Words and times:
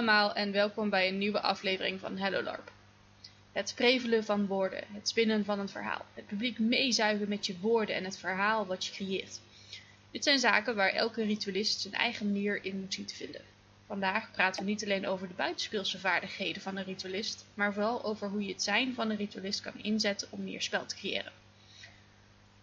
allemaal 0.00 0.34
en 0.34 0.52
welkom 0.52 0.90
bij 0.90 1.08
een 1.08 1.18
nieuwe 1.18 1.40
aflevering 1.40 2.00
van 2.00 2.18
Hello 2.18 2.42
LARP. 2.42 2.72
Het 3.52 3.72
prevelen 3.76 4.24
van 4.24 4.46
woorden, 4.46 4.84
het 4.92 5.08
spinnen 5.08 5.44
van 5.44 5.58
een 5.58 5.68
verhaal, 5.68 6.04
het 6.14 6.26
publiek 6.26 6.58
meezuigen 6.58 7.28
met 7.28 7.46
je 7.46 7.58
woorden 7.58 7.94
en 7.94 8.04
het 8.04 8.18
verhaal 8.18 8.66
wat 8.66 8.84
je 8.84 8.92
creëert. 8.92 9.40
Dit 10.10 10.24
zijn 10.24 10.38
zaken 10.38 10.76
waar 10.76 10.92
elke 10.92 11.24
ritualist 11.24 11.80
zijn 11.80 11.94
eigen 11.94 12.26
manier 12.26 12.64
in 12.64 12.80
moet 12.80 12.94
zien 12.94 13.04
te 13.04 13.14
vinden. 13.14 13.40
Vandaag 13.86 14.30
praten 14.32 14.64
we 14.64 14.70
niet 14.70 14.84
alleen 14.84 15.06
over 15.06 15.28
de 15.28 15.34
buitenspeelse 15.34 15.98
vaardigheden 15.98 16.62
van 16.62 16.76
een 16.76 16.84
ritualist, 16.84 17.44
maar 17.54 17.72
vooral 17.72 18.04
over 18.04 18.28
hoe 18.28 18.44
je 18.44 18.52
het 18.52 18.62
zijn 18.62 18.94
van 18.94 19.10
een 19.10 19.16
ritualist 19.16 19.60
kan 19.60 19.82
inzetten 19.82 20.28
om 20.30 20.44
meer 20.44 20.62
spel 20.62 20.86
te 20.86 20.96
creëren. 20.96 21.32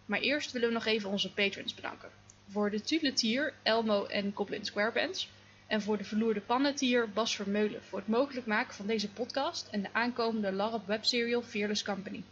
Maar 0.06 0.20
eerst 0.20 0.52
willen 0.52 0.68
we 0.68 0.74
nog 0.74 0.86
even 0.86 1.10
onze 1.10 1.32
patrons 1.32 1.74
bedanken. 1.74 2.10
Voor 2.50 2.70
de 2.70 2.80
Tuletier, 2.80 3.54
Elmo 3.62 4.06
en 4.06 4.32
Goblin 4.34 4.64
Squarebands. 4.64 5.28
En 5.68 5.82
voor 5.82 5.98
de 5.98 6.04
verloerde 6.04 6.40
pannetier 6.40 7.10
Bas 7.10 7.36
Vermeulen 7.36 7.82
voor 7.82 7.98
het 7.98 8.08
mogelijk 8.08 8.46
maken 8.46 8.74
van 8.74 8.86
deze 8.86 9.08
podcast 9.08 9.68
en 9.70 9.82
de 9.82 9.88
aankomende 9.92 10.52
LARP 10.52 10.86
webserial 10.86 11.42
Fearless 11.42 11.82
Company. 11.82 12.22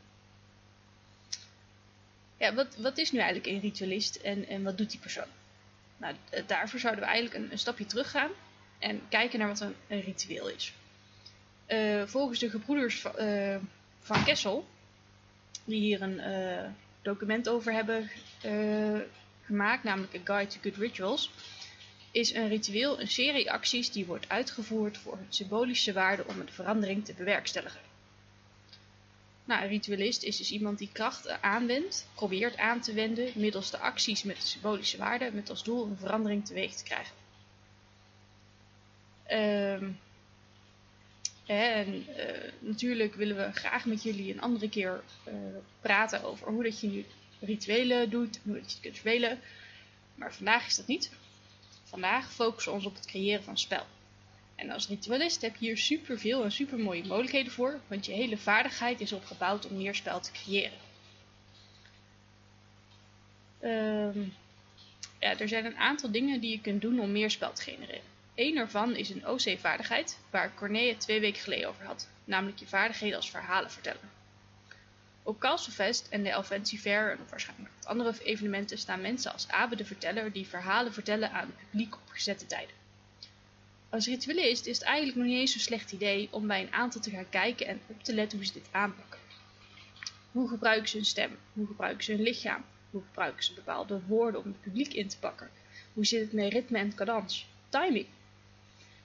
Ja, 2.36 2.54
wat, 2.54 2.77
wat 2.77 2.98
is 2.98 3.12
nu 3.12 3.18
eigenlijk 3.18 3.48
een 3.48 3.60
ritualist 3.60 4.16
en, 4.16 4.46
en 4.48 4.62
wat 4.62 4.78
doet 4.78 4.91
die 4.91 5.00
persoon? 5.00 5.28
Nou, 5.96 6.14
daarvoor 6.46 6.80
zouden 6.80 7.04
we 7.04 7.10
eigenlijk 7.10 7.44
een, 7.44 7.52
een 7.52 7.58
stapje 7.58 7.86
terug 7.86 8.10
gaan 8.10 8.30
en 8.78 9.00
kijken 9.08 9.38
naar 9.38 9.48
wat 9.48 9.60
een, 9.60 9.74
een 9.88 10.00
ritueel 10.00 10.48
is. 10.48 10.72
Uh, 11.68 12.02
volgens 12.06 12.38
de 12.38 12.50
gebroeders 12.50 13.00
van, 13.00 13.12
uh, 13.18 13.56
van 14.00 14.24
Kessel, 14.24 14.66
die 15.64 15.80
hier 15.80 16.02
een 16.02 16.20
document 17.02 17.48
over 17.48 17.72
hebben 17.72 18.10
gemaakt, 19.44 19.84
namelijk 19.84 20.14
A 20.14 20.20
Guide 20.24 20.52
to 20.52 20.58
Good 20.62 20.77
Rituals, 20.77 21.30
is 22.17 22.34
een 22.34 22.48
ritueel 22.48 23.00
een 23.00 23.09
serie 23.09 23.53
acties 23.53 23.91
die 23.91 24.06
wordt 24.06 24.28
uitgevoerd 24.28 24.98
voor 24.98 25.12
een 25.12 25.27
symbolische 25.28 25.92
waarde 25.92 26.25
om 26.27 26.41
een 26.41 26.48
verandering 26.48 27.05
te 27.05 27.14
bewerkstelligen. 27.14 27.81
Nou, 29.45 29.62
een 29.62 29.69
ritualist 29.69 30.23
is 30.23 30.36
dus 30.36 30.50
iemand 30.50 30.78
die 30.78 30.89
kracht 30.92 31.28
aanwendt, 31.41 32.06
probeert 32.14 32.56
aan 32.56 32.81
te 32.81 32.92
wenden 32.92 33.33
middels 33.34 33.70
de 33.70 33.78
acties 33.78 34.23
met 34.23 34.42
symbolische 34.42 34.97
waarde, 34.97 35.31
met 35.33 35.50
als 35.50 35.64
doel 35.64 35.84
een 35.86 35.97
verandering 35.97 36.47
teweeg 36.47 36.75
te 36.75 36.84
krijgen. 36.84 37.14
Um, 39.30 39.98
en 41.47 42.06
uh, 42.08 42.51
natuurlijk 42.58 43.14
willen 43.14 43.36
we 43.36 43.53
graag 43.53 43.84
met 43.84 44.03
jullie 44.03 44.33
een 44.33 44.41
andere 44.41 44.69
keer 44.69 45.03
uh, 45.28 45.34
praten 45.80 46.23
over 46.23 46.48
hoe 46.48 46.62
dat 46.62 46.80
je 46.80 46.86
nu 46.86 47.05
rituelen 47.41 48.11
doet, 48.11 48.41
hoe 48.42 48.55
dat 48.55 48.64
je 48.64 48.73
het 48.73 48.80
kunt 48.80 48.97
spelen. 48.97 49.41
Maar 50.14 50.34
vandaag 50.34 50.67
is 50.67 50.77
dat 50.77 50.86
niet. 50.86 51.11
Vandaag 51.97 52.33
focussen 52.33 52.72
we 52.72 52.78
ons 52.78 52.86
op 52.86 52.94
het 52.94 53.06
creëren 53.06 53.44
van 53.44 53.58
spel. 53.58 53.86
En 54.55 54.70
als 54.70 54.89
ritualist 54.89 55.41
heb 55.41 55.56
je 55.56 55.66
hier 55.66 55.78
super 55.78 56.19
veel 56.19 56.44
en 56.44 56.52
super 56.52 56.78
mooie 56.78 57.05
mogelijkheden 57.06 57.52
voor, 57.52 57.80
want 57.86 58.06
je 58.06 58.12
hele 58.12 58.39
vaardigheid 58.39 59.00
is 59.00 59.12
opgebouwd 59.12 59.69
om 59.69 59.77
meer 59.77 59.94
spel 59.94 60.20
te 60.20 60.33
creëren. 60.33 60.78
Um, 63.62 64.34
ja, 65.19 65.39
er 65.39 65.48
zijn 65.48 65.64
een 65.64 65.77
aantal 65.77 66.11
dingen 66.11 66.41
die 66.41 66.50
je 66.50 66.61
kunt 66.61 66.80
doen 66.80 67.00
om 67.00 67.12
meer 67.12 67.30
spel 67.30 67.52
te 67.52 67.62
genereren. 67.62 68.05
Eén 68.34 68.56
ervan 68.56 68.97
is 68.97 69.11
een 69.11 69.28
OC-vaardigheid, 69.28 70.19
waar 70.30 70.52
het 70.58 71.00
twee 71.00 71.20
weken 71.20 71.42
geleden 71.42 71.69
over 71.69 71.84
had, 71.84 72.08
namelijk 72.24 72.58
je 72.58 72.67
vaardigheden 72.67 73.17
als 73.17 73.30
verhalen 73.30 73.70
vertellen. 73.70 74.11
Op 75.27 75.38
Castlefest 75.41 76.06
en 76.10 76.22
de 76.22 76.30
Elventie 76.30 76.78
Fair 76.78 77.10
en 77.10 77.19
waarschijnlijk 77.30 77.70
op 77.80 77.88
andere 77.88 78.24
evenementen 78.24 78.78
staan 78.78 79.00
mensen 79.00 79.33
als 79.33 79.48
Abe 79.48 79.77
de 79.77 79.84
Verteller 79.84 80.33
die 80.33 80.46
verhalen 80.46 80.92
vertellen 80.92 81.30
aan 81.33 81.46
het 81.46 81.70
publiek 81.70 81.94
op 81.94 82.08
gezette 82.08 82.46
tijden. 82.46 82.74
Als 83.88 84.06
ritualist 84.06 84.66
is 84.66 84.78
het 84.78 84.86
eigenlijk 84.86 85.16
nog 85.16 85.27
niet 85.27 85.36
eens 85.36 85.52
zo'n 85.52 85.60
slecht 85.60 85.92
idee 85.92 86.28
om 86.30 86.46
bij 86.46 86.62
een 86.62 86.73
aantal 86.73 87.01
te 87.01 87.11
gaan 87.11 87.28
kijken 87.28 87.67
en 87.67 87.80
op 87.86 88.02
te 88.02 88.14
letten 88.14 88.39
hoe 88.39 88.46
ze 88.46 88.52
dit 88.52 88.68
aanpakken. 88.70 89.18
Hoe 90.33 90.48
gebruiken 90.48 90.89
ze 90.89 90.96
hun 90.96 91.06
stem? 91.06 91.39
Hoe 91.52 91.67
gebruiken 91.67 92.05
ze 92.05 92.12
hun 92.12 92.22
lichaam? 92.22 92.64
Hoe 92.90 93.02
gebruiken 93.06 93.45
ze 93.45 93.55
bepaalde 93.55 94.01
woorden 94.06 94.40
om 94.40 94.46
het 94.46 94.61
publiek 94.61 94.92
in 94.92 95.08
te 95.08 95.18
pakken? 95.18 95.51
Hoe 95.92 96.06
zit 96.06 96.20
het 96.20 96.33
met 96.33 96.52
ritme 96.52 96.78
en 96.78 96.95
cadans? 96.95 97.46
Timing? 97.68 98.06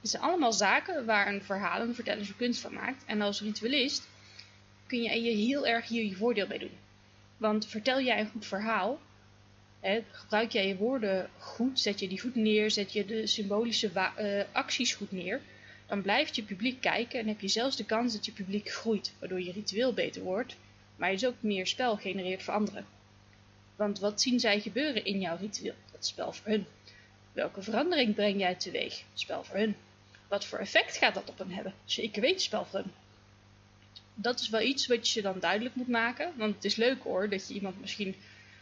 Het 0.01 0.09
zijn 0.09 0.23
allemaal 0.23 0.53
zaken 0.53 1.05
waar 1.05 1.27
een 1.27 1.43
verhaal 1.43 1.81
een 1.81 1.95
verteller 1.95 2.25
zijn 2.25 2.37
kunst 2.37 2.61
van 2.61 2.73
maakt. 2.73 3.03
En 3.05 3.21
als 3.21 3.41
ritualist 3.41 4.09
kun 4.91 5.01
je 5.01 5.21
je 5.21 5.35
heel 5.35 5.67
erg 5.67 5.87
hier 5.87 6.03
je 6.03 6.15
voordeel 6.15 6.47
bij 6.47 6.57
doen. 6.57 6.77
Want 7.37 7.67
vertel 7.67 8.01
jij 8.01 8.19
een 8.19 8.29
goed 8.29 8.45
verhaal, 8.45 8.99
hè, 9.79 10.03
gebruik 10.11 10.51
jij 10.51 10.67
je 10.67 10.75
woorden 10.75 11.29
goed, 11.37 11.79
zet 11.79 11.99
je 11.99 12.07
die 12.07 12.19
goed 12.19 12.35
neer, 12.35 12.71
zet 12.71 12.93
je 12.93 13.05
de 13.05 13.27
symbolische 13.27 13.91
uh, 13.95 14.43
acties 14.51 14.93
goed 14.93 15.11
neer, 15.11 15.41
dan 15.87 16.01
blijft 16.01 16.35
je 16.35 16.43
publiek 16.43 16.81
kijken 16.81 17.19
en 17.19 17.27
heb 17.27 17.41
je 17.41 17.47
zelfs 17.47 17.75
de 17.75 17.85
kans 17.85 18.13
dat 18.13 18.25
je 18.25 18.31
publiek 18.31 18.69
groeit, 18.69 19.13
waardoor 19.19 19.41
je 19.41 19.51
ritueel 19.51 19.93
beter 19.93 20.21
wordt, 20.21 20.55
maar 20.95 21.11
je 21.11 21.17
dus 21.17 21.27
ook 21.27 21.35
meer 21.39 21.67
spel 21.67 21.95
genereert 21.95 22.43
voor 22.43 22.53
anderen. 22.53 22.85
Want 23.75 23.99
wat 23.99 24.21
zien 24.21 24.39
zij 24.39 24.59
gebeuren 24.59 25.05
in 25.05 25.19
jouw 25.19 25.37
ritueel? 25.37 25.75
Dat 25.91 26.05
spel 26.05 26.33
voor 26.33 26.51
hun. 26.51 26.65
Welke 27.33 27.61
verandering 27.61 28.15
breng 28.15 28.39
jij 28.39 28.55
teweeg? 28.55 29.03
Spel 29.13 29.43
voor 29.43 29.57
hun. 29.57 29.75
Wat 30.27 30.45
voor 30.45 30.59
effect 30.59 30.97
gaat 30.97 31.13
dat 31.13 31.29
op 31.29 31.37
hen 31.37 31.51
hebben? 31.51 31.73
Zeker 31.85 32.21
weten 32.21 32.41
spel 32.41 32.65
voor 32.65 32.79
hun 32.79 32.91
dat 34.15 34.39
is 34.39 34.49
wel 34.49 34.61
iets 34.61 34.87
wat 34.87 35.09
je 35.09 35.21
dan 35.21 35.39
duidelijk 35.39 35.75
moet 35.75 35.87
maken. 35.87 36.33
Want 36.35 36.55
het 36.55 36.65
is 36.65 36.75
leuk 36.75 37.03
hoor, 37.03 37.29
dat 37.29 37.47
je 37.47 37.53
iemand 37.53 37.79
misschien 37.81 38.15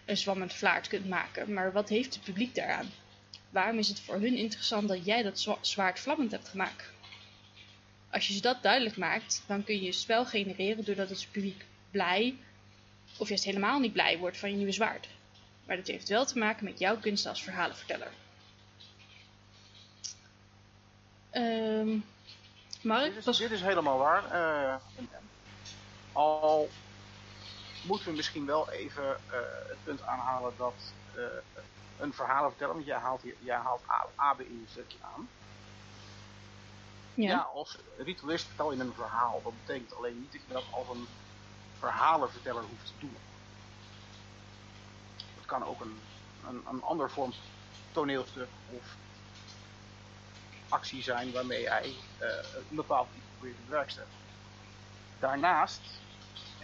een 0.05 0.17
zwammend 0.17 0.53
vlaart 0.53 0.87
kunt 0.87 1.09
maken. 1.09 1.53
Maar 1.53 1.71
wat 1.71 1.89
heeft 1.89 2.13
het 2.13 2.23
publiek 2.23 2.55
daaraan? 2.55 2.89
Waarom 3.49 3.77
is 3.77 3.87
het 3.87 3.99
voor 3.99 4.15
hun 4.15 4.35
interessant 4.35 4.87
dat 4.87 5.05
jij 5.05 5.23
dat 5.23 5.47
zwaard 5.61 5.99
vlammend 5.99 6.31
hebt 6.31 6.49
gemaakt? 6.49 6.83
Als 8.09 8.27
je 8.27 8.33
ze 8.33 8.41
dat 8.41 8.63
duidelijk 8.63 8.97
maakt, 8.97 9.43
dan 9.47 9.63
kun 9.63 9.81
je 9.81 9.91
spel 9.91 10.25
genereren 10.25 10.85
doordat 10.85 11.09
het 11.09 11.27
publiek 11.31 11.65
blij, 11.91 12.35
of 13.17 13.27
juist 13.27 13.43
helemaal 13.43 13.79
niet 13.79 13.93
blij 13.93 14.17
wordt 14.17 14.37
van 14.37 14.49
je 14.49 14.55
nieuwe 14.55 14.71
zwaard. 14.71 15.07
Maar 15.65 15.75
dat 15.75 15.87
heeft 15.87 16.09
wel 16.09 16.25
te 16.25 16.37
maken 16.37 16.65
met 16.65 16.79
jouw 16.79 16.97
kunst 16.97 17.25
als 17.25 17.43
verhalenverteller. 17.43 18.11
Um, 21.33 22.05
Mark? 22.81 23.13
Dit 23.13 23.27
is, 23.27 23.37
dit 23.37 23.51
is 23.51 23.61
helemaal 23.61 23.97
waar. 23.97 24.23
Uh, 24.23 24.75
al 26.19 26.69
moeten 27.83 28.07
we 28.07 28.15
misschien 28.15 28.45
wel 28.45 28.69
even 28.69 29.03
uh, 29.03 29.33
het 29.67 29.77
punt 29.83 30.01
aanhalen 30.01 30.53
dat 30.57 30.73
uh, 31.15 31.23
een 31.99 32.13
verhaal 32.13 32.49
vertellen, 32.49 32.73
want 32.73 32.85
jij 32.85 32.97
haalt, 32.97 33.21
jij 33.39 33.57
haalt 33.57 33.81
Abe 34.15 34.45
in 34.45 34.59
je 34.59 34.71
stukje 34.71 34.97
aan. 35.01 35.29
Ja. 37.13 37.29
ja. 37.29 37.37
als 37.53 37.77
ritualist 37.97 38.45
vertel 38.45 38.73
je 38.73 38.79
een 38.79 38.93
verhaal. 38.93 39.41
Dat 39.43 39.53
betekent 39.65 39.95
alleen 39.95 40.19
niet 40.19 40.31
dat 40.31 40.41
je 40.47 40.53
dat 40.53 40.63
als 40.71 40.87
een 40.97 41.07
verhalenverteller 41.79 42.63
hoeft 42.63 42.85
te 42.85 42.99
doen. 42.99 43.17
Het 45.35 45.45
kan 45.45 45.63
ook 45.63 45.81
een, 45.81 45.99
een, 46.47 46.63
een 46.69 46.83
ander 46.83 47.11
vorm 47.11 47.33
toneelstuk 47.91 48.47
of 48.69 48.95
actie 50.69 51.03
zijn 51.03 51.31
waarmee 51.31 51.61
jij 51.61 51.95
uh, 52.21 52.27
een 52.69 52.75
bepaald 52.75 53.07
iets 53.15 53.25
probeert 53.37 53.55
te 53.55 53.63
bewerkstelligen. 53.65 54.17
Daarnaast 55.19 55.81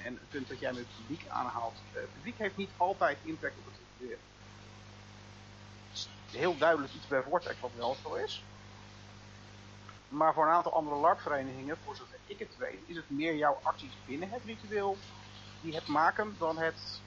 en 0.06 0.14
het 0.14 0.30
punt 0.30 0.48
dat 0.48 0.60
jij 0.60 0.72
met 0.72 0.80
het 0.80 0.98
publiek 0.98 1.28
aanhaalt. 1.28 1.76
Eh, 1.94 2.02
het 2.02 2.14
publiek 2.14 2.38
heeft 2.38 2.58
niet 2.58 2.70
altijd 2.78 3.18
impact 3.24 3.58
op 3.58 3.66
het 3.66 3.76
weer. 3.98 4.18
Het 5.90 6.08
is 6.32 6.38
heel 6.40 6.58
duidelijk 6.58 6.94
iets 6.94 7.08
bij 7.08 7.22
Vortex 7.22 7.60
wat 7.60 7.72
wel 7.76 7.96
zo 8.04 8.14
is. 8.14 8.44
Maar 10.10 10.34
voor 10.34 10.46
een 10.46 10.54
aantal 10.54 10.74
andere 10.74 10.96
LARP-verenigingen, 10.96 11.78
voor 11.84 11.96
zover 11.96 12.18
ik 12.26 12.40
het 12.40 12.58
weet, 12.58 12.80
is 12.86 12.96
het 12.96 13.10
meer 13.10 13.36
jouw 13.36 13.60
acties 13.64 13.92
binnen 14.06 14.30
het 14.30 14.42
ritueel 14.46 14.98
die 15.62 15.76
het 15.76 15.88
maken 15.88 16.36
dan 16.40 16.58
het 16.58 17.02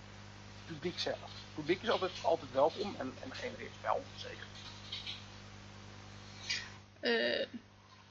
publiek 0.66 0.98
zelf. 0.98 1.20
Het 1.20 1.54
publiek 1.54 1.82
is 1.82 1.90
altijd, 1.90 2.12
altijd 2.22 2.52
welkom 2.52 2.94
en, 2.98 3.14
en 3.22 3.34
genereert 3.34 3.80
wel, 3.82 4.02
zeker. 4.16 4.46
Uh, 7.00 7.46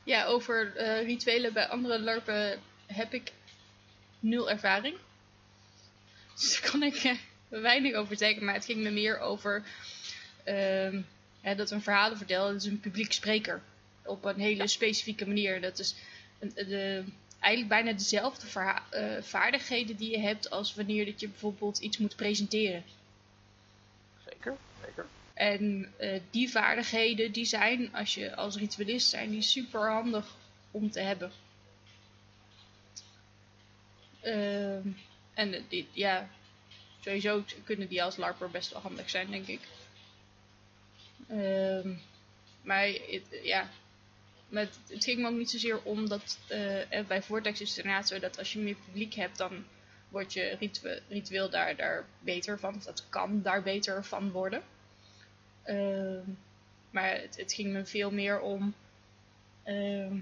ja, 0.04 0.26
over 0.26 0.74
uh, 0.76 1.02
rituelen 1.02 1.54
bij 1.54 1.68
andere 1.68 2.00
LARPen 2.00 2.62
heb 2.86 3.14
ik 3.14 3.32
nul 4.20 4.50
ervaring. 4.50 4.96
Dus 6.34 6.62
daar 6.62 6.72
kan 6.72 6.84
ik 6.84 6.96
eh, 6.96 7.16
weinig 7.48 7.94
over 7.94 8.18
zeggen. 8.18 8.46
Maar 8.46 8.54
het 8.54 8.66
ging 8.66 8.80
me 8.80 8.90
meer 8.90 9.20
over 9.20 9.64
uh, 10.46 11.02
hè, 11.42 11.56
dat 11.56 11.72
een 11.72 11.82
verhalen 11.82 12.18
vertellen. 12.18 12.54
Dat 12.54 12.62
is 12.62 12.68
een 12.68 12.80
publiek 12.80 13.12
spreker. 13.12 13.62
Op 14.04 14.26
een 14.26 14.40
hele 14.40 14.68
specifieke 14.68 15.28
manier. 15.28 15.62
Dat 15.62 15.80
is 15.80 15.96
een, 16.40 16.52
de, 16.56 17.04
eigenlijk 17.40 17.84
bijna 17.84 17.98
dezelfde 17.98 18.48
uh, 18.48 19.22
vaardigheden 19.22 19.96
die 19.96 20.12
je 20.12 20.20
hebt 20.20 20.50
als 20.50 20.76
wanneer 20.76 21.06
dat 21.06 21.20
je 21.20 21.28
bijvoorbeeld 21.28 21.78
iets 21.78 21.98
moet 21.98 22.16
presenteren. 22.16 22.84
Zeker, 24.26 24.56
zeker. 24.86 25.06
En 25.34 25.94
uh, 26.00 26.20
die 26.30 26.50
vaardigheden 26.50 27.32
die 27.32 27.46
zijn, 27.46 27.94
als 27.94 28.14
je 28.14 28.36
als 28.36 28.58
ritualist 28.58 29.10
zijn, 29.10 29.30
die 29.30 29.42
super 29.42 29.92
handig 29.92 30.36
om 30.72 30.92
te 30.92 31.00
hebben. 31.00 31.32
Uh, 34.24 34.76
en 35.34 35.66
ja, 35.92 36.30
sowieso 37.00 37.44
kunnen 37.64 37.88
die 37.88 38.04
als 38.04 38.18
LARPer 38.18 38.50
best 38.50 38.72
wel 38.72 38.82
handig 38.82 39.10
zijn, 39.10 39.32
denk 39.32 39.48
ik. 39.48 39.60
Uh, 41.32 41.96
maar 42.62 42.86
het, 42.86 43.40
ja, 43.44 43.70
Maar 44.50 44.68
het, 44.88 45.04
ging 45.04 45.20
me 45.20 45.28
ook 45.28 45.38
niet 45.38 45.50
zozeer 45.50 45.82
om 45.84 46.10
dat 46.10 46.40
eh, 46.48 47.06
bij 47.08 47.22
Vortex 47.22 47.62
is 47.62 47.70
het 47.70 47.78
inderdaad 47.78 48.08
zo 48.08 48.20
dat 48.20 48.38
als 48.38 48.54
je 48.54 48.60
meer 48.60 48.76
publiek 48.86 49.14
hebt, 49.14 49.38
dan 49.38 49.66
wordt 50.10 50.34
je 50.34 50.72
ritueel, 51.10 51.50
daar, 51.50 51.76
daar 51.76 52.06
beter 52.20 52.60
van. 52.60 52.76
Of 52.76 52.84
dat 52.84 53.06
kan 53.10 53.42
daar 53.42 53.64
beter 53.64 54.06
van 54.06 54.32
worden. 54.32 54.62
Ehm, 55.64 56.24
maar 56.90 57.12
het, 57.12 57.38
het, 57.38 57.54
ging 57.54 57.74
me 57.74 57.86
veel 57.86 58.12
meer 58.12 58.40
om 58.40 58.74
ehm, 59.64 60.18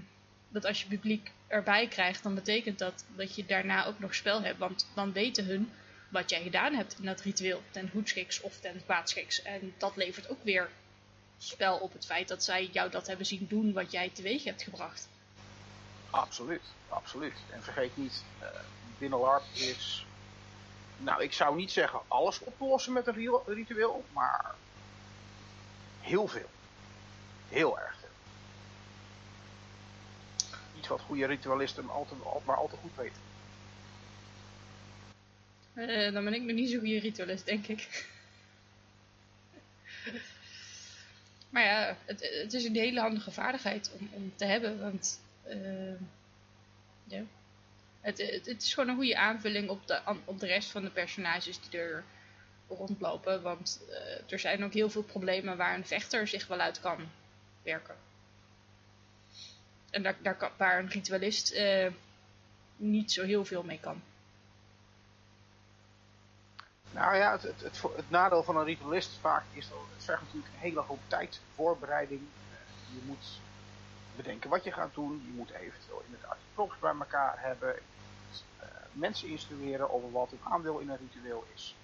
dat 0.48 0.64
als 0.64 0.82
je 0.82 0.88
publiek 0.88 1.30
erbij 1.46 1.88
krijgt, 1.88 2.22
dan 2.22 2.34
betekent 2.34 2.78
dat 2.78 3.04
dat 3.16 3.34
je 3.34 3.46
daarna 3.46 3.86
ook 3.86 3.98
nog 3.98 4.14
spel 4.14 4.42
hebt. 4.42 4.58
Want 4.58 4.86
dan 4.94 5.12
weten 5.12 5.44
hun 5.44 5.72
wat 6.08 6.30
jij 6.30 6.42
gedaan 6.42 6.74
hebt 6.74 6.98
in 6.98 7.04
dat 7.04 7.20
ritueel, 7.20 7.62
ten 7.70 7.90
goedschiks 7.90 8.40
of 8.40 8.58
ten 8.60 8.82
kwaadschiks. 8.84 9.42
En 9.42 9.74
dat 9.78 9.96
levert 9.96 10.28
ook 10.28 10.42
weer 10.42 10.68
spel 11.38 11.78
op 11.78 11.92
het 11.92 12.06
feit 12.06 12.28
dat 12.28 12.44
zij 12.44 12.66
jou 12.72 12.90
dat 12.90 13.06
hebben 13.06 13.26
zien 13.26 13.46
doen 13.48 13.72
wat 13.72 13.92
jij 13.92 14.10
teweeg 14.10 14.44
hebt 14.44 14.62
gebracht. 14.62 15.08
Absoluut, 16.10 16.62
absoluut. 16.88 17.34
En 17.50 17.62
vergeet 17.62 17.96
niet, 17.96 18.24
uh, 18.42 18.48
binnen 18.98 19.18
LARP 19.18 19.42
is, 19.52 20.06
nou 20.96 21.22
ik 21.22 21.32
zou 21.32 21.56
niet 21.56 21.70
zeggen 21.72 22.00
alles 22.08 22.38
oplossen 22.38 22.92
met 22.92 23.06
een 23.06 23.40
ritueel, 23.46 24.04
maar 24.12 24.54
heel 26.00 26.26
veel. 26.26 26.50
Heel 27.48 27.78
erg. 27.78 28.05
Iets 30.78 30.88
wat 30.88 31.00
goede 31.00 31.26
ritualisten 31.26 31.90
altijd, 31.90 32.20
maar 32.44 32.56
al 32.56 32.68
te 32.68 32.76
goed 32.76 32.96
weten. 32.96 33.20
Uh, 35.74 36.12
dan 36.12 36.24
ben 36.24 36.34
ik 36.34 36.42
nog 36.42 36.56
niet 36.56 36.70
zo'n 36.70 36.78
goede 36.78 36.98
ritualist, 36.98 37.46
denk 37.46 37.66
ik. 37.66 38.06
maar 41.50 41.64
ja, 41.64 41.96
het, 42.04 42.30
het, 42.42 42.52
is 42.52 42.64
een 42.64 42.74
hele 42.74 43.00
handige 43.00 43.30
vaardigheid 43.30 43.90
om, 43.98 44.08
om 44.12 44.32
te 44.36 44.44
hebben, 44.44 44.80
want 44.80 45.20
uh, 45.48 46.00
ja. 47.04 47.22
het, 48.00 48.18
het, 48.44 48.62
is 48.62 48.74
gewoon 48.74 48.88
een 48.88 48.96
goede 48.96 49.16
aanvulling 49.16 49.68
op 49.68 49.86
de, 49.86 50.00
op 50.24 50.40
de 50.40 50.46
rest 50.46 50.70
van 50.70 50.82
de 50.82 50.90
personages 50.90 51.60
die 51.60 51.80
er 51.80 52.04
rondlopen. 52.68 53.42
Want 53.42 53.80
uh, 53.88 54.32
er 54.32 54.38
zijn 54.38 54.64
ook 54.64 54.72
heel 54.72 54.90
veel 54.90 55.02
problemen 55.02 55.56
waar 55.56 55.74
een 55.74 55.86
vechter 55.86 56.28
zich 56.28 56.46
wel 56.46 56.58
uit 56.58 56.80
kan 56.80 57.08
werken. 57.62 57.96
En 59.96 60.02
daar, 60.02 60.16
daar 60.22 60.36
kan, 60.36 60.50
waar 60.56 60.78
een 60.78 60.88
ritualist 60.88 61.52
uh, 61.52 61.86
niet 62.76 63.12
zo 63.12 63.24
heel 63.24 63.44
veel 63.44 63.62
mee 63.62 63.80
kan. 63.80 64.02
Nou 66.90 67.16
ja, 67.16 67.32
het, 67.32 67.60
het, 67.62 68.10
nadeel 68.10 68.42
van 68.42 68.56
een 68.56 68.64
ritualist 68.64 69.10
vaak 69.20 69.44
is 69.52 69.68
dat 69.68 69.78
het 69.94 70.04
vergt 70.04 70.22
natuurlijk 70.22 70.54
een 70.54 70.60
hele 70.60 70.80
hoop 70.80 70.98
tijd, 71.06 71.40
voorbereiding. 71.54 72.20
Uh, 72.20 72.94
je 72.94 73.00
moet 73.06 73.40
bedenken 74.16 74.50
wat 74.50 74.64
je 74.64 74.72
gaat 74.72 74.94
doen. 74.94 75.22
Je 75.26 75.32
moet 75.32 75.50
eventueel 75.50 76.02
inderdaad 76.04 76.36
je 76.40 76.54
props 76.54 76.78
bij 76.78 76.94
elkaar 76.98 77.34
hebben. 77.36 77.74
Uh, 77.74 78.66
mensen 78.92 79.28
instrueren 79.28 79.90
over 79.90 80.12
wat 80.12 80.30
hun 80.30 80.52
aandeel 80.52 80.78
in 80.78 80.88
een 80.88 80.98
ritueel 81.12 81.46
is. 81.54 81.76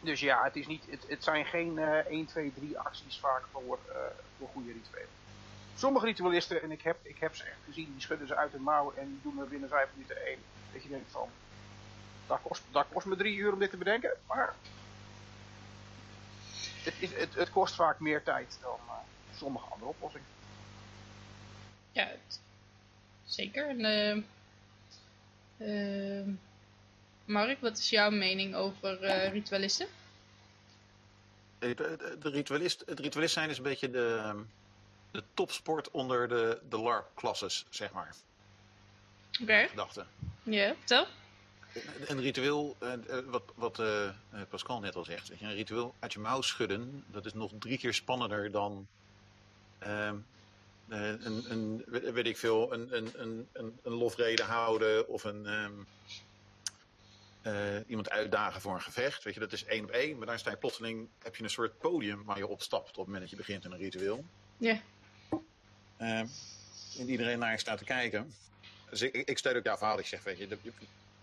Dus 0.00 0.20
ja, 0.20 0.44
het, 0.44 0.56
is 0.56 0.66
niet, 0.66 0.84
het, 0.90 1.04
het 1.08 1.24
zijn 1.24 1.44
geen 1.44 1.76
uh, 1.76 1.96
1, 1.96 2.26
2, 2.26 2.52
3 2.54 2.78
acties 2.78 3.18
vaak 3.18 3.42
voor, 3.52 3.78
voor 4.38 4.48
goede 4.48 4.72
rituelen. 4.72 5.23
Sommige 5.76 6.06
ritualisten, 6.06 6.62
en 6.62 6.70
ik 6.70 6.82
heb, 6.82 6.96
ik 7.02 7.18
heb 7.18 7.34
ze 7.34 7.44
echt 7.44 7.58
gezien, 7.64 7.92
die 7.92 8.00
schudden 8.00 8.26
ze 8.26 8.36
uit 8.36 8.52
hun 8.52 8.62
mouw 8.62 8.92
en 8.96 9.20
doen 9.22 9.38
er 9.38 9.48
binnen 9.48 9.68
5 9.68 9.88
minuten 9.94 10.26
één. 10.26 10.38
Dat 10.72 10.82
je 10.82 10.88
denkt 10.88 11.10
van, 11.10 11.28
dat 12.26 12.38
kost, 12.42 12.62
dat 12.70 12.86
kost 12.92 13.06
me 13.06 13.16
drie 13.16 13.36
uur 13.36 13.52
om 13.52 13.58
dit 13.58 13.70
te 13.70 13.76
bedenken, 13.76 14.16
maar 14.26 14.54
het, 16.82 16.94
is, 16.98 17.14
het, 17.14 17.34
het 17.34 17.50
kost 17.50 17.74
vaak 17.74 18.00
meer 18.00 18.22
tijd 18.22 18.58
dan 18.60 18.78
uh, 18.86 18.92
sommige 19.36 19.66
andere 19.66 19.90
oplossingen. 19.90 20.26
Ja, 21.92 22.06
het, 22.06 22.40
zeker. 23.24 23.68
En, 23.68 24.24
uh, 25.58 26.26
Mark, 27.24 27.60
wat 27.60 27.78
is 27.78 27.90
jouw 27.90 28.10
mening 28.10 28.54
over 28.54 29.02
uh, 29.02 29.28
ritualisten? 29.28 29.86
De, 31.58 31.74
de, 31.74 32.16
de, 32.20 32.30
ritualist, 32.30 32.82
het 32.86 33.00
ritualist 33.00 33.34
zijn 33.34 33.50
is 33.50 33.56
een 33.56 33.62
beetje 33.62 33.90
de, 33.90 34.34
de 35.14 35.22
topsport 35.34 35.90
onder 35.90 36.28
de, 36.28 36.60
de 36.68 36.78
LARP-klasses, 36.78 37.66
zeg 37.70 37.92
maar. 37.92 38.14
Oké. 39.32 39.42
Okay. 39.42 39.68
Gedachte. 39.68 40.04
Ja, 40.42 40.74
vertel. 40.78 41.06
Een 42.06 42.20
ritueel, 42.20 42.76
wat, 43.26 43.42
wat 43.54 43.78
uh, 43.78 44.10
Pascal 44.48 44.80
net 44.80 44.96
al 44.96 45.04
zegt, 45.04 45.30
een 45.40 45.54
ritueel 45.54 45.94
uit 45.98 46.12
je 46.12 46.18
mouw 46.18 46.40
schudden, 46.40 47.04
dat 47.06 47.26
is 47.26 47.34
nog 47.34 47.52
drie 47.58 47.78
keer 47.78 47.94
spannender 47.94 48.50
dan 48.50 48.86
uh, 49.86 50.10
een, 50.88 51.50
een, 51.50 51.84
weet 51.88 52.26
ik 52.26 52.38
veel, 52.38 52.72
een, 52.72 52.96
een, 52.96 53.12
een, 53.52 53.78
een 53.82 53.92
lofrede 53.92 54.42
houden 54.42 55.08
of 55.08 55.24
een, 55.24 55.46
um, 55.46 55.86
uh, 57.42 57.54
iemand 57.86 58.10
uitdagen 58.10 58.60
voor 58.60 58.74
een 58.74 58.82
gevecht. 58.82 59.24
Weet 59.24 59.34
je, 59.34 59.40
dat 59.40 59.52
is 59.52 59.64
één 59.64 59.84
op 59.84 59.90
één, 59.90 60.18
maar 60.18 60.26
daar 60.26 60.38
sta 60.38 60.50
je 60.50 60.56
plotseling, 60.56 61.08
heb 61.18 61.36
je 61.36 61.42
een 61.42 61.50
soort 61.50 61.78
podium 61.78 62.24
waar 62.24 62.38
je 62.38 62.46
opstapt 62.46 62.88
op 62.88 62.96
het 62.96 63.04
moment 63.04 63.20
dat 63.20 63.30
je 63.30 63.36
begint 63.36 63.64
in 63.64 63.72
een 63.72 63.78
ritueel. 63.78 64.24
Ja. 64.56 64.80
En 66.98 67.08
iedereen 67.08 67.38
naar 67.38 67.52
je 67.52 67.58
staat 67.58 67.78
te 67.78 67.84
kijken. 67.84 68.32
Dus 68.90 69.02
ik, 69.02 69.14
ik 69.14 69.38
steun 69.38 69.56
ook 69.56 69.64
jouw 69.64 69.76
verhaal. 69.76 69.98
Ik 69.98 70.06
zeg, 70.06 70.22
weet 70.22 70.38
je, 70.38 70.58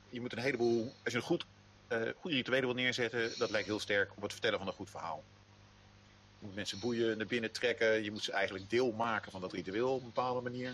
je 0.10 0.22
moet 0.22 0.32
een 0.32 0.40
heleboel, 0.40 0.94
als 1.04 1.14
je 1.14 1.20
een 1.20 1.26
goed, 1.26 1.46
uh, 1.90 2.02
goede 2.20 2.36
rituelen 2.36 2.66
wil 2.66 2.76
neerzetten, 2.76 3.32
dat 3.38 3.50
lijkt 3.50 3.68
heel 3.68 3.80
sterk 3.80 4.12
op 4.16 4.22
het 4.22 4.32
vertellen 4.32 4.58
van 4.58 4.68
een 4.68 4.74
goed 4.74 4.90
verhaal. 4.90 5.24
Je 6.40 6.46
moet 6.46 6.56
mensen 6.56 6.80
boeien, 6.80 7.18
naar 7.18 7.28
binnen 7.28 7.52
trekken, 7.52 8.04
je 8.04 8.12
moet 8.12 8.24
ze 8.24 8.32
eigenlijk 8.32 8.70
deel 8.70 8.92
maken 8.92 9.32
van 9.32 9.42
dat 9.42 9.54
ritueel 9.54 9.94
op 9.94 10.00
een 10.00 10.06
bepaalde 10.06 10.42
manier. 10.42 10.74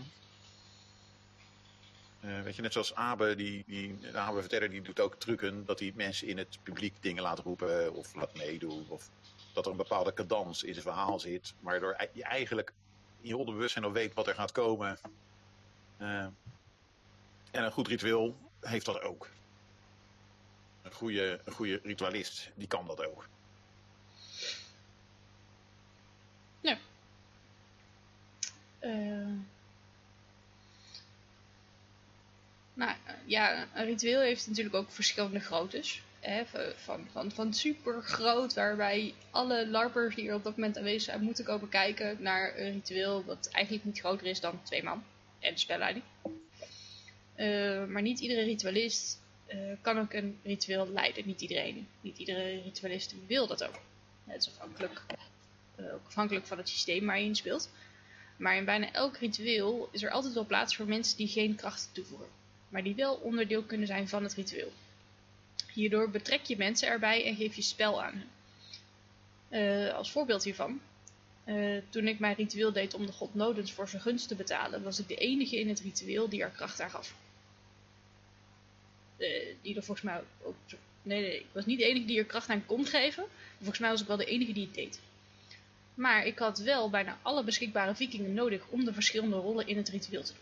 Uh, 2.21 2.42
weet 2.42 2.56
je, 2.56 2.62
net 2.62 2.74
zoals 2.74 2.95
Abe, 2.95 3.36
die, 3.36 3.63
die, 3.68 4.00
Abe 4.13 4.39
verteller, 4.39 4.69
die 4.69 4.81
doet 4.81 5.00
ook 5.00 5.15
trucken 5.15 5.65
dat 5.65 5.80
hij 5.80 5.92
mensen 5.95 6.27
in 6.27 6.38
het 6.38 6.57
publiek 6.63 6.94
dingen 7.00 7.24
laat 7.24 7.39
roepen 7.39 7.94
of 7.94 8.15
laat 8.15 8.38
meedoen. 8.38 8.86
Of 8.89 9.10
dat 9.53 9.65
er 9.65 9.71
een 9.71 9.77
bepaalde 9.77 10.13
cadans 10.13 10.63
in 10.63 10.74
zijn 10.74 10.86
verhaal 10.86 11.19
zit, 11.19 11.53
waardoor 11.60 12.07
je 12.13 12.24
eigenlijk 12.24 12.74
je 13.21 13.37
onderbewustzijn 13.37 13.85
al 13.85 13.91
weet 13.91 14.13
wat 14.13 14.27
er 14.27 14.35
gaat 14.35 14.51
komen. 14.51 14.97
Uh, 15.99 16.25
en 17.51 17.63
een 17.63 17.71
goed 17.71 17.87
ritueel 17.87 18.37
heeft 18.59 18.85
dat 18.85 19.01
ook. 19.01 19.29
Een 20.81 20.91
goede, 20.91 21.41
een 21.45 21.53
goede 21.53 21.79
ritualist, 21.83 22.49
die 22.55 22.67
kan 22.67 22.87
dat 22.87 23.05
ook. 23.05 23.27
Ja. 26.59 26.77
Uh, 28.79 29.39
nou 32.74 32.95
ja, 33.25 33.67
een 33.74 33.86
ritueel 33.86 34.21
heeft 34.21 34.47
natuurlijk 34.47 34.75
ook 34.75 34.91
verschillende 34.91 35.39
groottes. 35.39 36.01
Van, 36.75 37.07
van, 37.12 37.31
van 37.31 37.53
super 37.53 38.01
groot, 38.01 38.53
waarbij 38.53 39.13
alle 39.31 39.67
larpers 39.67 40.15
die 40.15 40.29
er 40.29 40.36
op 40.36 40.43
dat 40.43 40.57
moment 40.57 40.77
aanwezig 40.77 41.01
zijn 41.01 41.24
moeten 41.24 41.45
komen 41.45 41.69
kijken 41.69 42.17
naar 42.19 42.57
een 42.57 42.71
ritueel 42.71 43.24
wat 43.24 43.50
eigenlijk 43.51 43.86
niet 43.86 44.00
groter 44.00 44.27
is 44.27 44.39
dan 44.39 44.63
twee 44.63 44.83
man 44.83 45.03
en 45.39 45.53
de 45.53 45.59
spelleiding. 45.59 46.03
Uh, 47.38 47.86
maar 47.86 48.01
niet 48.01 48.19
iedere 48.19 48.43
ritualist 48.43 49.21
uh, 49.47 49.55
kan 49.81 50.00
ook 50.00 50.13
een 50.13 50.39
ritueel 50.43 50.89
leiden. 50.89 51.27
Niet 51.27 51.41
iedereen. 51.41 51.88
Niet 52.01 52.17
iedere 52.17 52.62
ritualist 52.62 53.15
wil 53.27 53.47
dat 53.47 53.63
ook. 53.63 53.79
Het 54.25 54.41
is 54.41 54.50
afhankelijk, 54.50 55.03
ook 55.77 56.05
afhankelijk 56.05 56.45
van 56.45 56.57
het 56.57 56.69
systeem 56.69 57.05
waar 57.05 57.19
je 57.19 57.25
in 57.25 57.36
speelt. 57.36 57.69
Maar 58.38 58.55
in 58.55 58.65
bijna 58.65 58.91
elk 58.91 59.17
ritueel 59.17 59.89
is 59.91 60.03
er 60.03 60.09
altijd 60.09 60.33
wel 60.33 60.45
plaats 60.45 60.75
voor 60.75 60.88
mensen 60.88 61.17
die 61.17 61.27
geen 61.27 61.55
kracht 61.55 61.89
toevoegen. 61.91 62.27
Maar 62.69 62.83
die 62.83 62.95
wel 62.95 63.15
onderdeel 63.15 63.63
kunnen 63.63 63.88
zijn 63.88 64.07
van 64.07 64.24
het 64.24 64.33
ritueel. 64.33 64.71
Hierdoor 65.77 66.10
betrek 66.10 66.43
je 66.43 66.57
mensen 66.57 66.88
erbij 66.88 67.25
en 67.25 67.36
geef 67.36 67.55
je 67.55 67.62
spel 67.62 68.03
aan 68.03 68.24
hen. 69.50 69.96
als 69.96 70.12
voorbeeld 70.12 70.43
hiervan. 70.43 70.81
toen 71.89 72.07
ik 72.07 72.19
mijn 72.19 72.36
ritueel 72.36 72.72
deed 72.72 72.93
om 72.93 73.05
de 73.05 73.12
god 73.12 73.36
Nodens 73.36 73.72
voor 73.72 73.89
zijn 73.89 74.01
gunst 74.01 74.27
te 74.27 74.36
betalen, 74.36 74.84
was 74.84 75.00
ik 75.00 75.07
de 75.07 75.15
enige 75.15 75.60
in 75.60 75.69
het 75.69 75.79
ritueel 75.79 76.29
die 76.29 76.41
er 76.41 76.50
kracht 76.50 76.81
aan 76.81 76.89
gaf. 76.89 77.15
Uh, 79.17 79.27
die 79.62 79.75
er 79.75 79.84
volgens 79.84 80.05
mij 80.05 80.22
ook. 80.43 80.55
Nee, 81.01 81.22
nee, 81.22 81.39
ik 81.39 81.46
was 81.51 81.65
niet 81.65 81.79
de 81.79 81.86
enige 81.86 82.05
die 82.05 82.17
er 82.17 82.25
kracht 82.25 82.50
aan 82.50 82.65
kon 82.65 82.86
geven. 82.86 83.25
Volgens 83.57 83.79
mij 83.79 83.89
was 83.89 84.01
ik 84.01 84.07
wel 84.07 84.17
de 84.17 84.25
enige 84.25 84.53
die 84.53 84.65
het 84.65 84.75
deed. 84.75 85.00
Maar 85.93 86.25
ik 86.25 86.39
had 86.39 86.60
wel 86.60 86.89
bijna 86.89 87.17
alle 87.22 87.43
beschikbare 87.43 87.96
vikingen 87.96 88.34
nodig 88.34 88.67
om 88.67 88.86
de 88.86 88.93
verschillende 88.93 89.36
rollen 89.36 89.67
in 89.67 89.77
het 89.77 89.89
ritueel 89.89 90.24
te 90.24 90.34
doen. 90.34 90.41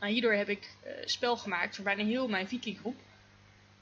Nou, 0.00 0.12
hierdoor 0.12 0.32
heb 0.32 0.48
ik 0.48 0.74
spel 1.04 1.36
gemaakt 1.36 1.74
voor 1.74 1.84
bijna 1.84 2.04
heel 2.04 2.28
mijn 2.28 2.48
vikinggroep. 2.48 2.96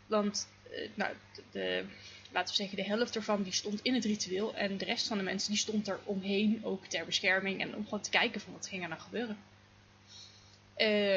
Want, 0.08 0.48
uh, 0.70 0.88
nou, 0.94 1.14
de, 1.50 1.84
laten 2.32 2.48
we 2.48 2.62
zeggen, 2.62 2.76
de 2.76 2.84
helft 2.84 3.16
ervan 3.16 3.42
die 3.42 3.52
stond 3.52 3.82
in 3.82 3.94
het 3.94 4.04
ritueel. 4.04 4.54
En 4.54 4.76
de 4.76 4.84
rest 4.84 5.06
van 5.06 5.16
de 5.16 5.24
mensen 5.24 5.50
die 5.50 5.58
stond 5.58 5.88
er 5.88 5.98
omheen, 6.04 6.60
ook 6.64 6.86
ter 6.86 7.04
bescherming. 7.04 7.60
En 7.60 7.74
om 7.74 7.84
gewoon 7.84 8.00
te 8.00 8.10
kijken 8.10 8.40
van 8.40 8.52
wat 8.52 8.68
ging 8.68 8.82
er 8.82 8.88
nou 8.88 9.00
gebeuren. 9.00 9.38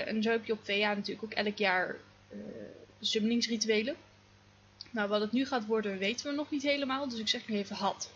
en 0.08 0.24
zo 0.24 0.32
heb 0.32 0.46
je 0.46 0.54
op 0.54 0.66
VA 0.66 0.94
natuurlijk 0.94 1.24
ook 1.24 1.46
elk 1.46 1.58
jaar 1.58 1.96
uh. 2.34 2.38
Nou, 4.92 5.10
wat 5.10 5.22
het 5.22 5.32
nu 5.32 5.46
gaat 5.46 5.66
worden, 5.66 5.98
weten 5.98 6.30
we 6.30 6.36
nog 6.36 6.52
niet 6.52 6.64
helemaal. 6.64 7.10
Dus 7.10 7.20
ik 7.20 7.28
zeg 7.28 7.48
nu 7.48 7.56
even 7.58 7.76
had. 7.76 8.12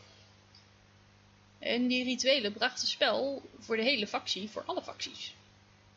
En 1.59 1.87
die 1.87 2.03
rituelen 2.03 2.53
brachten 2.53 2.87
spel 2.87 3.41
voor 3.59 3.75
de 3.75 3.83
hele 3.83 4.07
factie, 4.07 4.49
voor 4.49 4.63
alle 4.65 4.81
facties. 4.81 5.33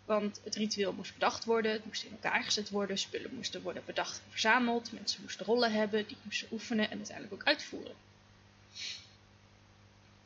Want 0.08 0.40
het 0.44 0.54
ritueel 0.54 0.92
moest 0.92 1.12
bedacht 1.12 1.44
worden, 1.44 1.72
het 1.72 1.84
moest 1.84 2.04
in 2.04 2.10
elkaar 2.10 2.42
gezet 2.42 2.70
worden, 2.70 2.98
spullen 2.98 3.34
moesten 3.34 3.62
worden 3.62 3.82
bedacht 3.86 4.20
en 4.24 4.30
verzameld, 4.30 4.92
mensen 4.92 5.22
moesten 5.22 5.46
rollen 5.46 5.72
hebben, 5.72 6.06
die 6.06 6.16
moesten 6.22 6.48
oefenen 6.52 6.90
en 6.90 6.96
uiteindelijk 6.96 7.34
ook 7.34 7.46
uitvoeren. 7.46 7.94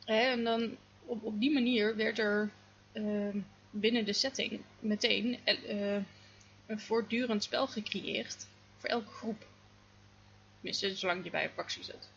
En 0.05 0.43
dan 0.43 0.77
op, 1.05 1.23
op 1.23 1.39
die 1.39 1.51
manier 1.51 1.95
werd 1.95 2.19
er 2.19 2.49
uh, 2.93 3.35
binnen 3.69 4.05
de 4.05 4.13
setting 4.13 4.61
meteen 4.79 5.39
uh, 5.45 5.95
een 6.65 6.79
voortdurend 6.79 7.43
spel 7.43 7.67
gecreëerd 7.67 8.47
voor 8.77 8.89
elke 8.89 9.11
groep. 9.11 9.45
Tenminste, 10.55 10.95
zolang 10.95 11.23
je 11.23 11.29
bij 11.29 11.43
een 11.43 11.49
factie 11.49 11.83
zit. 11.83 12.09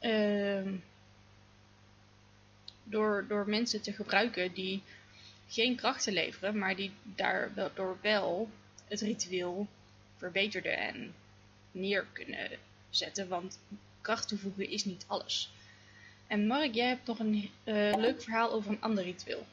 Uh, 0.00 0.72
door, 2.84 3.24
door 3.28 3.48
mensen 3.48 3.82
te 3.82 3.92
gebruiken 3.92 4.52
die 4.52 4.82
geen 5.48 5.76
krachten 5.76 6.12
leveren, 6.12 6.58
maar 6.58 6.76
die 6.76 6.92
daardoor 7.02 7.98
wel 8.02 8.50
het 8.88 9.00
ritueel 9.00 9.66
verbeterden 10.16 10.78
en 10.78 11.14
neer 11.70 12.06
kunnen 12.12 12.50
zetten. 12.90 13.28
Want 13.28 13.58
kracht 14.00 14.28
toevoegen 14.28 14.70
is 14.70 14.84
niet 14.84 15.04
alles. 15.06 15.52
En 16.26 16.46
Mark, 16.46 16.74
jij 16.74 16.88
hebt 16.88 17.06
nog 17.06 17.18
een 17.18 17.34
uh, 17.34 17.94
leuk 17.96 18.22
verhaal 18.22 18.52
over 18.52 18.70
een 18.70 18.80
ander 18.80 19.04
ritueel. 19.04 19.46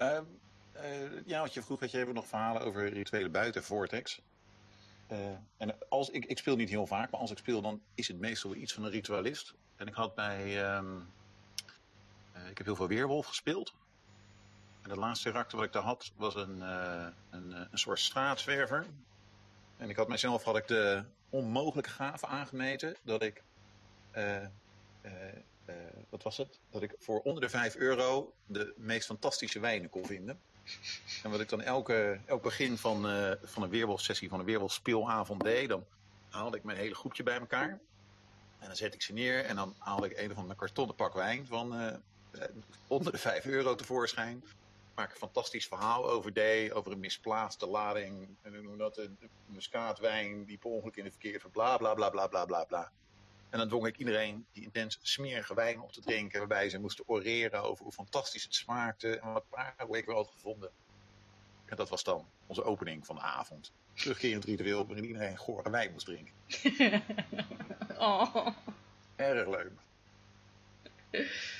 Uh, 0.00 0.18
ja, 1.26 1.40
wat 1.40 1.54
je 1.54 1.62
vroeg, 1.62 1.80
had 1.80 1.90
je 1.90 1.98
even 1.98 2.14
nog 2.14 2.26
verhalen 2.26 2.62
over 2.62 2.88
rituelen 2.88 3.32
buiten 3.32 3.64
Vortex. 3.64 4.20
en 5.56 5.88
als 5.88 6.10
ik, 6.10 6.24
ik 6.24 6.38
speel 6.38 6.56
niet 6.56 6.68
heel 6.68 6.86
vaak, 6.86 7.10
maar 7.10 7.20
als 7.20 7.30
ik 7.30 7.38
speel, 7.38 7.62
dan 7.62 7.80
is 7.94 8.08
het 8.08 8.18
meestal 8.18 8.54
iets 8.54 8.72
van 8.72 8.84
een 8.84 8.90
ritualist. 8.90 9.54
En 9.76 9.86
ik 9.86 9.94
had 9.94 10.14
bij. 10.14 10.74
Um, 10.76 11.12
ik 12.50 12.58
heb 12.58 12.66
heel 12.66 12.76
veel 12.76 12.88
Weerwolf 12.88 13.26
gespeeld. 13.26 13.74
En 14.82 14.90
het 14.90 14.98
laatste 14.98 15.30
karakter 15.30 15.56
wat 15.56 15.66
ik 15.66 15.72
daar 15.72 15.82
had 15.82 16.12
was 16.16 16.34
een, 16.34 16.60
een, 16.60 17.52
een 17.70 17.78
soort 17.78 17.98
straatzwerver. 17.98 18.86
En 19.76 19.88
ik 19.88 19.96
had 19.96 20.08
mijzelf 20.08 20.44
had 20.44 20.56
ik 20.56 20.68
de 20.68 21.04
onmogelijke 21.30 21.90
gave 21.90 22.26
aangemeten 22.26 22.96
dat 23.02 23.22
ik 23.22 23.42
wat 26.08 26.22
was 26.22 26.36
het? 26.36 26.58
Dat 26.70 26.82
ik 26.82 26.94
voor 26.98 27.20
onder 27.20 27.42
de 27.42 27.48
5 27.48 27.76
euro 27.76 28.34
de 28.46 28.74
meest 28.76 29.06
fantastische 29.06 29.60
wijnen 29.60 29.90
kon 29.90 30.06
vinden. 30.06 30.40
En 31.22 31.30
wat 31.30 31.40
ik 31.40 31.48
dan 31.48 31.60
elke, 31.60 32.20
elk 32.26 32.42
begin 32.42 32.78
van, 32.78 33.02
van 33.42 33.62
een 33.62 33.68
weerwolfsessie, 33.68 34.28
van 34.28 34.38
een 34.38 34.44
weerwolfspeelavond 34.44 35.42
deed, 35.42 35.68
dan 35.68 35.84
haalde 36.28 36.56
ik 36.56 36.64
mijn 36.64 36.78
hele 36.78 36.94
groepje 36.94 37.22
bij 37.22 37.38
elkaar. 37.38 37.80
En 38.58 38.66
dan 38.66 38.76
zet 38.76 38.94
ik 38.94 39.02
ze 39.02 39.12
neer 39.12 39.44
en 39.44 39.56
dan 39.56 39.74
haalde 39.78 40.10
ik 40.10 40.18
een 40.18 40.30
of 40.30 40.36
andere 40.36 40.58
kartonnen 40.58 40.96
pak 40.96 41.14
wijn 41.14 41.46
van 41.46 42.00
onder 42.86 43.12
de 43.12 43.18
5 43.18 43.44
euro 43.44 43.74
tevoorschijn. 43.74 44.44
Maak 44.94 45.10
een 45.10 45.16
fantastisch 45.16 45.66
verhaal 45.66 46.10
over 46.10 46.32
deed, 46.32 46.72
over 46.72 46.92
een 46.92 47.00
misplaatste 47.00 47.66
lading, 47.66 48.28
en 48.42 48.62
noem 48.62 48.78
dat, 48.78 48.96
een 48.96 49.18
muskaatwijn 49.46 50.44
die 50.44 50.58
per 50.58 50.70
ongeluk 50.70 50.96
in 50.96 51.04
de 51.04 51.10
verkeerde, 51.10 51.48
bla 51.48 51.76
bla 51.76 51.94
bla 51.94 52.10
bla 52.10 52.26
bla 52.26 52.44
bla 52.44 52.64
bla. 52.64 52.90
En 53.50 53.58
dan 53.58 53.68
dwong 53.68 53.86
ik 53.86 53.96
iedereen 53.96 54.46
die 54.52 54.62
intens 54.62 54.98
smerige 55.02 55.54
wijn 55.54 55.80
op 55.80 55.92
te 55.92 56.00
drinken, 56.00 56.38
waarbij 56.38 56.70
ze 56.70 56.78
moesten 56.78 57.08
oreren 57.08 57.62
over 57.62 57.84
hoe 57.84 57.92
fantastisch 57.92 58.42
het 58.42 58.54
smaakte 58.54 59.18
en 59.18 59.32
wat 59.32 59.48
parelweek 59.48 60.06
we 60.06 60.12
hadden 60.12 60.32
gevonden. 60.32 60.70
En 61.64 61.76
dat 61.76 61.88
was 61.88 62.04
dan 62.04 62.28
onze 62.46 62.62
opening 62.62 63.06
van 63.06 63.14
de 63.14 63.22
avond. 63.22 63.72
Terugkerend 63.94 64.44
ritueel 64.44 64.86
waarin 64.86 65.04
iedereen 65.04 65.36
gore 65.36 65.70
wijn 65.70 65.92
moest 65.92 66.06
drinken. 66.06 66.34
oh. 67.98 68.46
Erg 69.16 69.48
leuk. 69.48 69.72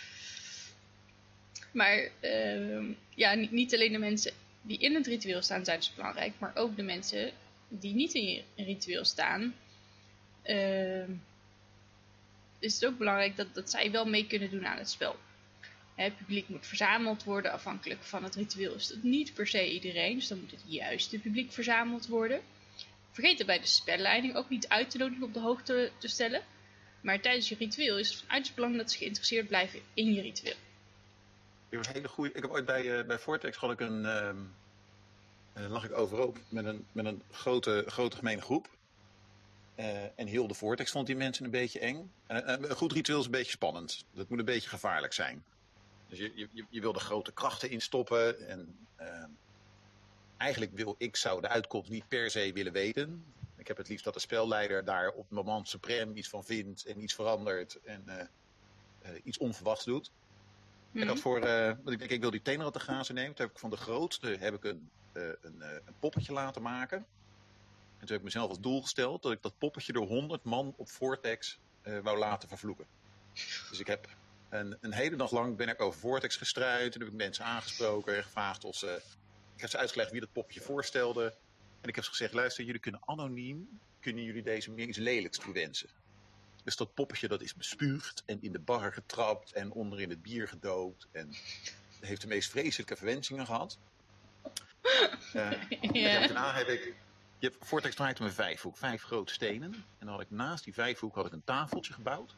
Maar 1.71 2.09
uh, 2.21 2.95
ja, 3.15 3.35
niet, 3.35 3.51
niet 3.51 3.75
alleen 3.75 3.93
de 3.93 3.99
mensen 3.99 4.33
die 4.63 4.79
in 4.79 4.95
het 4.95 5.07
ritueel 5.07 5.43
staan 5.43 5.65
zijn 5.65 5.79
dus 5.79 5.95
belangrijk, 5.95 6.33
maar 6.39 6.53
ook 6.55 6.77
de 6.77 6.83
mensen 6.83 7.33
die 7.69 7.95
niet 7.95 8.15
in 8.15 8.43
een 8.57 8.65
ritueel 8.65 9.05
staan. 9.05 9.55
Uh, 10.45 11.09
is 12.59 12.75
het 12.75 12.87
ook 12.87 12.99
belangrijk 12.99 13.37
dat, 13.37 13.55
dat 13.55 13.71
zij 13.71 13.91
wel 13.91 14.05
mee 14.05 14.27
kunnen 14.27 14.51
doen 14.51 14.67
aan 14.67 14.79
het 14.79 14.91
spel. 14.91 15.17
Het 15.95 16.17
publiek 16.17 16.49
moet 16.49 16.67
verzameld 16.67 17.25
worden, 17.25 17.53
afhankelijk 17.53 18.03
van 18.03 18.25
het 18.25 18.35
ritueel 18.35 18.75
is 18.75 18.87
dat 18.87 19.03
niet 19.03 19.35
per 19.35 19.47
se 19.47 19.73
iedereen, 19.73 20.15
dus 20.15 20.29
dan 20.29 20.41
moet 20.41 20.51
het 20.51 20.65
juiste 20.67 21.19
publiek 21.19 21.53
verzameld 21.53 22.07
worden. 22.07 22.41
Vergeet 23.11 23.41
er 23.41 23.47
bij 23.47 23.61
de 23.61 23.67
spelleiding 23.67 24.35
ook 24.35 24.49
niet 24.49 24.69
uit 24.69 24.91
te 24.91 24.99
nodigen 24.99 25.25
op 25.25 25.35
de 25.35 25.41
hoogte 25.41 25.91
te 25.99 26.09
stellen. 26.09 26.43
Maar 27.01 27.21
tijdens 27.21 27.49
je 27.49 27.57
ritueel 27.59 27.99
is 27.99 28.09
het 28.09 28.19
van 28.19 28.31
uiterst 28.31 28.55
belang 28.55 28.77
dat 28.77 28.91
ze 28.91 28.99
geïnteresseerd 28.99 29.47
blijven 29.47 29.81
in 29.95 30.15
je 30.15 30.21
ritueel. 30.21 30.57
Ik 31.71 31.79
heb, 31.79 31.87
een 31.87 31.93
hele 31.93 32.29
ik 32.29 32.43
heb 32.43 32.51
ooit 32.51 32.65
bij, 32.65 32.99
uh, 32.99 33.07
bij 33.07 33.19
Vortex 33.19 33.57
had 33.57 33.71
ik 33.71 33.81
een, 33.81 34.03
uh, 34.03 35.69
lag 35.69 35.85
ik 35.85 35.93
overhoop 35.93 36.39
met 36.49 36.65
een, 36.65 36.87
met 36.93 37.05
een 37.05 37.23
grote, 37.31 37.85
grote 37.87 38.17
gemene 38.17 38.41
groep. 38.41 38.69
Uh, 39.77 40.03
en 40.03 40.27
heel 40.27 40.47
de 40.47 40.55
Vortex 40.55 40.91
vond 40.91 41.07
die 41.07 41.17
mensen 41.17 41.45
een 41.45 41.51
beetje 41.51 41.79
eng. 41.79 42.13
En, 42.27 42.71
een 42.71 42.77
goed 42.77 42.93
ritueel 42.93 43.19
is 43.19 43.25
een 43.25 43.31
beetje 43.31 43.53
spannend. 43.53 44.05
Dat 44.13 44.29
moet 44.29 44.39
een 44.39 44.45
beetje 44.45 44.69
gevaarlijk 44.69 45.13
zijn. 45.13 45.45
Dus 46.09 46.19
je, 46.19 46.33
je, 46.35 46.65
je 46.71 46.81
wil 46.81 46.95
er 46.95 47.01
grote 47.01 47.33
krachten 47.33 47.71
in 47.71 47.81
stoppen. 47.81 48.49
En 48.49 48.89
eigenlijk 50.37 50.73
wil 50.75 50.95
ik 50.99 51.17
zou 51.17 51.41
de 51.41 51.49
uitkomst 51.49 51.91
niet 51.91 52.09
per 52.09 52.31
se 52.31 52.53
willen 52.53 52.73
weten. 52.73 53.25
Ik 53.57 53.67
heb 53.69 53.77
het 53.77 53.89
liefst 53.89 54.05
dat 54.05 54.15
de 54.15 54.21
spelleider 54.21 54.85
daar 54.85 55.09
op 55.09 55.29
het 55.29 55.45
moment 55.45 55.69
suprem 55.69 56.17
iets 56.17 56.29
van 56.29 56.45
vindt 56.45 56.85
en 56.85 57.03
iets 57.03 57.15
verandert 57.15 57.81
en 57.85 58.31
iets 59.25 59.39
onverwachts 59.39 59.85
doet. 59.85 60.11
Mm-hmm. 60.91 61.03
Ik 61.03 61.09
had 61.09 61.19
voor, 61.19 61.41
want 61.41 61.91
ik 61.91 61.99
denk 61.99 62.11
ik 62.11 62.21
wil 62.21 62.31
die 62.31 62.43
tenenrat 62.43 62.73
te 62.73 62.81
gaan 62.81 63.05
nemen. 63.09 63.35
Toen 63.35 63.47
heb 63.47 63.55
ik 63.55 63.61
van 63.61 63.71
de 63.71 63.77
grootste 63.77 64.37
heb 64.41 64.55
ik 64.55 64.65
een, 64.65 64.91
een, 65.13 65.61
een 65.61 65.95
poppetje 65.99 66.33
laten 66.33 66.63
maken. 66.63 66.99
En 66.99 68.07
toen 68.07 68.09
heb 68.09 68.19
ik 68.19 68.23
mezelf 68.23 68.49
als 68.49 68.61
doel 68.61 68.83
gesteld 68.83 69.23
dat 69.23 69.33
ik 69.33 69.43
dat 69.43 69.59
poppetje 69.59 69.93
door 69.93 70.07
100 70.07 70.45
man 70.45 70.75
op 70.77 70.89
Vortex 70.89 71.59
wou 72.03 72.19
laten 72.19 72.49
vervloeken. 72.49 72.87
Dus 73.71 73.81
ik 73.81 73.87
heb 73.87 74.09
een, 74.49 74.77
een, 74.81 74.93
hele 74.93 75.17
dag 75.17 75.31
lang 75.31 75.57
ben 75.57 75.69
ik 75.69 75.81
over 75.81 76.01
Vortex 76.01 76.37
gestruid. 76.37 76.95
En 76.95 77.01
heb 77.01 77.09
ik 77.09 77.15
mensen 77.15 77.45
aangesproken 77.45 78.17
en 78.17 78.23
gevraagd 78.23 78.65
of 78.65 78.77
ze... 78.77 79.03
Ik 79.55 79.61
heb 79.61 79.71
ze 79.71 79.79
uitgelegd 79.79 80.11
wie 80.11 80.21
dat 80.21 80.33
poppetje 80.33 80.61
voorstelde. 80.61 81.25
En 81.81 81.89
ik 81.89 81.95
heb 81.95 82.05
ze 82.05 82.11
gezegd, 82.11 82.33
luister, 82.33 82.65
jullie 82.65 82.81
kunnen 82.81 83.01
anoniem... 83.05 83.81
kunnen 84.01 84.25
jullie 84.25 84.43
deze 84.43 84.71
meer 84.71 84.87
iets 84.87 84.99
lelijks 84.99 85.39
toewensen. 85.39 85.89
Dus 86.65 86.77
dat 86.77 86.95
poppetje 86.95 87.29
dat 87.29 87.43
is 87.43 87.55
bespuugd 87.55 88.23
en 88.27 88.39
in 88.43 88.53
de 88.53 88.59
bar 88.59 88.93
getrapt 88.93 89.53
en 89.53 89.73
onder 89.73 90.01
in 90.01 90.11
het 90.11 90.23
bier 90.23 90.49
gedoopt. 90.49 91.09
En 91.13 91.35
heeft 92.01 92.21
de 92.21 92.27
meest 92.27 92.51
vreselijke 92.51 92.97
verwensingen 92.97 93.47
gehad. 93.47 93.79
Uh. 95.35 95.51
Daarna 95.93 96.55
heb 96.55 96.69
ik 96.69 96.95
je 97.41 97.49
hebt, 97.49 97.67
Vortex 97.67 97.95
draait 97.95 98.21
om 98.21 98.27
een 98.27 98.33
vijfhoek, 98.33 98.77
vijf 98.77 99.03
grote 99.03 99.33
stenen. 99.33 99.73
En 99.73 100.07
dan 100.07 100.09
had 100.09 100.21
ik 100.21 100.31
naast 100.31 100.65
die 100.65 100.75
vijfhoek 100.75 101.15
had 101.15 101.27
ik 101.27 101.33
een 101.33 101.45
tafeltje 101.45 101.93
gebouwd. 101.93 102.35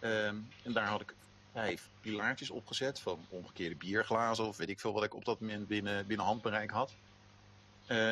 Um, 0.00 0.48
en 0.62 0.72
daar 0.72 0.86
had 0.86 1.00
ik 1.00 1.14
vijf 1.52 1.88
pilaartjes 2.00 2.50
opgezet 2.50 3.00
van 3.00 3.26
omgekeerde 3.28 3.74
bierglazen 3.74 4.46
of 4.46 4.56
weet 4.56 4.68
ik 4.68 4.80
veel 4.80 4.92
wat 4.92 5.04
ik 5.04 5.14
op 5.14 5.24
dat 5.24 5.40
moment 5.40 5.68
binnen, 5.68 6.06
binnen 6.06 6.26
handbereik 6.26 6.70
had. 6.70 6.92
Uh, 7.88 8.10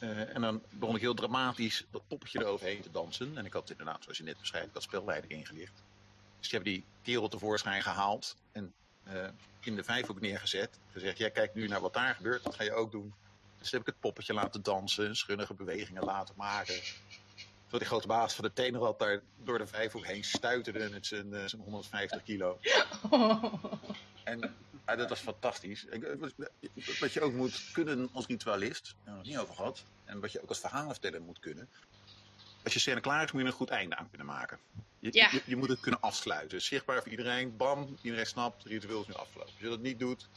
uh, 0.00 0.34
en 0.34 0.40
dan 0.40 0.62
begon 0.70 0.94
ik 0.94 1.00
heel 1.00 1.14
dramatisch 1.14 1.84
dat 1.90 2.02
poppetje 2.08 2.38
eroverheen 2.38 2.80
te 2.80 2.90
dansen. 2.90 3.38
En 3.38 3.44
ik 3.44 3.52
had 3.52 3.70
inderdaad, 3.70 4.02
zoals 4.02 4.18
je 4.18 4.24
net 4.24 4.40
beschrijft, 4.40 4.72
dat 4.72 4.82
spelleider 4.82 5.30
ingelicht. 5.30 5.82
Dus 6.38 6.48
die 6.48 6.58
hebben 6.58 6.72
die 6.72 6.84
kerel 7.02 7.28
tevoorschijn 7.28 7.82
gehaald 7.82 8.36
en 8.52 8.72
uh, 9.08 9.28
in 9.60 9.76
de 9.76 9.84
vijfhoek 9.84 10.20
neergezet. 10.20 10.78
Gezegd, 10.92 11.18
jij 11.18 11.30
kijkt 11.30 11.54
nu 11.54 11.68
naar 11.68 11.80
wat 11.80 11.94
daar 11.94 12.14
gebeurt, 12.14 12.42
dat 12.42 12.54
ga 12.54 12.62
je 12.62 12.72
ook 12.72 12.90
doen. 12.90 13.14
Dus 13.58 13.70
heb 13.70 13.80
ik 13.80 13.86
het 13.86 14.00
poppetje 14.00 14.34
laten 14.34 14.62
dansen, 14.62 15.16
schunnige 15.16 15.54
bewegingen 15.54 16.04
laten 16.04 16.34
maken. 16.36 16.74
Zodat 17.64 17.80
die 17.80 17.88
grote 17.88 18.06
baas 18.06 18.34
van 18.34 18.44
de 18.44 18.52
tenenrad 18.52 18.98
daar 18.98 19.22
door 19.36 19.58
de 19.58 19.66
vijfhoek 19.66 20.06
heen 20.06 20.24
stuiterde 20.24 20.90
met 20.90 21.06
zijn, 21.06 21.26
uh, 21.26 21.44
zijn 21.44 21.62
150 21.62 22.22
kilo. 22.22 22.58
En 24.24 24.54
uh, 24.92 24.98
dat 24.98 25.08
was 25.08 25.20
fantastisch. 25.20 25.86
Wat 27.00 27.12
je 27.12 27.20
ook 27.20 27.32
moet 27.32 27.70
kunnen 27.72 28.08
als 28.12 28.26
ritualist, 28.26 28.84
daar 28.84 28.94
hebben 28.96 29.12
we 29.12 29.18
het 29.18 29.28
niet 29.28 29.38
over 29.38 29.54
gehad. 29.54 29.84
En 30.04 30.20
wat 30.20 30.32
je 30.32 30.42
ook 30.42 30.48
als 30.48 30.58
verhalenverteller 30.58 31.22
moet 31.22 31.38
kunnen. 31.38 31.68
Als 32.64 32.72
je 32.72 32.78
scène 32.78 33.00
klaar 33.00 33.24
is, 33.24 33.32
moet 33.32 33.42
je 33.42 33.46
een 33.46 33.52
goed 33.52 33.70
einde 33.70 33.96
aan 33.96 34.08
kunnen 34.08 34.26
maken. 34.26 34.58
Je, 34.98 35.08
ja. 35.12 35.30
je, 35.30 35.42
je, 35.46 35.56
moet 35.56 35.68
het 35.68 35.80
kunnen 35.80 36.00
afsluiten. 36.00 36.62
Zichtbaar 36.62 37.02
voor 37.02 37.10
iedereen. 37.10 37.56
Bam, 37.56 37.98
iedereen 38.02 38.26
snapt, 38.26 38.62
het 38.62 38.72
ritueel 38.72 39.00
is 39.00 39.06
nu 39.06 39.14
afgelopen. 39.14 39.52
Als 39.52 39.60
je 39.60 39.68
dat 39.68 39.80
niet 39.80 39.98
doet, 39.98 40.28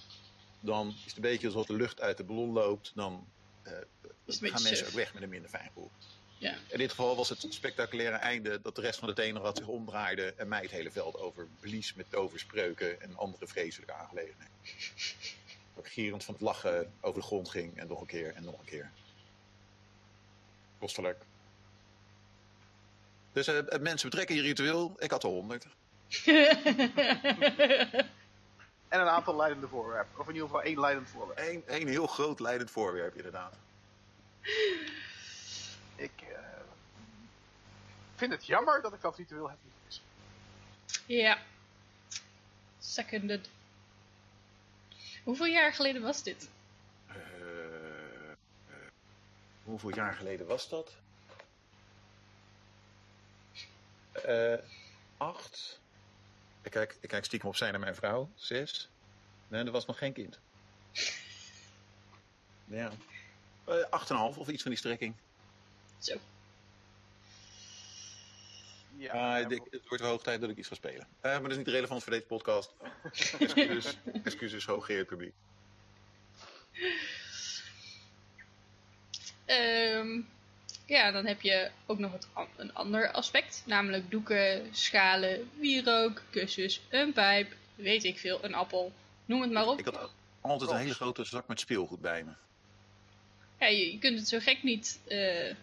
dan 0.59 0.87
is 0.87 1.05
het 1.05 1.15
een 1.15 1.21
beetje 1.21 1.47
alsof 1.47 1.65
de 1.65 1.73
lucht 1.73 2.01
uit 2.01 2.17
de 2.17 2.23
ballon 2.23 2.51
loopt. 2.51 2.91
Dan 2.95 3.27
uh, 3.63 3.71
gaan 4.25 4.63
mensen 4.63 4.87
ook 4.87 4.93
weg 4.93 5.13
met 5.13 5.23
een 5.23 5.29
minder 5.29 5.49
fijn 5.49 5.67
gevoel. 5.67 5.91
Ja. 6.43 6.55
In 6.67 6.77
dit 6.77 6.89
geval 6.89 7.15
was 7.15 7.29
het 7.29 7.45
spectaculaire 7.49 8.15
einde 8.15 8.61
dat 8.61 8.75
de 8.75 8.81
rest 8.81 8.99
van 8.99 9.07
de 9.07 9.13
tenenrad 9.13 9.57
zich 9.57 9.67
omdraaide 9.67 10.33
en 10.37 10.47
mij 10.47 10.61
het 10.61 10.71
hele 10.71 10.91
veld 10.91 11.17
overblies 11.17 11.93
met 11.93 12.05
toverspreuken 12.09 13.01
en 13.01 13.17
andere 13.17 13.47
vreselijke 13.47 13.93
aangelegenheden. 13.93 14.53
Dat 15.75 15.85
ik 15.85 15.91
gierend 15.91 16.23
van 16.23 16.33
het 16.33 16.43
lachen 16.43 16.93
over 17.01 17.19
de 17.19 17.25
grond 17.25 17.49
ging 17.49 17.77
en 17.77 17.87
nog 17.87 18.01
een 18.01 18.07
keer 18.07 18.33
en 18.33 18.43
nog 18.43 18.59
een 18.59 18.65
keer. 18.65 18.91
Kostelijk. 20.79 21.21
Dus 23.31 23.47
eh, 23.47 23.79
mensen 23.79 24.09
betrekken 24.09 24.35
je 24.35 24.41
ritueel. 24.41 24.95
Ik 24.97 25.11
had 25.11 25.23
er 25.23 25.29
honderd. 25.29 25.67
En 28.93 28.99
een 28.99 29.07
aantal 29.07 29.35
leidende 29.35 29.67
voorwerpen. 29.67 30.19
Of 30.19 30.27
in 30.27 30.33
ieder 30.33 30.47
geval 30.47 30.63
één 30.63 30.79
leidend 30.79 31.09
voorwerp. 31.09 31.39
Eén 31.39 31.63
één 31.67 31.87
heel 31.87 32.07
groot 32.07 32.39
leidend 32.39 32.71
voorwerp, 32.71 33.15
inderdaad. 33.15 33.55
Ik 35.95 36.11
eh, 36.17 36.37
vind 38.27 38.35
het 38.35 38.45
jammer 38.45 38.81
dat 38.81 38.93
ik 38.93 39.01
dat 39.01 39.17
ritueel 39.17 39.49
heb 39.49 39.57
niet 39.63 39.73
gezien. 39.85 41.17
ja. 41.17 41.37
Seconded. 42.79 43.49
Hoeveel 45.23 45.45
jaar 45.45 45.73
geleden 45.73 46.01
was 46.01 46.23
dit? 46.23 46.49
Eh, 47.07 47.15
eh, 47.15 48.35
hoeveel 49.63 49.95
jaar 49.95 50.13
geleden 50.13 50.47
was 50.47 50.69
dat? 50.69 50.95
Eh, 54.11 54.53
acht. 55.17 55.79
Ik 56.61 56.71
kijk, 56.71 56.97
ik 56.99 57.09
kijk 57.09 57.25
stiekem 57.25 57.49
op 57.49 57.55
zijn 57.55 57.71
naar 57.71 57.79
mijn 57.79 57.95
vrouw. 57.95 58.29
Zes. 58.35 58.89
Nee, 59.47 59.63
er 59.63 59.71
was 59.71 59.85
nog 59.85 59.97
geen 59.97 60.13
kind. 60.13 60.39
Ja. 62.65 62.91
Eh, 63.65 63.83
acht 63.89 64.09
en 64.09 64.15
een 64.15 64.21
half 64.21 64.37
of 64.37 64.47
iets 64.47 64.61
van 64.61 64.71
die 64.71 64.79
strekking. 64.79 65.15
Zo. 65.97 66.19
Ja, 68.97 69.37
ik- 69.37 69.61
het 69.69 69.87
wordt 69.87 70.03
wel 70.03 70.11
hoog 70.11 70.23
tijd 70.23 70.41
dat 70.41 70.49
ik 70.49 70.57
iets 70.57 70.67
ga 70.67 70.75
spelen. 70.75 71.07
Eh, 71.21 71.31
maar 71.31 71.41
dat 71.41 71.51
is 71.51 71.57
niet 71.57 71.67
relevant 71.67 72.03
voor 72.03 72.11
deze 72.11 72.25
podcast. 72.25 72.73
excuses, 73.39 73.97
excuses 74.23 74.65
hooggeëerd 74.65 75.07
publiek. 75.07 75.33
Ehm, 79.45 80.21
ja, 80.85 81.11
dan 81.11 81.25
heb 81.25 81.41
je 81.41 81.71
ook 81.85 81.99
nog 81.99 82.11
het, 82.11 82.27
een 82.55 82.73
ander 82.73 83.11
aspect. 83.11 83.63
Namelijk 83.65 84.11
doeken, 84.11 84.67
schalen, 84.75 85.49
wierook, 85.59 86.21
kussens, 86.29 86.81
een 86.89 87.13
pijp, 87.13 87.53
weet 87.75 88.03
ik 88.03 88.19
veel, 88.19 88.43
een 88.43 88.53
appel. 88.53 88.93
Noem 89.25 89.41
het 89.41 89.51
maar 89.51 89.67
op. 89.67 89.79
Ik 89.79 89.85
had 89.85 90.11
altijd 90.41 90.69
een 90.71 90.77
hele 90.77 90.93
grote 90.93 91.23
zak 91.23 91.47
met 91.47 91.59
speelgoed 91.59 92.01
bij 92.01 92.23
me. 92.23 92.31
Ja, 93.59 93.67
je, 93.67 93.91
je 93.91 93.99
kunt 93.99 94.19
het 94.19 94.27
zo 94.27 94.39
gek 94.39 94.63
niet 94.63 94.99
eh, 95.07 95.49
eh, 95.49 95.55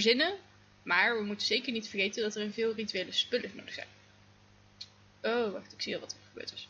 verzinnen. 0.00 0.34
Maar 0.82 1.18
we 1.18 1.24
moeten 1.24 1.46
zeker 1.46 1.72
niet 1.72 1.88
vergeten 1.88 2.22
dat 2.22 2.36
er 2.36 2.52
veel 2.52 2.74
rituele 2.74 3.12
spullen 3.12 3.50
nodig 3.54 3.74
zijn. 3.74 3.86
Oh, 5.22 5.52
wacht, 5.52 5.72
ik 5.72 5.82
zie 5.82 5.94
al 5.94 6.00
wat 6.00 6.12
er 6.12 6.18
gebeurd 6.28 6.52
is. 6.52 6.68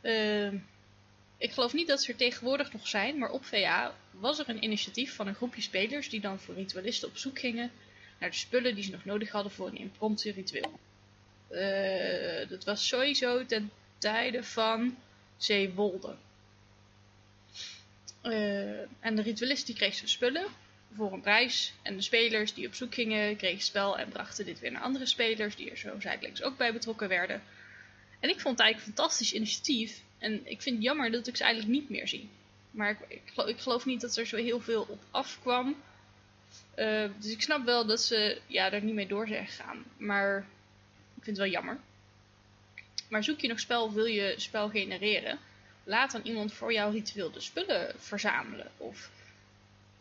Ehm, 0.00 0.56
ik 1.38 1.52
geloof 1.52 1.72
niet 1.72 1.88
dat 1.88 2.02
ze 2.02 2.10
er 2.12 2.18
tegenwoordig 2.18 2.72
nog 2.72 2.88
zijn, 2.88 3.18
maar 3.18 3.30
op 3.30 3.44
VA 3.44 3.94
was 4.10 4.38
er 4.38 4.48
een 4.48 4.64
initiatief 4.64 5.14
van 5.14 5.26
een 5.26 5.34
groepje 5.34 5.62
spelers 5.62 6.08
die 6.08 6.20
dan 6.20 6.38
voor 6.38 6.54
ritualisten 6.54 7.08
op 7.08 7.16
zoek 7.16 7.38
gingen 7.38 7.70
naar 8.18 8.30
de 8.30 8.36
spullen 8.36 8.74
die 8.74 8.84
ze 8.84 8.90
nog 8.90 9.04
nodig 9.04 9.30
hadden 9.30 9.52
voor 9.52 9.66
een 9.66 9.78
impromptu 9.78 10.30
ritueel. 10.30 10.78
Eh, 11.48 12.48
dat 12.48 12.64
was 12.64 12.88
sowieso 12.88 13.46
ten 13.46 13.70
tijde 13.98 14.44
van 14.44 14.96
Zeewolde. 15.36 16.14
Eh, 18.20 18.80
en 19.00 19.14
de 19.14 19.22
ritualist 19.22 19.66
die 19.66 19.74
kreeg 19.74 19.94
zijn 19.94 20.08
spullen 20.08 20.46
voor 20.94 21.12
een 21.12 21.20
prijs. 21.20 21.72
En 21.82 21.96
de 21.96 22.02
spelers 22.02 22.54
die 22.54 22.66
op 22.66 22.74
zoek 22.74 22.94
gingen, 22.94 23.36
kregen 23.36 23.62
spel 23.62 23.98
en 23.98 24.08
brachten 24.08 24.44
dit 24.44 24.60
weer 24.60 24.72
naar 24.72 24.82
andere 24.82 25.06
spelers 25.06 25.56
die 25.56 25.70
er 25.70 25.76
zo 25.76 26.00
zijdelings 26.00 26.42
ook 26.42 26.56
bij 26.56 26.72
betrokken 26.72 27.08
werden. 27.08 27.42
En 28.20 28.28
ik 28.28 28.40
vond 28.40 28.58
het 28.58 28.66
eigenlijk 28.66 28.78
een 28.78 28.94
fantastisch 28.94 29.32
initiatief. 29.32 30.02
En 30.18 30.46
ik 30.46 30.62
vind 30.62 30.76
het 30.76 30.84
jammer 30.84 31.10
dat 31.10 31.26
ik 31.26 31.36
ze 31.36 31.44
eigenlijk 31.44 31.80
niet 31.80 31.90
meer 31.90 32.08
zie. 32.08 32.28
Maar 32.70 32.90
ik, 33.08 33.22
ik, 33.46 33.58
geloof, 33.58 33.84
niet 33.84 34.00
dat 34.00 34.16
er 34.16 34.26
zo 34.26 34.36
heel 34.36 34.60
veel 34.60 34.86
op 34.88 35.02
afkwam. 35.10 35.76
Eh, 36.74 37.04
dus 37.18 37.30
ik 37.30 37.42
snap 37.42 37.64
wel 37.64 37.86
dat 37.86 38.00
ze 38.00 38.40
ja, 38.46 38.72
er 38.72 38.82
niet 38.82 38.94
mee 38.94 39.06
door 39.06 39.28
zijn 39.28 39.46
gegaan. 39.46 39.84
Maar 39.96 40.38
ik 41.16 41.24
vind 41.24 41.36
het 41.36 41.46
wel 41.46 41.54
jammer. 41.54 41.78
Maar 43.08 43.24
zoek 43.24 43.40
je 43.40 43.48
nog 43.48 43.60
spel 43.60 43.84
of 43.84 43.92
wil 43.92 44.04
je 44.04 44.34
spel 44.36 44.68
genereren? 44.68 45.38
Laat 45.84 46.12
dan 46.12 46.20
iemand 46.22 46.52
voor 46.52 46.72
jouw 46.72 46.90
ritueel 46.90 47.30
de 47.30 47.40
spullen 47.40 47.94
verzamelen. 47.96 48.70
Of, 48.76 49.10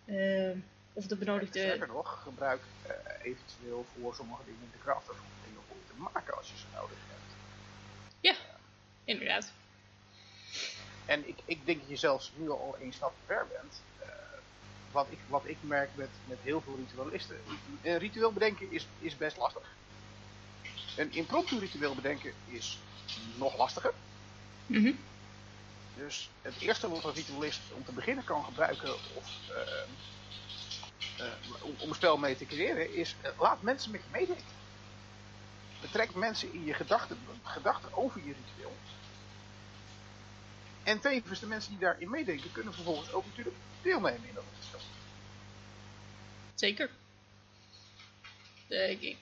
eh, 0.06 0.52
of 0.98 1.08
de 1.08 1.16
benodigde... 1.16 1.60
Sterker 1.60 1.88
nog, 1.88 2.22
gebruik 2.24 2.62
eh, 2.82 2.96
eventueel 3.24 3.86
voor 3.94 4.16
sommige 4.16 4.42
dingen 4.46 4.70
de 4.72 4.78
kracht 4.84 5.08
ervan 5.08 5.26
om 5.26 5.44
dingen 5.46 5.62
je 5.70 5.94
te 5.94 6.02
maken 6.02 6.38
als 6.38 6.50
je 6.50 6.58
ze 6.58 6.66
nodig 6.74 6.98
hebt. 7.08 7.36
Inderdaad. 9.04 9.52
En 11.06 11.28
ik, 11.28 11.38
ik 11.46 11.66
denk 11.66 11.80
dat 11.80 11.90
je 11.90 11.96
zelfs 11.96 12.32
nu 12.36 12.50
al 12.50 12.76
één 12.82 12.94
stap 12.94 13.14
ver 13.26 13.48
bent. 13.52 13.82
Eh, 14.00 14.08
wat, 14.92 15.08
ik, 15.10 15.20
wat 15.28 15.44
ik 15.46 15.58
merk 15.62 15.90
met, 15.96 16.10
met 16.26 16.38
heel 16.42 16.62
veel 16.62 16.76
ritualisten. 16.76 17.38
Een 17.82 17.98
ritueel 17.98 18.34
bedenken 18.34 18.72
is, 18.72 18.88
is 19.00 19.18
best 19.18 19.38
lastig. 19.38 19.76
Een 20.98 21.12
impromptu 21.12 21.60
ritueel 21.60 21.96
bedenken 21.96 22.34
is 22.46 22.80
nog 23.36 23.58
lastiger. 23.58 23.94
Mhm. 24.66 24.92
Dus 25.96 26.30
het 26.42 26.60
eerste 26.60 26.90
wat 26.90 27.04
een 27.04 27.14
ritualist 27.14 27.62
om 27.74 27.86
te 27.86 27.92
beginnen 27.92 28.24
kan 28.24 28.44
gebruiken 28.44 28.94
of, 28.94 29.50
eh, 29.50 29.90
om, 31.62 31.76
om 31.78 31.90
een 31.90 31.96
spel 31.96 32.18
mee 32.18 32.36
te 32.36 32.46
creëren 32.46 32.96
is 32.96 33.16
eh, 33.22 33.32
laat 33.40 33.62
mensen 33.62 33.92
met 33.92 34.02
je 34.02 34.10
meedenken. 34.12 34.56
Betrek 35.82 36.16
mensen 36.16 36.54
in 36.54 36.66
je 36.66 36.74
gedachten, 36.74 37.18
gedachten 37.44 37.94
over 37.94 38.22
je 38.26 38.34
ritueel. 38.34 38.76
En 40.84 41.00
tevens 41.00 41.40
de 41.40 41.48
mensen 41.48 41.72
die 41.72 41.80
daarin 41.80 42.10
meedenken 42.10 42.52
kunnen 42.52 42.74
vervolgens 42.74 43.12
ook 43.12 43.26
natuurlijk 43.26 43.56
deelnemen 43.82 44.28
in 44.28 44.34
dat 44.34 44.44
spel. 44.60 44.80
Zeker. 46.56 46.90
Eh, 48.68 48.92
ik, 48.92 49.18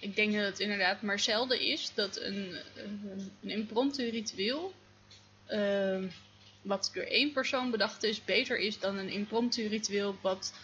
eh, 0.00 0.14
denk 0.14 0.34
dat 0.34 0.44
het 0.44 0.60
inderdaad 0.60 1.02
maar 1.02 1.18
zelden 1.18 1.60
is 1.60 1.94
dat 1.94 2.16
een, 2.20 2.56
een, 2.74 3.50
impromptu 3.50 4.08
ritueel, 4.08 4.74
eh, 5.46 6.02
wat 6.62 6.90
door 6.94 7.02
één 7.02 7.32
persoon 7.32 7.70
bedacht 7.70 8.02
is, 8.02 8.24
beter 8.24 8.58
is 8.58 8.78
dan 8.78 8.96
een 8.96 9.08
impromptu 9.08 9.66
ritueel 9.66 10.16
wat 10.20 10.54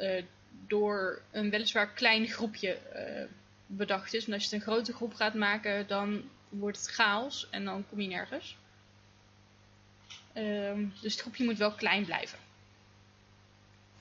eh, 0.00 0.24
door 0.66 1.22
een 1.30 1.50
weliswaar 1.50 1.92
klein 1.92 2.26
groepje 2.26 2.72
eh, 2.72 3.24
bedacht 3.66 4.14
is. 4.14 4.26
Want 4.26 4.32
als 4.32 4.48
je 4.48 4.56
het 4.56 4.66
een 4.66 4.72
grote 4.72 4.92
groep 4.92 5.14
gaat 5.14 5.34
maken, 5.34 5.86
dan 5.86 6.22
wordt 6.48 6.76
het 6.76 6.90
chaos 6.90 7.48
en 7.50 7.64
dan 7.64 7.84
kom 7.88 8.00
je 8.00 8.08
nergens. 8.08 8.56
Ehm, 10.32 10.86
dus 11.00 11.12
het 11.12 11.20
groepje 11.20 11.44
moet 11.44 11.58
wel 11.58 11.72
klein 11.72 12.04
blijven. 12.04 12.38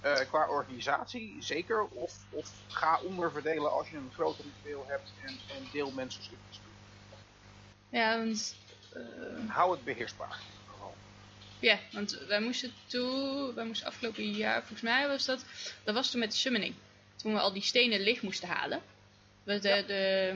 Eh, 0.02 0.16
qua 0.16 0.48
organisatie 0.48 1.36
zeker, 1.40 1.86
of, 1.86 2.14
of 2.30 2.52
ga 2.68 3.00
onderverdelen 3.02 3.72
als 3.72 3.90
je 3.90 3.98
een 3.98 4.12
groter 4.14 4.44
ritueel 4.44 4.86
hebt 4.88 5.12
en, 5.26 5.38
en 5.56 5.64
deel 5.72 5.92
mensen 5.92 6.24
stukjes 6.24 6.56
toe. 6.56 6.72
Ja, 7.90 8.18
want 8.18 8.56
Hou 9.48 9.72
het 9.72 9.84
beheersbaar. 9.84 10.40
Ja, 11.60 11.80
want 11.91 12.12
wij 12.28 12.41
moesten 12.41 12.74
toen, 12.88 13.54
wij 13.54 13.65
moesten 13.65 13.88
afgelopen 13.88 14.32
jaar, 14.32 14.60
volgens 14.60 14.82
mij 14.82 15.08
was 15.08 15.26
dat, 15.26 15.45
dat 15.84 15.95
was 15.95 16.12
toen 16.12 16.19
met 16.19 16.32
de 16.32 16.38
summoning. 16.38 16.76
Toen 17.15 17.34
we 17.34 17.39
al 17.39 17.54
die 17.54 17.62
stenen 17.62 18.00
licht 18.00 18.22
moesten 18.22 18.48
halen. 18.48 18.82
We 19.43 19.60
de, 19.60 19.84
de, 19.88 20.36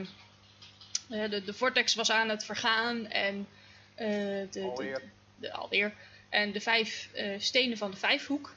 eh, 1.10 1.30
de, 1.30 1.44
de 1.44 1.52
vortex 1.54 1.94
was 1.94 2.10
aan 2.10 2.28
het 2.28 2.44
vergaan 2.44 3.06
en 3.06 3.46
eh, 3.94 4.06
de, 4.08 4.48
de, 4.50 4.60
Alweer. 4.62 5.02
de- 5.36 5.52
alweer. 5.52 5.94
En 6.28 6.52
de 6.52 6.60
vijf 6.60 7.08
eh, 7.12 7.40
stenen 7.40 7.76
van 7.78 7.90
de 7.90 7.96
vijfhoek, 7.96 8.54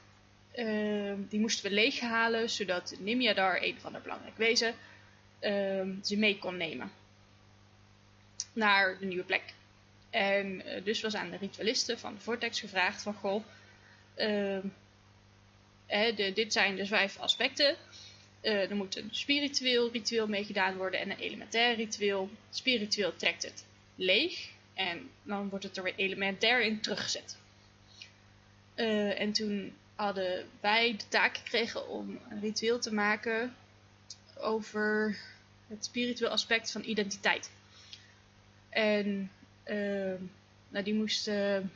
eh, 0.52 1.14
die 1.30 1.40
moesten 1.40 1.70
we 1.70 1.76
leeghalen, 1.76 2.50
zodat 2.50 2.96
Nimjadar, 3.00 3.64
een 3.64 3.80
van 3.80 3.94
de 3.94 4.00
belangrijk 4.00 4.38
wezen, 4.38 4.76
eh, 5.40 5.52
ze 6.04 6.18
mee 6.18 6.38
kon 6.40 6.58
nemen. 6.58 6.92
Naar 8.54 8.98
de 9.00 9.06
nieuwe 9.06 9.24
plek. 9.24 9.44
En 10.18 10.66
eh, 10.66 10.84
dus 10.84 11.02
was 11.02 11.16
aan 11.16 11.30
de 11.30 11.38
ritualisten 11.38 12.00
van 12.00 12.14
de 12.14 12.20
Vortex 12.20 12.60
gevraagd 12.60 13.02
van 13.02 13.14
goh, 13.14 13.44
ehm, 14.16 14.68
hè, 15.86 16.14
de, 16.14 16.34
dit 16.34 16.54
zijn 16.54 16.76
de 16.76 16.86
vijf 16.86 17.18
aspecten. 17.20 17.76
Eh, 18.42 18.70
er 18.70 18.76
moet 18.76 18.96
een 18.96 19.10
spiritueel 19.12 19.92
ritueel 19.92 20.28
mee 20.28 20.44
gedaan 20.44 20.78
worden 20.78 21.00
en 21.00 21.10
een 21.10 21.18
elementair 21.18 21.76
ritueel. 21.76 22.30
Spiritueel 22.50 23.16
trekt 23.16 23.44
het 23.44 23.66
leeg 23.96 24.50
en 24.74 25.10
dan 25.24 25.50
wordt 25.50 25.66
het 25.66 25.78
er 25.78 25.84
weer 25.84 25.96
elementair 25.96 26.62
in 26.62 26.82
teruggezet. 26.82 27.38
Eh, 28.76 29.20
en 29.20 29.32
toen 29.32 29.76
hadden 29.96 30.50
wij 30.60 30.96
de 30.98 31.08
taak 31.08 31.38
gekregen 31.38 31.90
om 31.90 32.20
een 32.30 32.42
ritueel 32.42 32.80
te 32.80 32.94
maken 32.94 33.56
over 34.38 35.18
het 35.68 35.86
spiritueel 35.86 36.32
aspect 36.32 36.72
van 36.72 36.84
identiteit. 36.84 37.52
En 38.70 39.32
nou, 40.70 40.84
die 40.84 40.94
moesten 40.94 41.72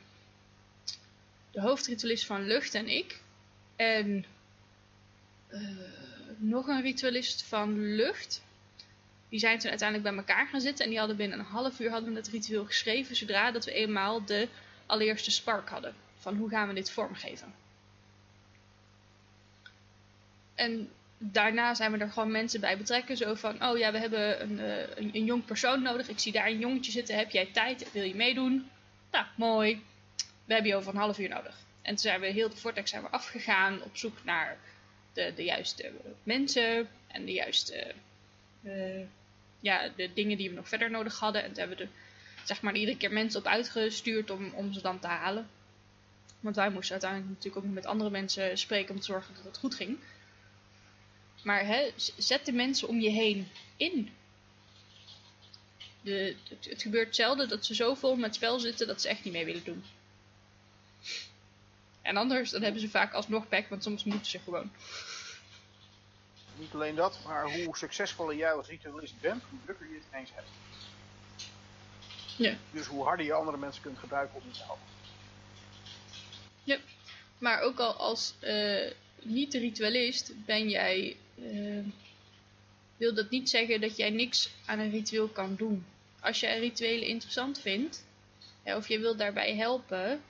de 1.52 1.60
hoofdritualist 1.60 2.26
van 2.26 2.46
lucht 2.46 2.74
en 2.74 2.88
ik. 2.88 3.20
En 3.76 4.24
eh, 5.48 5.60
nog 6.36 6.66
een 6.66 6.82
ritualist 6.82 7.42
van 7.42 7.94
lucht. 7.94 8.42
Die 9.28 9.38
zijn 9.38 9.58
toen 9.58 9.70
uiteindelijk 9.70 10.08
bij 10.08 10.18
elkaar 10.18 10.46
gaan 10.46 10.60
zitten. 10.60 10.84
En 10.84 10.90
die 10.90 10.98
hadden 10.98 11.16
binnen 11.16 11.38
een 11.38 11.44
half 11.44 11.80
uur 11.80 11.90
hadden 11.90 12.10
we 12.12 12.16
het 12.16 12.28
ritueel 12.28 12.64
geschreven. 12.64 13.16
Zodra 13.16 13.50
dat 13.50 13.64
we 13.64 13.72
eenmaal 13.72 14.24
de 14.24 14.48
allereerste 14.86 15.30
spark 15.30 15.68
hadden. 15.68 15.94
Van 16.18 16.36
hoe 16.36 16.48
gaan 16.48 16.68
we 16.68 16.74
dit 16.74 16.90
vormgeven. 16.90 17.54
En 20.54 20.90
daarna 21.30 21.74
zijn 21.74 21.92
we 21.92 21.98
er 21.98 22.10
gewoon 22.10 22.30
mensen 22.30 22.60
bij 22.60 22.78
betrekken. 22.78 23.16
Zo 23.16 23.34
van, 23.34 23.64
oh 23.64 23.78
ja, 23.78 23.92
we 23.92 23.98
hebben 23.98 24.42
een, 24.42 24.58
uh, 24.58 24.78
een, 24.78 25.10
een, 25.12 25.24
jong 25.24 25.44
persoon 25.44 25.82
nodig. 25.82 26.08
Ik 26.08 26.18
zie 26.18 26.32
daar 26.32 26.46
een 26.46 26.58
jongetje 26.58 26.90
zitten. 26.90 27.16
Heb 27.16 27.30
jij 27.30 27.46
tijd? 27.46 27.92
Wil 27.92 28.02
je 28.02 28.14
meedoen? 28.14 28.70
Nou, 29.10 29.26
mooi. 29.36 29.82
We 30.44 30.52
hebben 30.52 30.70
je 30.70 30.76
over 30.76 30.92
een 30.92 31.00
half 31.00 31.18
uur 31.18 31.28
nodig. 31.28 31.56
En 31.82 31.88
toen 31.88 31.98
zijn 31.98 32.20
we 32.20 32.26
heel 32.26 32.48
de 32.48 32.56
Vortex 32.56 32.90
zijn 32.90 33.02
we 33.02 33.08
afgegaan 33.08 33.82
op 33.82 33.96
zoek 33.96 34.24
naar 34.24 34.58
de, 35.12 35.32
de 35.36 35.44
juiste 35.44 35.90
mensen 36.22 36.88
en 37.06 37.24
de 37.24 37.32
juiste 37.32 37.94
uh, 38.62 39.00
ja, 39.60 39.88
de 39.96 40.12
dingen 40.14 40.36
die 40.36 40.48
we 40.48 40.54
nog 40.54 40.68
verder 40.68 40.90
nodig 40.90 41.18
hadden. 41.18 41.42
En 41.42 41.48
toen 41.48 41.58
hebben 41.58 41.76
we 41.76 41.82
er 41.82 41.90
zeg 42.44 42.60
maar 42.60 42.74
iedere 42.74 42.96
keer 42.96 43.12
mensen 43.12 43.40
op 43.40 43.46
uitgestuurd 43.46 44.30
om, 44.30 44.52
om 44.54 44.72
ze 44.72 44.82
dan 44.82 44.98
te 44.98 45.06
halen. 45.06 45.48
Want 46.40 46.56
wij 46.56 46.70
moesten 46.70 46.92
uiteindelijk 46.92 47.30
natuurlijk 47.30 47.64
ook 47.64 47.72
met 47.72 47.86
andere 47.86 48.10
mensen 48.10 48.58
spreken 48.58 48.94
om 48.94 49.00
te 49.00 49.06
zorgen 49.06 49.34
dat 49.34 49.44
het 49.44 49.58
goed 49.58 49.74
ging. 49.74 49.98
Maar 51.42 51.66
hè, 51.66 51.90
zet 52.16 52.44
de 52.44 52.52
mensen 52.52 52.88
om 52.88 53.00
je 53.00 53.10
heen 53.10 53.50
in. 53.76 54.10
De, 56.00 56.36
het, 56.48 56.64
het, 56.68 56.82
gebeurt 56.82 57.16
zelden 57.16 57.48
dat 57.48 57.64
ze 57.64 57.74
zo 57.74 57.94
vol 57.94 58.16
met 58.16 58.34
spel 58.34 58.60
zitten 58.60 58.86
dat 58.86 59.00
ze 59.00 59.08
echt 59.08 59.24
niet 59.24 59.32
mee 59.32 59.44
willen 59.44 59.64
doen. 59.64 59.84
En 62.02 62.16
anders, 62.16 62.50
dan 62.50 62.62
hebben 62.62 62.80
ze 62.80 62.88
vaak 62.88 63.12
alsnog 63.12 63.48
pek, 63.48 63.68
want 63.68 63.82
soms 63.82 64.04
moeten 64.04 64.26
ze 64.26 64.38
gewoon. 64.38 64.70
Niet 66.56 66.74
alleen 66.74 66.94
dat, 66.94 67.18
maar 67.26 67.52
hoe 67.52 67.76
succesvoller 67.76 68.36
jij 68.36 68.52
als 68.52 68.68
ritualist 68.68 69.20
bent, 69.20 69.42
hoe 69.50 69.58
drukker 69.64 69.88
je 69.88 69.94
het 69.94 70.04
ineens 70.12 70.30
hebt. 70.34 70.48
Ja. 72.36 72.56
Dus 72.70 72.86
hoe 72.86 73.04
harder 73.04 73.26
je 73.26 73.32
andere 73.32 73.56
mensen 73.56 73.82
kunt 73.82 73.98
gebruiken 73.98 74.36
om 74.36 74.42
je 74.46 74.58
te 74.58 74.64
helpen. 74.64 74.86
Ja, 76.64 76.78
maar 77.38 77.60
ook 77.60 77.78
al 77.78 77.94
als 77.94 78.34
uh, 78.40 78.90
niet-ritualist 79.22 80.32
ben 80.44 80.68
jij, 80.68 81.16
uh, 81.34 81.84
wil 82.96 83.14
dat 83.14 83.30
niet 83.30 83.50
zeggen 83.50 83.80
dat 83.80 83.96
jij 83.96 84.10
niks 84.10 84.50
aan 84.66 84.78
een 84.78 84.90
ritueel 84.90 85.28
kan 85.28 85.54
doen. 85.56 85.84
Als 86.20 86.40
jij 86.40 86.58
rituelen 86.58 87.06
interessant 87.06 87.60
vindt, 87.60 88.06
ja, 88.64 88.76
of 88.76 88.88
je 88.88 88.98
wilt 88.98 89.18
daarbij 89.18 89.56
helpen, 89.56 90.20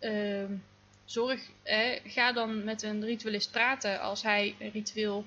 uh, 0.00 0.44
zorg, 1.04 1.40
ga 2.04 2.32
dan 2.32 2.64
met 2.64 2.82
een 2.82 3.04
ritualist 3.04 3.50
praten 3.50 4.00
als 4.00 4.22
hij 4.22 4.56
een 4.58 4.70
ritueel 4.70 5.24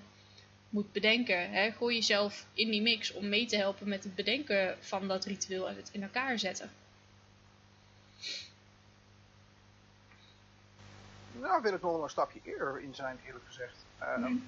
moet 0.71 0.91
bedenken. 0.91 1.51
Hè? 1.51 1.71
Gooi 1.71 1.95
jezelf 1.95 2.45
in 2.53 2.71
die 2.71 2.81
mix 2.81 3.11
om 3.11 3.29
mee 3.29 3.45
te 3.45 3.55
helpen 3.55 3.87
met 3.87 4.03
het 4.03 4.15
bedenken 4.15 4.77
van 4.79 5.07
dat 5.07 5.25
ritueel 5.25 5.69
en 5.69 5.75
het 5.75 5.89
in 5.91 6.03
elkaar 6.03 6.39
zetten. 6.39 6.71
Nou, 11.39 11.61
wil 11.61 11.73
ik 11.73 11.81
nog 11.81 11.91
wel 11.91 12.03
een 12.03 12.09
stapje 12.09 12.39
eerder 12.43 12.81
in 12.81 12.95
zijn, 12.95 13.19
eerlijk 13.25 13.45
gezegd. 13.45 13.85
Uh, 14.01 14.17
mm. 14.17 14.47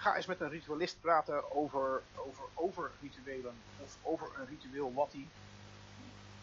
Ga 0.00 0.16
eens 0.16 0.26
met 0.26 0.40
een 0.40 0.48
ritualist 0.48 1.00
praten 1.00 1.52
over, 1.52 2.02
over, 2.14 2.44
over 2.54 2.90
rituelen 3.00 3.54
of 3.76 3.96
over 4.02 4.28
een 4.38 4.46
ritueel 4.46 4.94
wat 4.94 5.12
hij 5.12 5.28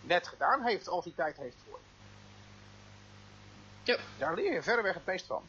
net 0.01 0.27
gedaan 0.27 0.63
heeft 0.63 0.87
als 0.87 1.05
hij 1.05 1.13
tijd 1.15 1.37
heeft 1.37 1.55
voor. 1.69 1.79
Ja. 3.83 3.97
Daar 4.17 4.35
leer 4.35 4.53
je 4.53 4.63
verreweg 4.63 4.93
het 4.93 5.05
meest 5.05 5.25
van. 5.25 5.43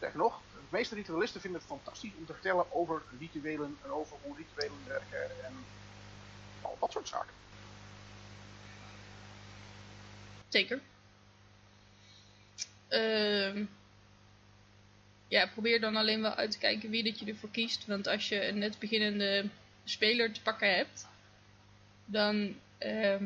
Zeg 0.00 0.14
nog, 0.14 0.40
de 0.52 0.60
meeste 0.68 0.94
ritualisten 0.94 1.40
vinden 1.40 1.60
het 1.60 1.68
fantastisch 1.68 2.12
om 2.18 2.26
te 2.26 2.32
vertellen 2.32 2.72
over 2.72 3.02
rituelen 3.18 3.78
en 3.84 3.90
over 3.90 4.16
hoe 4.22 4.36
rituelen 4.36 4.86
werken 4.86 5.44
en 5.44 5.64
al 6.62 6.76
dat 6.80 6.92
soort 6.92 7.08
zaken. 7.08 7.34
Zeker. 10.48 10.80
Uh, 12.88 13.66
ja, 15.30 15.46
probeer 15.46 15.80
dan 15.80 15.96
alleen 15.96 16.22
wel 16.22 16.34
uit 16.34 16.50
te 16.50 16.58
kijken 16.58 16.90
wie 16.90 17.02
dat 17.02 17.18
je 17.18 17.26
ervoor 17.26 17.50
kiest. 17.50 17.86
Want 17.86 18.06
als 18.06 18.28
je 18.28 18.46
een 18.46 18.58
net 18.58 18.78
beginnende 18.78 19.48
speler 19.84 20.32
te 20.32 20.42
pakken 20.42 20.74
hebt, 20.74 21.06
dan 22.04 22.56
uh, 22.78 23.16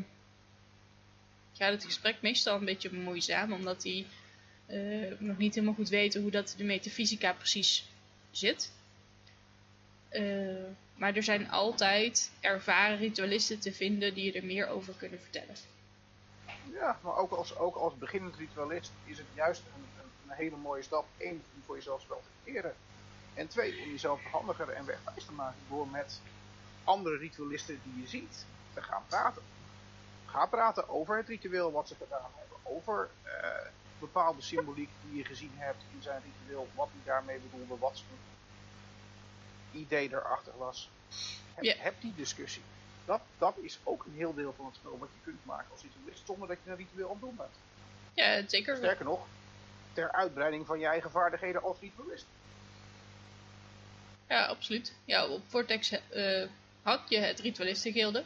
gaat 1.52 1.72
het 1.72 1.84
gesprek 1.84 2.16
meestal 2.20 2.56
een 2.56 2.64
beetje 2.64 2.92
moeizaam, 2.92 3.52
omdat 3.52 3.82
hij 3.82 4.06
uh, 4.66 5.18
nog 5.18 5.38
niet 5.38 5.54
helemaal 5.54 5.74
goed 5.74 5.88
weten 5.88 6.22
hoe 6.22 6.30
dat 6.30 6.54
de 6.56 6.64
metafysica 6.64 7.32
precies 7.32 7.88
zit. 8.30 8.72
Uh, 10.12 10.64
maar 10.94 11.16
er 11.16 11.22
zijn 11.22 11.50
altijd 11.50 12.30
ervaren 12.40 12.98
ritualisten 12.98 13.60
te 13.60 13.72
vinden 13.72 14.14
die 14.14 14.24
je 14.24 14.32
er 14.32 14.44
meer 14.44 14.66
over 14.66 14.94
kunnen 14.94 15.20
vertellen. 15.20 15.56
Ja, 16.72 16.98
maar 17.02 17.16
ook 17.16 17.30
als, 17.30 17.56
ook 17.56 17.76
als 17.76 17.96
beginnend 17.98 18.36
ritualist 18.36 18.92
is 19.04 19.18
het 19.18 19.26
juist 19.34 19.62
een, 19.74 19.93
een, 20.28 20.36
hele 20.36 20.56
mooie 20.56 20.82
stap. 20.82 21.06
Eén, 21.18 21.42
om 21.54 21.62
voor 21.66 21.76
jezelf 21.76 22.00
spel 22.00 22.22
te 22.44 22.50
eren. 22.50 22.74
En 23.34 23.48
twee, 23.48 23.82
om 23.82 23.90
jezelf 23.90 24.22
handiger 24.22 24.68
en 24.68 24.84
wegwijs 24.84 25.24
te 25.24 25.32
maken 25.32 25.60
door 25.68 25.88
met 25.88 26.20
andere 26.84 27.16
ritualisten 27.16 27.80
die 27.84 28.00
je 28.00 28.08
ziet 28.08 28.46
te 28.74 28.82
gaan 28.82 29.02
praten. 29.08 29.42
Ga 30.26 30.46
praten 30.46 30.88
over 30.88 31.16
het 31.16 31.28
ritueel 31.28 31.72
wat 31.72 31.88
ze 31.88 31.94
gedaan 31.94 32.30
hebben. 32.36 32.58
Over 32.62 33.08
uh, 33.24 33.30
bepaalde 33.98 34.42
symboliek 34.42 34.90
die 35.02 35.16
je 35.16 35.24
gezien 35.24 35.52
hebt 35.54 35.82
in 35.94 36.02
zijn 36.02 36.22
ritueel, 36.22 36.68
wat 36.74 36.88
hij 36.90 37.00
daarmee 37.04 37.38
bedoelde, 37.38 37.78
wat 37.78 37.96
zijn 37.96 38.08
idee 39.72 40.08
erachter 40.12 40.52
was. 40.58 40.90
Heb, 41.54 41.64
yeah. 41.64 41.78
heb 41.78 41.94
die 42.00 42.14
discussie. 42.16 42.62
Dat, 43.04 43.20
dat 43.38 43.54
is 43.60 43.78
ook 43.82 44.04
een 44.04 44.14
heel 44.14 44.34
deel 44.34 44.54
van 44.56 44.66
het 44.66 44.74
spel 44.74 44.98
wat 44.98 45.08
je 45.12 45.24
kunt 45.24 45.44
maken 45.44 45.70
als 45.72 45.82
ritualist, 45.82 46.26
zonder 46.26 46.48
dat 46.48 46.58
je 46.64 46.70
een 46.70 46.76
ritueel 46.76 47.06
aan 47.06 47.12
het 47.12 47.20
doen 47.20 47.36
bent. 47.36 47.54
Ja, 48.14 48.48
zeker. 48.48 48.76
Sterker 48.76 49.04
nog, 49.04 49.26
ter 49.94 50.12
uitbreiding 50.12 50.66
van 50.66 50.78
je 50.78 50.86
eigen 50.86 51.10
vaardigheden 51.10 51.62
als 51.62 51.76
ritualist. 51.80 52.26
Ja, 54.28 54.46
absoluut. 54.46 54.92
Ja, 55.04 55.26
op 55.26 55.42
Vortex 55.46 55.92
uh, 55.92 56.46
had 56.82 57.00
je 57.08 57.18
het 57.18 57.40
ritualistengilde. 57.40 58.24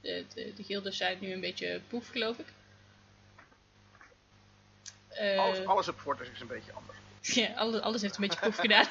De, 0.00 0.24
de, 0.34 0.52
de 0.56 0.62
gildes 0.62 0.96
zijn 0.96 1.18
nu 1.20 1.32
een 1.32 1.40
beetje 1.40 1.80
poef, 1.88 2.08
geloof 2.08 2.38
ik. 2.38 2.46
Uh, 5.20 5.38
alles, 5.38 5.64
alles 5.64 5.88
op 5.88 5.98
Fortress 5.98 6.30
is 6.30 6.40
een 6.40 6.46
beetje 6.46 6.72
anders. 6.72 6.96
Ja, 7.20 7.52
alles, 7.54 7.80
alles 7.80 8.02
heeft 8.02 8.14
een 8.16 8.20
beetje 8.20 8.40
proef 8.40 8.56
gedaan. 8.56 8.86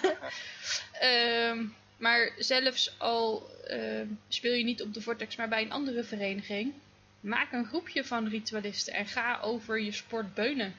uh, 1.01 1.67
maar 2.05 2.31
zelfs 2.37 2.99
al 2.99 3.49
uh, 3.69 4.01
speel 4.27 4.53
je 4.53 4.63
niet 4.63 4.81
op 4.81 4.93
de 4.93 5.01
Vortex, 5.01 5.35
maar 5.35 5.47
bij 5.47 5.61
een 5.61 5.71
andere 5.71 6.03
vereniging, 6.03 6.73
maak 7.19 7.51
een 7.51 7.65
groepje 7.65 8.03
van 8.03 8.27
ritualisten 8.27 8.93
en 8.93 9.05
ga 9.05 9.39
over 9.41 9.79
je 9.79 9.91
sport 9.91 10.33
beunen. 10.33 10.75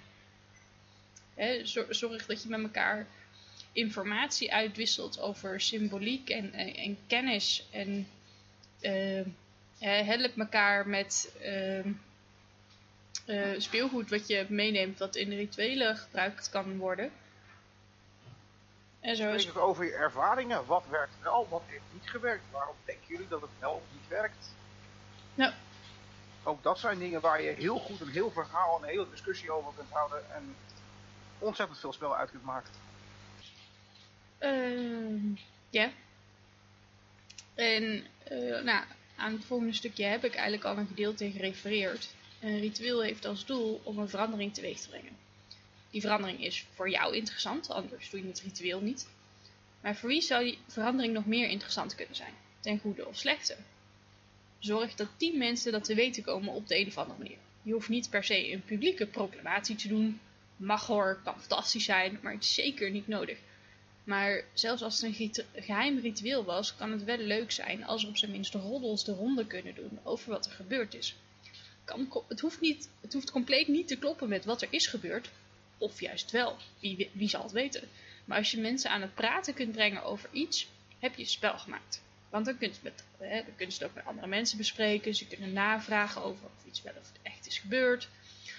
Hè, 1.36 1.66
zorg 1.90 2.26
dat 2.26 2.42
je 2.42 2.48
met 2.48 2.62
elkaar 2.62 3.06
informatie 3.72 4.52
uitwisselt 4.52 5.20
over 5.20 5.60
symboliek 5.60 6.30
en, 6.30 6.52
en, 6.52 6.74
en 6.74 6.98
kennis. 7.06 7.68
En 7.70 8.08
help 9.78 10.38
elkaar 10.38 10.88
met 10.88 11.32
uh, 13.26 13.54
speelgoed 13.58 14.10
wat 14.10 14.26
je 14.28 14.46
meeneemt, 14.48 14.98
wat 14.98 15.16
in 15.16 15.30
rituelen 15.30 15.96
gebruikt 15.96 16.50
kan 16.50 16.76
worden. 16.76 17.12
En 19.00 19.16
zo 19.16 19.32
is... 19.32 19.44
het 19.44 19.56
over 19.56 19.84
je 19.84 19.92
ervaringen. 19.92 20.66
Wat 20.66 20.84
werkt 20.90 21.14
wel, 21.22 21.46
wat 21.50 21.62
heeft 21.66 21.82
niet 21.92 22.10
gewerkt? 22.10 22.44
Waarom 22.50 22.76
denken 22.84 23.06
jullie 23.06 23.28
dat 23.28 23.40
het 23.40 23.50
wel 23.58 23.72
of 23.72 23.82
niet 23.92 24.08
werkt? 24.08 24.54
Ja. 25.34 25.54
Ook 26.42 26.62
dat 26.62 26.78
zijn 26.78 26.98
dingen 26.98 27.20
waar 27.20 27.42
je 27.42 27.50
heel 27.50 27.78
goed 27.78 28.00
een 28.00 28.08
heel 28.08 28.30
verhaal, 28.30 28.78
een 28.82 28.88
hele 28.88 29.10
discussie 29.10 29.50
over 29.50 29.72
kunt 29.76 29.90
houden 29.90 30.34
en 30.34 30.56
ontzettend 31.38 31.78
veel 31.78 31.92
spel 31.92 32.16
uit 32.16 32.30
kunt. 32.30 32.42
Uh, 34.40 35.36
ja. 35.70 35.90
En 37.54 38.04
uh, 38.32 38.62
nou, 38.62 38.84
aan 39.16 39.32
het 39.32 39.44
volgende 39.44 39.72
stukje 39.72 40.04
heb 40.04 40.24
ik 40.24 40.34
eigenlijk 40.34 40.64
al 40.64 40.76
een 40.76 40.86
gedeelte 40.86 41.30
gerefereerd. 41.30 42.14
Een 42.40 42.60
ritueel 42.60 43.02
heeft 43.02 43.24
als 43.24 43.46
doel 43.46 43.80
om 43.82 43.98
een 43.98 44.08
verandering 44.08 44.54
teweeg 44.54 44.80
te 44.80 44.88
brengen. 44.88 45.16
Die 45.90 46.00
verandering 46.00 46.44
is 46.44 46.66
voor 46.74 46.90
jou 46.90 47.16
interessant, 47.16 47.70
anders 47.70 48.10
doe 48.10 48.20
je 48.20 48.26
het 48.26 48.40
ritueel 48.40 48.80
niet. 48.80 49.08
Maar 49.80 49.96
voor 49.96 50.08
wie 50.08 50.20
zou 50.20 50.44
die 50.44 50.58
verandering 50.66 51.12
nog 51.12 51.26
meer 51.26 51.48
interessant 51.48 51.94
kunnen 51.94 52.16
zijn? 52.16 52.32
Ten 52.60 52.78
goede 52.78 53.06
of 53.06 53.16
slechte? 53.16 53.56
Zorg 54.58 54.94
dat 54.94 55.08
tien 55.16 55.38
mensen 55.38 55.72
dat 55.72 55.84
te 55.84 55.94
weten 55.94 56.22
komen 56.22 56.52
op 56.52 56.68
de 56.68 56.78
een 56.78 56.86
of 56.86 56.98
andere 56.98 57.18
manier. 57.18 57.36
Je 57.62 57.72
hoeft 57.72 57.88
niet 57.88 58.10
per 58.10 58.24
se 58.24 58.52
een 58.52 58.64
publieke 58.64 59.06
proclamatie 59.06 59.76
te 59.76 59.88
doen. 59.88 60.20
Mag 60.56 60.86
hoor, 60.86 61.20
kan 61.24 61.38
fantastisch 61.38 61.84
zijn, 61.84 62.18
maar 62.22 62.32
het 62.32 62.44
is 62.44 62.54
zeker 62.54 62.90
niet 62.90 63.08
nodig. 63.08 63.38
Maar 64.04 64.44
zelfs 64.52 64.82
als 64.82 65.00
het 65.00 65.16
een 65.16 65.44
geheim 65.54 65.98
ritueel 65.98 66.44
was, 66.44 66.76
kan 66.76 66.92
het 66.92 67.04
wel 67.04 67.18
leuk 67.18 67.50
zijn 67.50 67.84
als 67.84 68.02
er 68.02 68.08
op 68.08 68.16
zijn 68.16 68.30
minst 68.30 68.54
roddels 68.54 69.04
de 69.04 69.12
ronde 69.12 69.46
kunnen 69.46 69.74
doen 69.74 69.98
over 70.02 70.30
wat 70.30 70.46
er 70.46 70.52
gebeurd 70.52 70.94
is 70.94 71.16
kan, 71.86 72.24
het, 72.28 72.40
hoeft 72.40 72.60
niet, 72.60 72.88
het 73.00 73.12
hoeft 73.12 73.30
compleet 73.30 73.68
niet 73.68 73.88
te 73.88 73.98
kloppen 73.98 74.28
met 74.28 74.44
wat 74.44 74.62
er 74.62 74.68
is 74.70 74.86
gebeurd. 74.86 75.30
Of 75.78 76.00
juist 76.00 76.30
wel. 76.30 76.56
Wie, 76.80 77.10
wie 77.12 77.28
zal 77.28 77.42
het 77.42 77.52
weten? 77.52 77.88
Maar 78.24 78.38
als 78.38 78.50
je 78.50 78.60
mensen 78.60 78.90
aan 78.90 79.00
het 79.00 79.14
praten 79.14 79.54
kunt 79.54 79.72
brengen 79.72 80.02
over 80.02 80.28
iets, 80.32 80.68
heb 80.98 81.14
je 81.14 81.22
het 81.22 81.30
spel 81.30 81.58
gemaakt. 81.58 82.02
Want 82.30 82.44
dan 82.44 82.58
kun 82.58 82.68
je, 82.68 82.74
het 82.74 82.82
met, 82.82 83.04
kun 83.56 83.68
het 83.68 83.84
ook 83.84 83.94
met 83.94 84.04
andere 84.04 84.26
mensen 84.26 84.58
bespreken. 84.58 85.14
Ze 85.14 85.26
kunnen 85.26 85.52
navragen 85.52 86.22
over 86.22 86.44
of 86.44 86.66
iets 86.66 86.82
wel 86.82 86.92
of 87.00 87.12
echt 87.22 87.46
is 87.46 87.58
gebeurd. 87.58 88.08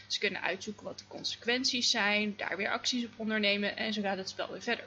Ze 0.08 0.20
kunnen 0.20 0.42
uitzoeken 0.42 0.84
wat 0.84 1.00
de 1.00 1.08
consequenties 1.08 1.90
zijn. 1.90 2.34
Daar 2.38 2.58
weer 2.58 2.70
acties 2.70 3.06
op 3.06 3.12
ondernemen. 3.16 3.78
En 3.78 3.94
zo 3.94 4.02
gaat 4.02 4.18
het 4.18 4.30
spel 4.30 4.52
weer 4.52 4.62
verder. 4.62 4.86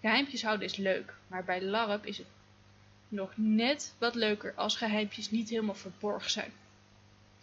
Geheimpjes 0.00 0.42
houden 0.42 0.66
is 0.66 0.76
leuk, 0.76 1.14
maar 1.26 1.44
bij 1.44 1.62
LARP 1.62 2.06
is 2.06 2.18
het 2.18 2.26
nog 3.08 3.32
net 3.34 3.94
wat 3.98 4.14
leuker 4.14 4.54
als 4.54 4.76
geheimpjes 4.76 5.30
niet 5.30 5.48
helemaal 5.48 5.74
verborgen 5.74 6.30
zijn. 6.30 6.52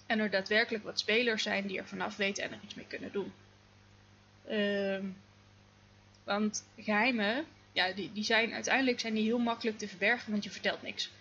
En 0.05 0.19
er 0.19 0.29
daadwerkelijk 0.29 0.83
wat 0.83 0.99
spelers 0.99 1.43
zijn 1.43 1.67
die 1.67 1.77
er 1.77 1.87
vanaf 1.87 2.15
weten 2.15 2.43
en 2.43 2.51
er 2.51 2.59
iets 2.63 2.73
mee 2.73 2.85
kunnen 2.87 3.11
doen. 3.11 3.33
Ehm, 4.47 5.05
want 6.23 6.65
geheimen, 6.77 7.45
ja, 7.71 7.91
die, 7.91 8.11
die 8.13 8.23
zijn 8.23 8.53
uiteindelijk 8.53 8.99
zijn 8.99 9.13
die 9.13 9.23
heel 9.23 9.39
makkelijk 9.39 9.77
te 9.77 9.87
verbergen, 9.87 10.31
want 10.31 10.43
je 10.43 10.49
vertelt 10.49 10.81
niks. 10.81 11.11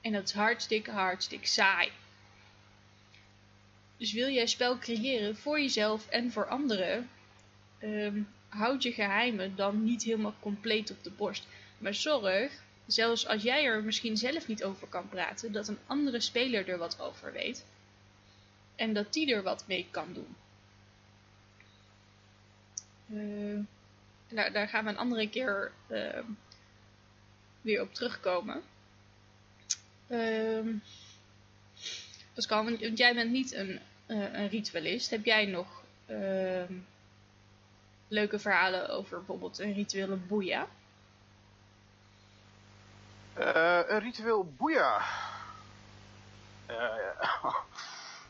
En 0.00 0.12
dat 0.12 0.24
is 0.24 0.32
hartstikke, 0.32 0.90
hartstikke 0.90 1.46
saai. 1.46 1.90
Dus 4.02 4.12
wil 4.12 4.28
jij 4.28 4.46
spel 4.46 4.78
creëren 4.78 5.36
voor 5.36 5.60
jezelf 5.60 6.08
en 6.08 6.32
voor 6.32 6.48
anderen, 6.48 7.08
ehm, 7.78 8.22
houd 8.48 8.82
je 8.82 8.92
geheimen 8.92 9.56
dan 9.56 9.84
niet 9.84 10.02
helemaal 10.02 10.34
compleet 10.40 10.90
op 10.90 11.04
de 11.04 11.10
borst. 11.10 11.46
Maar 11.78 11.94
zorg, 11.94 12.62
zelfs 12.86 13.26
als 13.26 13.42
jij 13.42 13.64
er 13.64 13.84
misschien 13.84 14.16
zelf 14.16 14.48
niet 14.48 14.64
over 14.64 14.88
kan 14.88 15.08
praten, 15.08 15.52
dat 15.52 15.68
een 15.68 15.78
andere 15.86 16.20
speler 16.20 16.68
er 16.68 16.78
wat 16.78 17.00
over 17.00 17.32
weet. 17.32 17.64
En 18.76 18.92
dat 18.92 19.12
die 19.12 19.34
er 19.34 19.42
wat 19.42 19.64
mee 19.66 19.86
kan 19.90 20.12
doen. 20.12 20.36
Uh, 23.08 23.60
daar, 24.52 24.68
gaan 24.68 24.84
we 24.84 24.90
een 24.90 24.96
andere 24.96 25.28
keer 25.28 25.72
uh, 25.90 26.18
weer 27.60 27.82
op 27.82 27.94
terugkomen. 27.94 28.62
Uh, 30.08 30.74
Pascal, 32.34 32.64
want 32.64 32.98
jij 32.98 33.14
bent 33.14 33.30
niet 33.30 33.52
een, 33.52 33.80
een 34.12 34.48
ritualist. 34.48 35.10
Heb 35.10 35.24
jij 35.24 35.46
nog 35.46 35.82
ehm, 36.06 36.72
leuke 38.08 38.38
verhalen 38.38 38.88
over 38.88 39.16
bijvoorbeeld 39.16 39.58
een 39.58 39.72
rituele 39.72 40.16
boeia? 40.16 40.66
Uh, 43.38 43.80
een 43.86 44.00
ritueel 44.00 44.52
boeia. 44.56 45.00
Uh, 46.70 47.54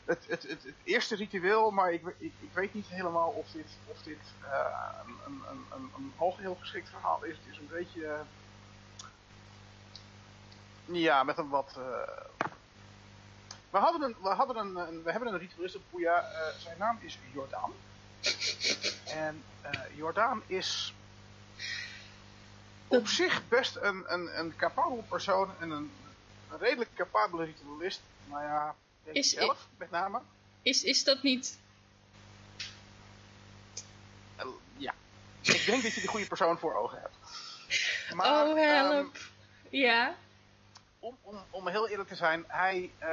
het, 0.05 0.27
het, 0.29 0.43
het, 0.43 0.73
eerste 0.85 1.17
ritueel, 1.17 1.71
maar 1.71 1.93
ik, 1.93 2.03
ik, 2.19 2.33
weet 2.53 2.75
niet 2.75 2.87
helemaal 2.87 3.29
of 3.29 3.51
dit, 3.51 3.67
of 3.87 4.03
dit 4.03 4.19
een, 5.07 5.43
een, 5.51 5.65
een, 5.71 6.13
een 6.19 6.57
geschikt 6.61 6.89
verhaal 6.89 7.25
is. 7.25 7.37
Het 7.37 7.47
is 7.53 7.59
een 7.59 7.69
beetje. 7.71 8.17
ja, 10.85 11.23
met 11.23 11.39
een 11.39 11.49
wat. 11.49 11.79
We, 13.73 13.79
hadden 13.79 14.03
een, 14.03 14.17
we, 14.23 14.29
hadden 14.29 14.57
een, 14.57 14.77
een, 14.77 15.03
we 15.03 15.11
hebben 15.11 15.33
een 15.33 15.39
ritualist 15.39 15.77
op 15.77 15.83
Boeia. 15.91 16.25
zijn 16.59 16.79
naam 16.79 16.99
is 17.01 17.19
Jordaan. 17.33 17.73
En 19.07 19.43
Jordaan 19.95 20.43
is 20.47 20.95
op 22.89 23.07
zich 23.07 23.49
best 23.49 23.77
een, 23.77 24.05
een, 24.13 24.39
een 24.39 24.57
capabel 24.57 25.05
persoon 25.09 25.51
en 25.61 25.71
een, 25.71 25.91
een 26.51 26.59
redelijk 26.59 26.91
capabele 26.95 27.45
ritualist. 27.45 28.01
Nou 28.27 28.43
ja, 28.43 28.75
is, 29.05 29.31
zelf 29.31 29.67
met 29.77 29.91
name. 29.91 30.21
Is, 30.63 30.83
is 30.83 31.05
dat 31.05 31.23
niet... 31.23 31.59
Uh, 34.39 34.47
ja. 34.77 34.95
Ik 35.41 35.65
denk 35.67 35.83
dat 35.83 35.95
je 35.95 36.01
de 36.01 36.07
goede 36.07 36.27
persoon 36.27 36.59
voor 36.59 36.75
ogen 36.75 37.01
hebt. 37.01 37.17
Maar, 38.15 38.47
oh, 38.47 38.57
help. 38.57 38.93
Um, 38.93 39.13
ja. 39.71 40.15
Om, 41.03 41.19
om, 41.23 41.37
om 41.51 41.69
heel 41.69 41.89
eerlijk 41.89 42.09
te 42.09 42.15
zijn, 42.15 42.45
hij 42.49 42.91
uh, 43.01 43.09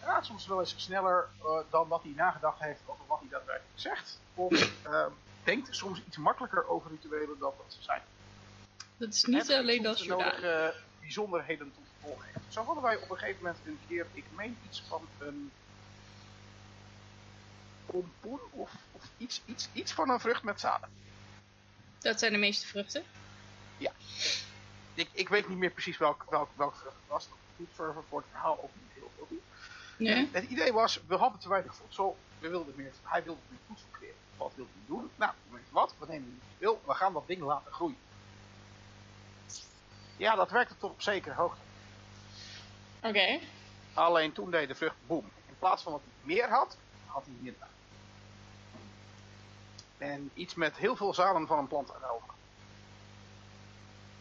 praat 0.00 0.26
soms 0.26 0.46
wel 0.46 0.60
eens 0.60 0.74
sneller 0.76 1.28
uh, 1.42 1.58
dan 1.70 1.88
wat 1.88 2.02
hij 2.02 2.12
nagedacht 2.16 2.60
heeft 2.60 2.80
over 2.86 3.04
wat 3.06 3.20
hij 3.20 3.28
daadwerkelijk 3.28 3.80
zegt. 3.80 4.20
Of 4.34 4.52
ehm, 4.82 5.10
denkt 5.44 5.76
soms 5.76 6.02
iets 6.06 6.16
makkelijker 6.16 6.68
over 6.68 6.90
rituelen 6.90 7.38
dan 7.38 7.52
dat 7.56 7.72
ze 7.72 7.82
zijn. 7.82 8.02
Dat 8.96 9.08
is 9.08 9.24
niet 9.24 9.52
alleen 9.52 9.86
als 9.86 10.02
je 10.02 10.08
nodige 10.08 10.74
bijzonderheden 11.00 11.72
tot 11.74 11.84
gevolg 11.94 12.24
heeft. 12.24 12.52
Zo 12.52 12.64
hadden 12.64 12.82
wij 12.82 12.96
op 12.96 13.10
een 13.10 13.18
gegeven 13.18 13.42
moment 13.42 13.66
een 13.66 13.78
keer, 13.88 14.06
ik 14.12 14.24
meen 14.36 14.56
iets 14.68 14.82
van 14.88 15.08
een 15.18 15.52
pompoen 17.86 18.40
of, 18.50 18.70
of 18.92 19.02
iets, 19.16 19.42
iets, 19.44 19.68
iets 19.72 19.92
van 19.92 20.10
een 20.10 20.20
vrucht 20.20 20.42
met 20.42 20.60
zaden. 20.60 20.88
Dat 21.98 22.18
zijn 22.18 22.32
de 22.32 22.38
meeste 22.38 22.66
vruchten? 22.66 23.04
Ja. 23.78 23.92
Ik, 24.94 25.08
ik 25.12 25.28
weet 25.28 25.48
niet 25.48 25.58
meer 25.58 25.70
precies 25.70 25.98
welk, 25.98 26.24
welk, 26.28 26.48
welk 26.54 26.74
vrucht 26.74 26.96
het 26.96 27.08
was. 27.08 27.28
Doet 27.56 27.68
voor, 27.74 28.04
het 28.10 28.24
verhaal 28.30 28.58
ook 28.62 28.70
niet 28.74 28.92
heel 28.92 29.10
veel 29.16 29.38
Nee. 29.96 30.28
Het 30.32 30.44
idee 30.44 30.72
was, 30.72 31.00
we 31.06 31.16
hadden 31.16 31.40
te 31.40 31.48
weinig 31.48 31.74
voedsel. 31.74 32.18
We 32.38 32.48
wilden 32.48 32.74
meer, 32.76 32.92
hij 33.02 33.24
wilde 33.24 33.40
meer 33.48 33.58
voedsel 33.66 33.86
creëren. 33.90 34.16
Wat 34.36 34.52
wilde 34.54 34.70
hij 34.72 34.82
doen? 34.86 35.10
Nou, 35.16 35.32
weet 35.50 35.62
je 35.68 35.74
wat? 35.74 35.94
We 35.98 36.06
nemen 36.06 36.28
niet 36.32 36.42
veel. 36.58 36.80
We 36.86 36.94
gaan 36.94 37.12
dat 37.12 37.26
ding 37.26 37.42
laten 37.42 37.72
groeien. 37.72 37.98
Ja, 40.16 40.34
dat 40.34 40.50
werkte 40.50 40.76
tot 40.78 40.90
op 40.90 41.02
zekere 41.02 41.34
hoogte. 41.34 41.60
Oké. 43.02 43.40
Alleen 43.94 44.32
toen 44.32 44.50
deed 44.50 44.68
de 44.68 44.74
vrucht 44.74 44.96
boom. 45.06 45.30
In 45.46 45.56
plaats 45.58 45.82
van 45.82 45.92
dat 45.92 46.00
hij 46.04 46.34
meer 46.34 46.48
had, 46.48 46.76
had 47.06 47.24
hij 47.24 47.34
minder. 47.40 47.68
En 49.98 50.30
iets 50.34 50.54
met 50.54 50.76
heel 50.76 50.96
veel 50.96 51.14
zaden 51.14 51.46
van 51.46 51.58
een 51.58 51.68
plant 51.68 51.88
erover. 51.88 52.28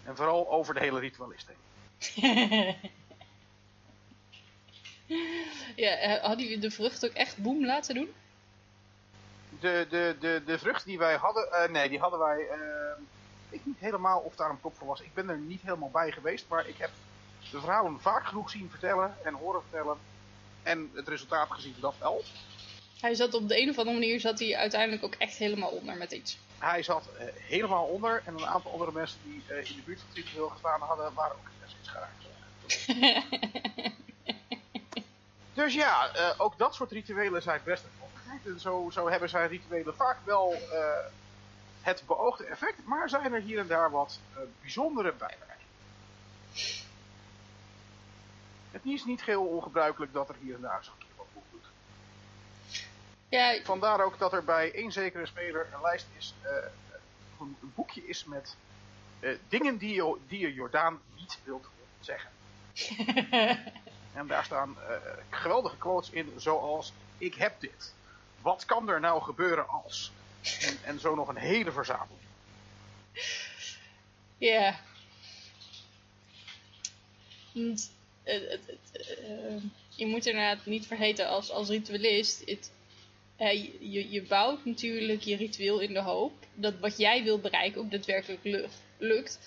En 0.04 0.16
vooral 0.16 0.50
over 0.50 0.74
de 0.74 0.80
hele 0.80 1.00
ritualist 1.00 1.48
heen. 1.48 1.58
ja, 5.76 5.92
eh, 5.92 6.24
hadden 6.24 6.46
jullie 6.46 6.60
de 6.60 6.72
vrucht 6.72 7.06
ook 7.06 7.12
echt 7.12 7.38
boom 7.38 7.66
laten 7.66 7.96
doen? 7.96 8.14
De, 9.60 9.88
de, 9.90 10.16
de, 10.20 10.42
de 10.46 10.60
vrucht 10.60 10.86
die 10.86 10.98
wij 10.98 11.16
hadden, 11.16 11.48
uh, 11.52 11.68
nee, 11.68 11.90
die 11.90 12.00
hadden 12.00 12.20
wij, 12.20 12.40
uh, 12.40 13.04
ik 13.50 13.66
niet 13.66 13.80
helemaal 13.80 14.20
of 14.20 14.36
daar 14.36 14.50
een 14.50 14.60
prop 14.60 14.78
voor 14.78 14.88
was. 14.88 15.02
Ik 15.02 15.14
ben 15.14 15.30
er 15.30 15.38
niet 15.38 15.62
helemaal 15.62 15.90
bij 15.90 16.12
geweest, 16.12 16.46
maar 16.48 16.68
ik 16.68 16.78
heb 16.78 16.90
de 17.52 17.60
verhalen 17.60 18.02
vaak 18.02 18.26
genoeg 18.26 18.50
zien 18.50 18.70
vertellen 18.70 19.16
en 19.24 19.34
horen 19.34 19.62
vertellen. 19.62 19.98
En 20.64 20.92
het 20.94 21.08
resultaat 21.08 21.52
gezien 21.52 21.76
dat 21.80 21.96
wel. 22.00 22.24
Hij 23.04 23.16
zat 23.16 23.34
op 23.34 23.48
de 23.48 23.62
een 23.62 23.70
of 23.70 23.78
andere 23.78 24.00
manier 24.00 24.20
zat 24.20 24.40
hij 24.40 24.56
uiteindelijk 24.56 25.04
ook 25.04 25.16
echt 25.16 25.38
helemaal 25.38 25.70
onder 25.70 25.98
met 25.98 26.12
iets. 26.12 26.38
Hij 26.58 26.84
zat 26.84 27.10
uh, 27.14 27.28
helemaal 27.36 27.86
onder 27.86 28.22
en 28.26 28.34
een 28.34 28.46
aantal 28.46 28.72
andere 28.72 28.92
mensen 28.92 29.20
die 29.24 29.44
uh, 29.50 29.70
in 29.70 29.76
de 29.76 29.82
buurt 29.86 30.00
van 30.00 30.08
het 30.08 30.18
ritueel 30.18 30.50
gestaan 30.50 30.80
hadden, 30.80 31.14
waren 31.14 31.36
ook 31.36 31.48
iets 31.82 31.90
geraakt. 31.90 32.26
dus 35.54 35.74
ja, 35.74 36.16
uh, 36.16 36.34
ook 36.38 36.58
dat 36.58 36.76
soort 36.76 36.92
rituelen 36.92 37.42
zijn 37.42 37.62
best 37.64 37.84
En 38.46 38.60
zo, 38.60 38.90
zo 38.94 39.10
hebben 39.10 39.30
zij 39.30 39.48
rituelen 39.48 39.96
vaak 39.96 40.18
wel 40.24 40.56
het 41.82 42.04
beoogde 42.08 42.46
effect, 42.46 42.86
maar 42.86 43.10
zijn 43.10 43.34
er 43.34 43.42
hier 43.42 43.60
en 43.60 43.68
daar 43.68 43.92
wat 43.92 44.20
bijzondere 44.62 45.14
bijwerkingen. 45.14 45.68
Het 48.72 48.86
is 48.86 49.06
niet 49.06 49.22
geheel 49.22 49.46
ongebruikelijk 49.46 50.14
dat 50.14 50.30
er 50.30 50.36
hier 50.42 50.56
en 50.56 50.62
daar 50.62 50.84
zo'n 50.84 50.98
keer 50.98 51.08
wat 51.18 51.28
goed 51.34 51.44
doet. 51.52 51.72
Ja. 53.34 53.60
Vandaar 53.64 54.04
ook 54.04 54.20
dat 54.20 54.34
er 54.34 54.44
bij 54.44 54.72
één 54.74 54.92
zekere 54.92 55.26
speler 55.26 55.68
een 55.74 55.82
lijst 55.82 56.08
is, 56.18 56.34
uh, 56.44 56.50
een, 57.40 57.58
boekje 57.60 58.08
is 58.08 58.26
met 58.26 58.56
uh, 59.20 59.38
dingen 59.48 59.78
die 59.78 59.94
je, 59.94 60.18
die 60.28 60.40
je 60.40 60.54
Jordaan 60.54 61.02
niet 61.16 61.40
wilt 61.44 61.68
zeggen. 62.00 62.30
en 64.20 64.28
daar 64.28 64.44
staan 64.46 64.78
uh, 64.90 64.96
geweldige 65.30 65.78
quotes 65.78 66.10
in, 66.10 66.34
zoals: 66.38 66.94
Ik 67.18 67.34
heb 67.34 67.60
dit. 67.60 67.94
Wat 68.42 68.66
kan 68.66 68.90
er 68.90 69.00
nou 69.00 69.22
gebeuren 69.22 69.68
als? 69.68 70.12
En, 70.60 70.78
en 70.84 71.00
zo 71.00 71.16
nog 71.16 71.28
een 71.28 71.36
hele 71.36 71.72
verzameling. 71.72 72.28
Ja. 74.38 74.80
je 79.90 80.06
moet 80.06 80.26
inderdaad 80.26 80.66
niet 80.66 80.88
vergeten 80.88 81.28
als, 81.28 81.52
als 81.52 81.70
ritualist. 81.70 82.46
Het, 82.46 82.72
je, 83.50 84.12
je 84.12 84.22
bouwt 84.22 84.66
natuurlijk 84.66 85.22
je 85.22 85.36
ritueel 85.36 85.80
in 85.80 85.94
de 85.94 86.02
hoop 86.02 86.34
dat 86.54 86.80
wat 86.80 86.98
jij 86.98 87.24
wil 87.24 87.40
bereiken 87.40 87.82
ook 87.82 87.92
daadwerkelijk 87.92 88.70
lukt. 88.98 89.40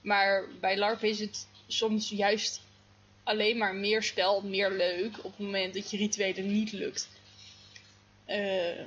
Maar 0.00 0.48
bij 0.60 0.76
LARP 0.76 1.02
is 1.02 1.20
het 1.20 1.48
soms 1.66 2.08
juist 2.08 2.60
alleen 3.22 3.56
maar 3.56 3.74
meer 3.74 4.02
spel, 4.02 4.42
meer 4.42 4.70
leuk 4.70 5.24
op 5.24 5.36
het 5.36 5.38
moment 5.38 5.74
dat 5.74 5.90
je 5.90 5.96
rituelen 5.96 6.52
niet 6.52 6.72
lukt. 6.72 7.08
Uh, 8.26 8.84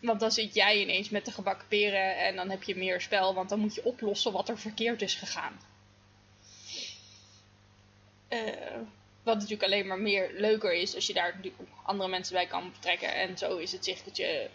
want 0.00 0.20
dan 0.20 0.30
zit 0.32 0.54
jij 0.54 0.80
ineens 0.80 1.08
met 1.08 1.24
de 1.24 1.32
gebakken 1.32 1.68
peren 1.68 2.18
en 2.18 2.36
dan 2.36 2.50
heb 2.50 2.62
je 2.62 2.76
meer 2.76 3.00
spel, 3.00 3.34
want 3.34 3.48
dan 3.48 3.58
moet 3.60 3.74
je 3.74 3.84
oplossen 3.84 4.32
wat 4.32 4.48
er 4.48 4.58
verkeerd 4.58 5.02
is 5.02 5.14
gegaan. 5.14 5.60
Uh, 8.28 8.80
wat 9.24 9.34
natuurlijk 9.34 9.62
alleen 9.62 9.86
maar 9.86 9.98
meer 9.98 10.30
leuker 10.32 10.74
is 10.74 10.94
als 10.94 11.06
je 11.06 11.12
daar 11.12 11.34
natuurlijk 11.34 11.62
andere 11.82 12.10
mensen 12.10 12.34
bij 12.34 12.46
kan 12.46 12.70
betrekken. 12.70 13.14
En 13.14 13.38
zo 13.38 13.56
is 13.56 13.72
het 13.72 13.84
cirkeltje 13.84 14.50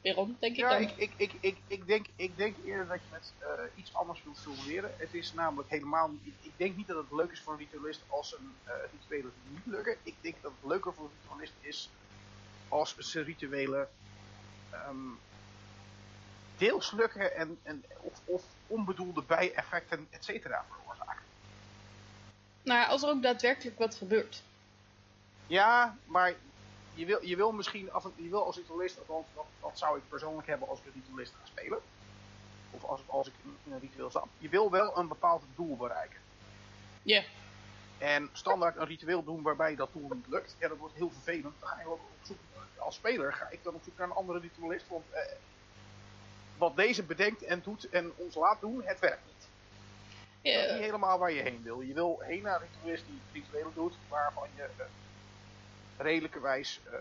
weer 0.00 0.14
rond, 0.14 0.40
denk 0.40 0.52
ik 0.52 0.58
ja, 0.58 0.68
dan. 0.68 0.80
Ik, 0.82 0.92
ik, 0.96 1.10
ik, 1.16 1.32
ik, 1.40 1.56
ik, 1.66 1.86
denk, 1.86 2.06
ik 2.16 2.36
denk 2.36 2.56
eerder 2.64 2.86
dat 2.86 2.98
je 2.98 3.08
met 3.12 3.32
uh, 3.40 3.48
iets 3.74 3.94
anders 3.94 4.22
wilt 4.24 4.38
formuleren. 4.38 4.94
Het 4.96 5.14
is 5.14 5.32
namelijk 5.32 5.70
helemaal 5.70 6.08
niet... 6.08 6.34
Ik 6.40 6.52
denk 6.56 6.76
niet 6.76 6.86
dat 6.86 6.96
het 6.96 7.12
leuk 7.12 7.30
is 7.30 7.40
voor 7.40 7.52
een 7.52 7.58
ritualist 7.58 8.00
als 8.06 8.36
een 8.38 8.54
uh, 8.66 8.72
rituelen 8.92 9.32
niet 9.48 9.66
lukken. 9.66 9.96
Ik 10.02 10.14
denk 10.20 10.34
dat 10.40 10.52
het 10.60 10.70
leuker 10.70 10.94
voor 10.94 11.04
een 11.04 11.10
ritualist 11.20 11.52
is 11.60 11.90
als 12.68 12.96
ze 12.96 13.20
rituelen 13.20 13.88
um, 14.88 15.18
deels 16.56 16.92
lukken 16.92 17.36
en, 17.36 17.58
en, 17.62 17.84
of, 18.00 18.20
of 18.24 18.42
onbedoelde 18.66 19.22
bijeffecten, 19.22 20.06
et 20.10 20.24
cetera. 20.24 20.66
Nou 22.62 22.80
ja, 22.80 22.86
als 22.86 23.02
er 23.02 23.08
ook 23.08 23.22
daadwerkelijk 23.22 23.78
wat 23.78 23.94
gebeurt. 23.94 24.42
Ja, 25.46 25.96
maar 26.04 26.34
je 26.94 27.04
wil, 27.04 27.24
je 27.24 27.36
wil 27.36 27.52
misschien 27.52 27.92
af 27.92 28.04
en, 28.04 28.12
je 28.16 28.28
wil 28.28 28.44
als 28.44 28.56
ritualist, 28.56 28.98
althans 28.98 29.26
dat, 29.34 29.44
dat 29.60 29.78
zou 29.78 29.98
ik 29.98 30.08
persoonlijk 30.08 30.46
hebben 30.46 30.68
als 30.68 30.78
ik 30.78 30.86
een 30.86 30.92
ritualist 31.02 31.32
ga 31.40 31.46
spelen. 31.46 31.78
Of 32.70 32.84
als, 32.84 33.00
als 33.06 33.26
ik 33.26 33.32
in 33.64 33.72
een 33.72 33.80
ritueel 33.80 34.10
sta. 34.10 34.22
Je 34.38 34.48
wil 34.48 34.70
wel 34.70 34.98
een 34.98 35.08
bepaald 35.08 35.42
doel 35.54 35.76
bereiken. 35.76 36.18
Ja. 37.02 37.22
En 37.98 38.28
standaard 38.32 38.76
een 38.76 38.86
ritueel 38.86 39.24
doen 39.24 39.42
waarbij 39.42 39.76
dat 39.76 39.92
doel 39.92 40.08
niet 40.14 40.26
lukt, 40.28 40.56
ja, 40.58 40.68
dat 40.68 40.78
wordt 40.78 40.94
heel 40.94 41.10
vervelend. 41.10 41.54
Dan 41.60 41.68
ga 41.68 41.80
je 41.80 41.86
ook 41.86 42.00
op 42.00 42.18
zoek, 42.22 42.38
als 42.78 42.94
speler 42.94 43.32
ga 43.32 43.48
ik 43.50 43.64
dan 43.64 43.74
op 43.74 43.82
zoek 43.84 43.98
naar 43.98 44.06
een 44.06 44.14
andere 44.14 44.38
ritualist. 44.38 44.88
Want 44.88 45.04
eh, 45.10 45.22
wat 46.58 46.76
deze 46.76 47.02
bedenkt 47.02 47.42
en 47.42 47.60
doet 47.64 47.88
en 47.88 48.12
ons 48.16 48.34
laat 48.34 48.60
doen, 48.60 48.82
het 48.84 48.98
werkt 48.98 49.26
niet. 49.26 49.37
Dat 50.54 50.64
is 50.64 50.72
niet 50.72 50.80
helemaal 50.80 51.18
waar 51.18 51.32
je 51.32 51.42
heen 51.42 51.62
wil. 51.62 51.80
Je 51.80 51.94
wil 51.94 52.20
heen 52.20 52.42
naar 52.42 52.60
een 52.60 52.68
ritualist 52.72 53.04
die 53.06 53.20
rituelen 53.32 53.72
doet, 53.74 53.94
waarvan 54.08 54.48
je 54.54 54.68
uh, 54.78 54.84
redelijkerwijs 55.96 56.80
uh, 56.86 56.92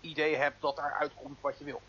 idee 0.00 0.36
hebt 0.36 0.60
dat 0.60 0.76
daaruit 0.76 1.14
komt 1.14 1.40
wat 1.40 1.58
je 1.58 1.64
wil. 1.64 1.82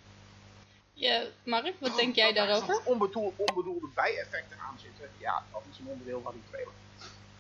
Ja, 0.94 1.26
Mark, 1.44 1.76
wat 1.80 1.96
denk 1.96 2.16
jij 2.16 2.34
daarover? 2.34 2.82
Onbedoelde, 2.86 3.34
onbedoelde 3.38 3.88
bijeffecten 3.96 4.60
aan 4.60 4.80
zitten, 4.80 5.10
ja, 5.18 5.44
dat 5.52 5.62
is 5.72 5.80
een 5.80 5.88
onderdeel 5.88 6.22
van 6.22 6.34
rituelen. 6.34 6.74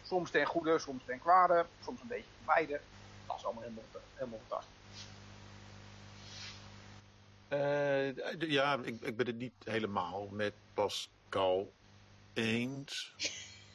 Soms 0.03 0.31
ten 0.31 0.45
goede, 0.45 0.79
soms 0.79 1.03
ten 1.05 1.19
kwade, 1.19 1.65
soms 1.83 2.01
een 2.01 2.07
beetje 2.07 2.29
van 2.35 2.55
beide. 2.55 2.81
Dat 3.27 3.35
is 3.37 3.45
allemaal 3.45 3.63
helemaal, 3.63 3.83
helemaal 4.13 4.39
fantastisch. 4.47 4.77
Uh, 7.49 8.51
ja, 8.51 8.79
ik, 8.83 9.01
ik 9.01 9.17
ben 9.17 9.25
het 9.25 9.37
niet 9.37 9.53
helemaal 9.63 10.27
met 10.31 10.53
Pascal 10.73 11.71
eens. 12.39 13.13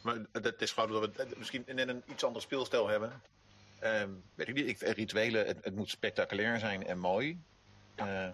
Maar 0.02 0.18
dat 0.32 0.62
is 0.62 0.72
gewoon 0.72 1.00
dat 1.00 1.16
we 1.16 1.34
misschien 1.38 1.64
net 1.66 1.88
een 1.88 2.02
iets 2.06 2.24
ander 2.24 2.42
speelstijl 2.42 2.88
hebben. 2.88 3.22
Uh, 3.82 4.02
weet 4.34 4.48
ik 4.48 4.54
niet, 4.54 4.68
ik, 4.68 4.80
rituelen, 4.80 5.46
het, 5.46 5.64
het, 5.64 5.74
moet 5.74 5.90
spectaculair 5.90 6.58
zijn 6.58 6.86
en 6.86 6.98
mooi. 6.98 7.38
Uh, 7.96 8.28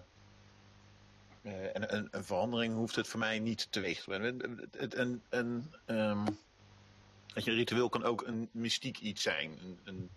en 1.41 1.95
een, 1.95 2.07
een, 2.11 2.23
verandering 2.23 2.73
hoeft 2.73 2.95
het 2.95 3.07
voor 3.07 3.19
mij 3.19 3.39
niet 3.39 3.67
teweeg 3.71 4.03
te 4.03 4.09
brengen. 4.09 4.69
Een, 4.71 5.21
een, 5.29 5.73
um, 5.85 6.23
dat 7.33 7.43
je 7.43 7.51
ritueel 7.51 7.89
kan 7.89 8.03
ook 8.03 8.27
een 8.27 8.49
mystiek 8.51 8.99
iets 8.99 9.21
zijn. 9.21 9.57
Een, 9.61 9.79
een, 9.83 10.09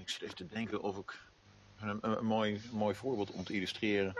ik 0.00 0.08
zit 0.08 0.22
even 0.22 0.36
te 0.36 0.46
denken 0.46 0.82
of 0.82 0.98
ik 0.98 1.20
een, 1.80 1.98
een, 2.00 2.26
mooi, 2.26 2.60
mooi 2.72 2.94
voorbeeld 2.94 3.30
om 3.30 3.44
te 3.44 3.52
illustreren. 3.52 4.14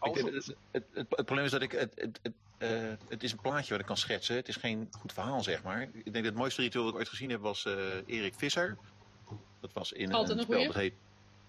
Ik, 0.00 0.14
het, 0.14 0.34
het, 0.34 0.56
het, 0.70 0.84
het, 0.92 1.24
probleem 1.24 1.44
is 1.44 1.50
dat 1.50 1.62
ik. 1.62 1.72
Het, 1.72 2.20
uh, 2.58 2.92
het 3.08 3.22
is 3.22 3.32
een 3.32 3.40
plaatje 3.40 3.70
wat 3.70 3.80
ik 3.80 3.86
kan 3.86 3.96
schetsen. 3.96 4.36
Het 4.36 4.48
is 4.48 4.56
geen 4.56 4.88
goed 4.98 5.12
verhaal, 5.12 5.42
zeg 5.42 5.62
maar. 5.62 5.82
Ik 5.82 5.92
denk 5.92 6.14
dat 6.14 6.24
het 6.24 6.34
mooiste 6.34 6.62
ritueel 6.62 6.84
dat 6.84 6.92
ik 6.92 6.98
ooit 6.98 7.08
gezien 7.08 7.30
heb 7.30 7.40
was 7.40 7.64
uh, 7.64 7.74
Erik 8.06 8.34
Visser. 8.36 8.76
Dat 9.60 9.72
was 9.72 9.92
in 9.92 10.12
Altijd 10.12 10.38
een 10.38 10.44
spel 10.44 10.64
dat 10.64 10.74
heet 10.74 10.94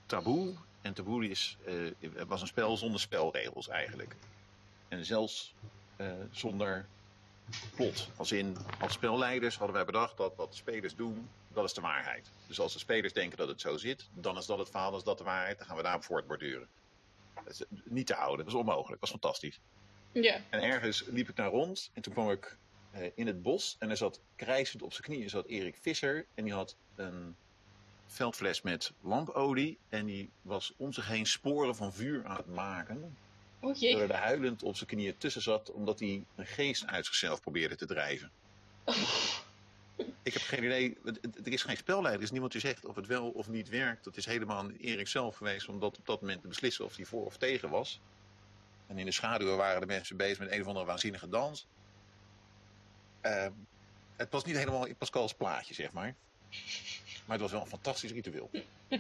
Taboe. 0.05 0.53
En 0.81 0.93
Taboe 0.93 1.29
is, 1.29 1.57
uh, 1.99 2.23
was 2.27 2.41
een 2.41 2.47
spel 2.47 2.77
zonder 2.77 2.99
spelregels 2.99 3.67
eigenlijk. 3.67 4.15
En 4.88 5.05
zelfs 5.05 5.53
zonder 6.31 6.86
plot. 7.75 8.10
Als 8.15 8.31
in, 8.31 8.57
als 8.79 8.93
spelleiders 8.93 9.57
hadden 9.57 9.75
wij 9.75 9.86
bedacht 9.86 10.17
dat 10.17 10.36
wat 10.36 10.51
de 10.51 10.57
spelers 10.57 10.95
doen, 10.95 11.29
dat 11.53 11.63
is 11.63 11.73
de 11.73 11.81
waarheid. 11.81 12.29
Dus 12.47 12.60
als 12.60 12.73
de 12.73 12.79
spelers 12.79 13.13
denken 13.13 13.38
dat 13.38 13.47
het 13.47 13.62
zo 13.62 13.77
zit, 13.77 14.07
dan 14.13 14.38
is 14.38 14.45
dat 14.45 14.57
het 14.57 14.69
verhaal, 14.69 14.89
dan 14.89 14.99
is 14.99 15.05
dat 15.05 15.17
de 15.17 15.23
waarheid. 15.23 15.57
Dan 15.57 15.67
gaan 15.67 15.75
we 15.75 15.83
daarop 15.83 16.03
voortborduren. 16.03 16.67
Niet 17.84 18.08
te 18.08 18.13
houden, 18.13 18.45
dat 18.45 18.54
is 18.54 18.60
onmogelijk. 18.60 18.89
Dat 18.89 19.00
was 19.00 19.19
fantastisch. 19.19 19.60
Ja. 20.12 20.41
En 20.50 20.62
ergens 20.62 21.04
liep 21.08 21.30
ik 21.30 21.36
daar 21.36 21.50
rond 21.50 21.91
en 21.93 22.02
toen 22.02 22.13
kwam 22.13 22.32
ik 22.32 22.58
eh, 22.91 23.12
in 23.15 23.28
het 23.28 23.41
bos 23.41 23.76
en 23.80 23.89
er 23.89 23.97
zat 23.97 24.21
krijzend 24.36 24.82
op 24.82 24.91
zijn 24.91 25.04
knieën 25.04 25.30
zat 25.30 25.45
Erik 25.45 25.78
Visser 25.82 26.26
en 26.34 26.43
die 26.43 26.54
had 26.54 26.76
een 26.95 27.36
veldfles 28.08 28.62
met 28.62 28.91
lampolie 29.02 29.78
en 29.89 30.06
die 30.06 30.30
was 30.41 30.73
om 30.78 30.93
zich 30.93 31.08
heen 31.08 31.26
sporen 31.26 31.76
van 31.76 31.93
vuur 31.93 32.26
aan 32.26 32.38
het 32.38 32.47
maken. 32.47 33.17
Oh 33.60 33.76
jee. 33.76 33.89
Terwijl 33.89 34.12
er 34.12 34.26
huilend 34.26 34.63
op 34.63 34.76
zijn 34.76 34.89
knieën 34.89 35.17
tussen 35.17 35.41
zat 35.41 35.71
omdat 35.71 36.00
hij 36.00 36.23
een 36.36 36.45
geest 36.45 36.86
uit 36.86 37.06
zichzelf 37.06 37.41
probeerde 37.41 37.76
te 37.76 37.86
drijven. 37.86 38.32
Oh. 38.84 38.95
Ik 40.23 40.33
heb 40.33 40.41
geen 40.41 40.63
idee, 40.63 40.97
er 41.43 41.51
is 41.51 41.63
geen 41.63 41.77
spelleider, 41.77 42.13
er 42.13 42.25
is 42.25 42.31
niemand 42.31 42.51
die 42.51 42.62
zegt 42.62 42.86
of 42.86 42.95
het 42.95 43.07
wel 43.07 43.29
of 43.29 43.47
niet 43.47 43.69
werkt. 43.69 44.03
Dat 44.03 44.17
is 44.17 44.25
helemaal 44.25 44.57
aan 44.57 44.71
Erik 44.71 45.07
zelf 45.07 45.36
geweest 45.36 45.67
om 45.67 45.79
dat 45.79 45.97
op 45.97 46.05
dat 46.05 46.21
moment 46.21 46.41
te 46.41 46.47
beslissen 46.47 46.86
of 46.86 46.95
hij 46.95 47.05
voor 47.05 47.25
of 47.25 47.38
tegen 47.38 47.69
was. 47.69 47.99
En 48.88 48.97
in 48.97 49.05
de 49.05 49.12
schaduwen 49.12 49.57
waren 49.57 49.81
de 49.81 49.88
mensen 49.88 50.17
bezig 50.17 50.39
met 50.39 50.51
een 50.51 50.62
of 50.62 50.67
andere 50.67 50.86
waanzinnige 50.86 51.29
dans. 51.29 51.67
Uh, 53.21 53.47
het 54.15 54.31
was 54.31 54.43
niet 54.43 54.57
helemaal 54.57 54.86
in 54.86 54.95
Pascal's 54.95 55.33
plaatje, 55.33 55.73
zeg 55.73 55.91
maar. 55.91 56.15
Maar 57.25 57.38
het 57.38 57.41
was 57.41 57.51
wel 57.51 57.62
een 57.62 57.67
fantastisch 57.67 58.12
ritueel. 58.12 58.49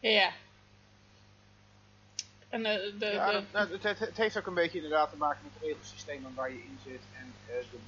ja. 0.00 0.32
En 2.48 2.60
uh, 2.60 2.74
de, 2.98 3.06
ja, 3.06 3.32
de... 3.32 3.44
Nou, 3.52 3.72
het, 3.72 3.82
het, 3.82 3.98
het, 3.98 4.16
heeft 4.16 4.38
ook 4.38 4.46
een 4.46 4.54
beetje 4.54 4.76
inderdaad 4.76 5.10
te 5.10 5.16
maken 5.16 5.40
met 5.42 5.52
het 5.52 5.62
regelsysteem 5.62 6.34
waar 6.34 6.50
je 6.50 6.62
in 6.62 6.78
zit 6.84 7.00
en 7.12 7.34
uh, 7.48 7.54
de 7.70 7.78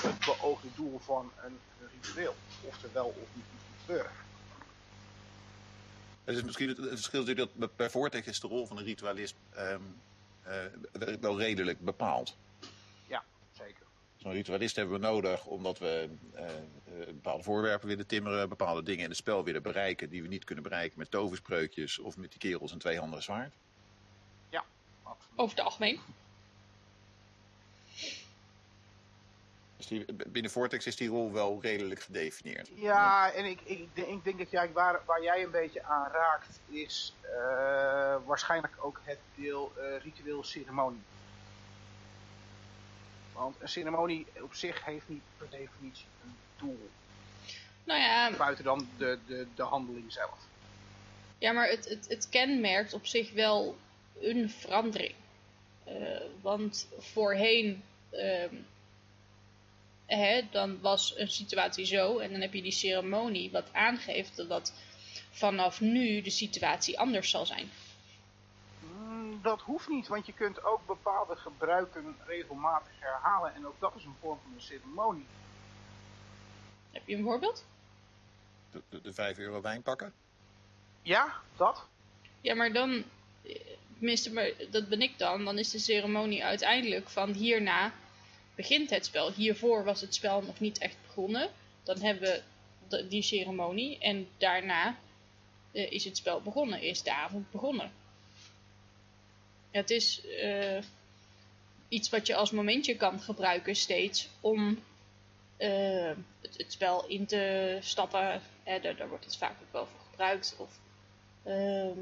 het 0.00 0.24
beoogde 0.24 0.68
doel 0.74 0.98
van 0.98 1.32
een, 1.44 1.58
ritueel. 1.92 2.34
Of 2.62 2.82
er 2.82 2.92
wel 2.92 3.06
of 3.06 3.28
niet 3.32 3.44
moet 3.52 3.80
gebeuren. 3.80 4.10
Het 6.24 6.36
is 6.36 6.42
misschien 6.42 6.68
het, 6.68 6.76
het 6.76 6.88
verschil 6.88 7.20
natuurlijk 7.20 7.50
dat 7.54 7.76
bij 7.76 7.90
Vortex 7.90 8.26
is 8.26 8.40
de 8.40 8.46
rol 8.46 8.66
van 8.66 8.76
een 8.76 8.84
ritualist 8.84 9.34
um, 9.58 9.96
uh, 10.46 11.14
wel 11.20 11.38
redelijk 11.38 11.80
bepaald. 11.80 12.36
Ja, 13.06 13.24
zeker. 13.52 13.86
Zo'n 14.16 14.32
ritualist 14.32 14.76
hebben 14.76 14.94
we 14.94 15.06
nodig 15.06 15.46
omdat 15.46 15.78
we 15.78 16.08
uh, 16.34 16.44
bepaalde 17.06 17.42
voorwerpen 17.42 17.88
willen 17.88 18.06
timmeren, 18.06 18.48
bepaalde 18.48 18.82
dingen 18.82 19.02
in 19.02 19.08
het 19.08 19.18
spel 19.18 19.44
willen 19.44 19.62
bereiken 19.62 20.08
die 20.10 20.22
we 20.22 20.28
niet 20.28 20.44
kunnen 20.44 20.64
bereiken 20.64 20.98
met 20.98 21.10
toverspreukjes 21.10 21.98
of 21.98 22.16
met 22.16 22.30
die 22.30 22.38
kerels 22.38 22.72
en 22.72 22.78
twee 22.78 22.98
handen 22.98 23.22
zwaard. 23.22 23.54
Ja, 24.48 24.64
absoluut. 25.02 25.38
Over 25.38 25.56
het 25.56 25.64
algemeen. 25.64 26.00
Dus 29.76 29.86
die, 29.86 30.04
binnen 30.26 30.50
Vortex 30.50 30.86
is 30.86 30.96
die 30.96 31.08
rol 31.08 31.32
wel 31.32 31.58
redelijk 31.62 32.00
gedefinieerd. 32.00 32.70
Ja, 32.74 33.32
en 33.32 33.44
ik, 33.44 33.60
ik, 33.64 33.88
ik 33.94 34.24
denk 34.24 34.38
dat 34.38 34.50
jij, 34.50 34.72
waar, 34.72 35.00
waar 35.04 35.22
jij 35.22 35.42
een 35.42 35.50
beetje 35.50 35.82
aan 35.82 36.10
raakt, 36.10 36.60
is 36.68 37.14
uh, 37.22 38.16
waarschijnlijk 38.24 38.74
ook 38.80 39.00
het 39.04 39.18
deel 39.34 39.72
uh, 39.78 40.02
ritueel 40.02 40.44
ceremonie. 40.44 41.02
Want 43.32 43.56
een 43.58 43.68
ceremonie 43.68 44.26
op 44.40 44.54
zich 44.54 44.84
heeft 44.84 45.08
niet 45.08 45.22
per 45.38 45.50
definitie 45.50 46.06
een 46.24 46.34
doel. 46.56 46.90
Nou 47.84 48.00
ja. 48.00 48.30
Buiten 48.36 48.64
dan 48.64 48.88
de, 48.98 49.18
de, 49.26 49.46
de 49.54 49.62
handeling 49.62 50.12
zelf. 50.12 50.38
Ja, 51.38 51.52
maar 51.52 51.68
het, 51.68 51.88
het, 51.88 52.08
het 52.08 52.28
kenmerkt 52.28 52.92
op 52.92 53.06
zich 53.06 53.32
wel 53.32 53.76
een 54.20 54.50
verandering. 54.50 55.14
Uh, 55.88 56.20
want 56.40 56.88
voorheen 56.98 57.82
Hè, 60.06 60.42
dan 60.50 60.80
was 60.80 61.14
een 61.16 61.30
situatie 61.30 61.84
zo 61.84 62.18
en 62.18 62.30
dan 62.30 62.40
heb 62.40 62.52
je 62.52 62.62
die 62.62 62.72
ceremonie 62.72 63.50
wat 63.50 63.72
aangeeft 63.72 64.48
dat 64.48 64.72
vanaf 65.30 65.80
nu 65.80 66.20
de 66.20 66.30
situatie 66.30 66.98
anders 66.98 67.30
zal 67.30 67.46
zijn. 67.46 67.70
Mm, 68.80 69.38
dat 69.42 69.60
hoeft 69.60 69.88
niet, 69.88 70.08
want 70.08 70.26
je 70.26 70.32
kunt 70.32 70.64
ook 70.64 70.86
bepaalde 70.86 71.36
gebruiken 71.36 72.16
regelmatig 72.26 72.92
herhalen 72.98 73.54
en 73.54 73.66
ook 73.66 73.80
dat 73.80 73.94
is 73.96 74.04
een 74.04 74.16
vorm 74.20 74.38
van 74.42 74.52
een 74.54 74.60
ceremonie. 74.60 75.26
Heb 76.92 77.02
je 77.06 77.16
een 77.16 77.24
voorbeeld? 77.24 77.64
De, 78.70 78.82
de, 78.88 79.00
de 79.00 79.12
5 79.12 79.38
euro 79.38 79.60
wijn 79.60 79.82
pakken? 79.82 80.12
Ja, 81.02 81.32
dat. 81.56 81.86
Ja, 82.40 82.54
maar 82.54 82.72
dan, 82.72 83.04
tenminste, 83.98 84.32
maar 84.32 84.50
dat 84.70 84.88
ben 84.88 85.00
ik 85.00 85.18
dan, 85.18 85.44
dan 85.44 85.58
is 85.58 85.70
de 85.70 85.78
ceremonie 85.78 86.44
uiteindelijk 86.44 87.08
van 87.08 87.32
hierna 87.32 87.92
begint 88.56 88.90
het 88.90 89.04
spel. 89.04 89.32
Hiervoor 89.32 89.84
was 89.84 90.00
het 90.00 90.14
spel 90.14 90.42
nog 90.42 90.60
niet 90.60 90.78
echt 90.78 90.96
begonnen. 91.06 91.50
Dan 91.82 92.00
hebben 92.00 92.42
we 92.88 93.06
die 93.08 93.22
ceremonie 93.22 93.98
en 93.98 94.28
daarna 94.38 94.96
uh, 95.72 95.92
is 95.92 96.04
het 96.04 96.16
spel 96.16 96.40
begonnen, 96.40 96.82
is 96.82 97.02
de 97.02 97.14
avond 97.14 97.50
begonnen. 97.50 97.92
Het 99.70 99.90
is 99.90 100.20
uh, 100.24 100.82
iets 101.88 102.08
wat 102.08 102.26
je 102.26 102.34
als 102.34 102.50
momentje 102.50 102.96
kan 102.96 103.20
gebruiken 103.20 103.76
steeds 103.76 104.28
om 104.40 104.82
uh, 105.58 106.12
het, 106.40 106.64
spel 106.72 107.06
in 107.06 107.26
te 107.26 107.78
stappen. 107.80 108.42
Daar, 108.64 108.96
daar, 108.96 109.08
wordt 109.08 109.24
het 109.24 109.36
vaak 109.36 109.56
ook 109.62 109.72
wel 109.72 109.86
voor 109.86 110.00
gebruikt. 110.10 110.56
Of, 110.58 110.78
ehm, 111.42 111.98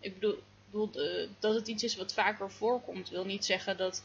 ik 0.00 0.14
bedoel, 0.14 0.42
bedoel 0.70 0.90
dat 1.38 1.54
het 1.54 1.68
iets 1.68 1.84
is 1.84 1.96
wat 1.96 2.14
vaker 2.14 2.50
voorkomt, 2.50 3.08
wil 3.08 3.24
niet 3.24 3.44
zeggen 3.44 3.76
dat 3.76 4.02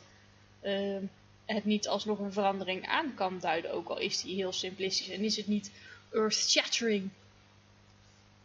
ehm, 0.61 1.03
het 1.45 1.65
niet 1.65 1.87
alsnog 1.87 2.19
een 2.19 2.33
verandering 2.33 2.87
aan 2.87 3.13
kan 3.13 3.39
duiden, 3.39 3.73
ook 3.73 3.89
al 3.89 3.99
is 3.99 4.21
die 4.21 4.35
heel 4.35 4.53
simplistisch 4.53 5.09
en 5.09 5.21
is 5.21 5.37
het 5.37 5.47
niet 5.47 5.71
earth-shattering. 6.11 7.09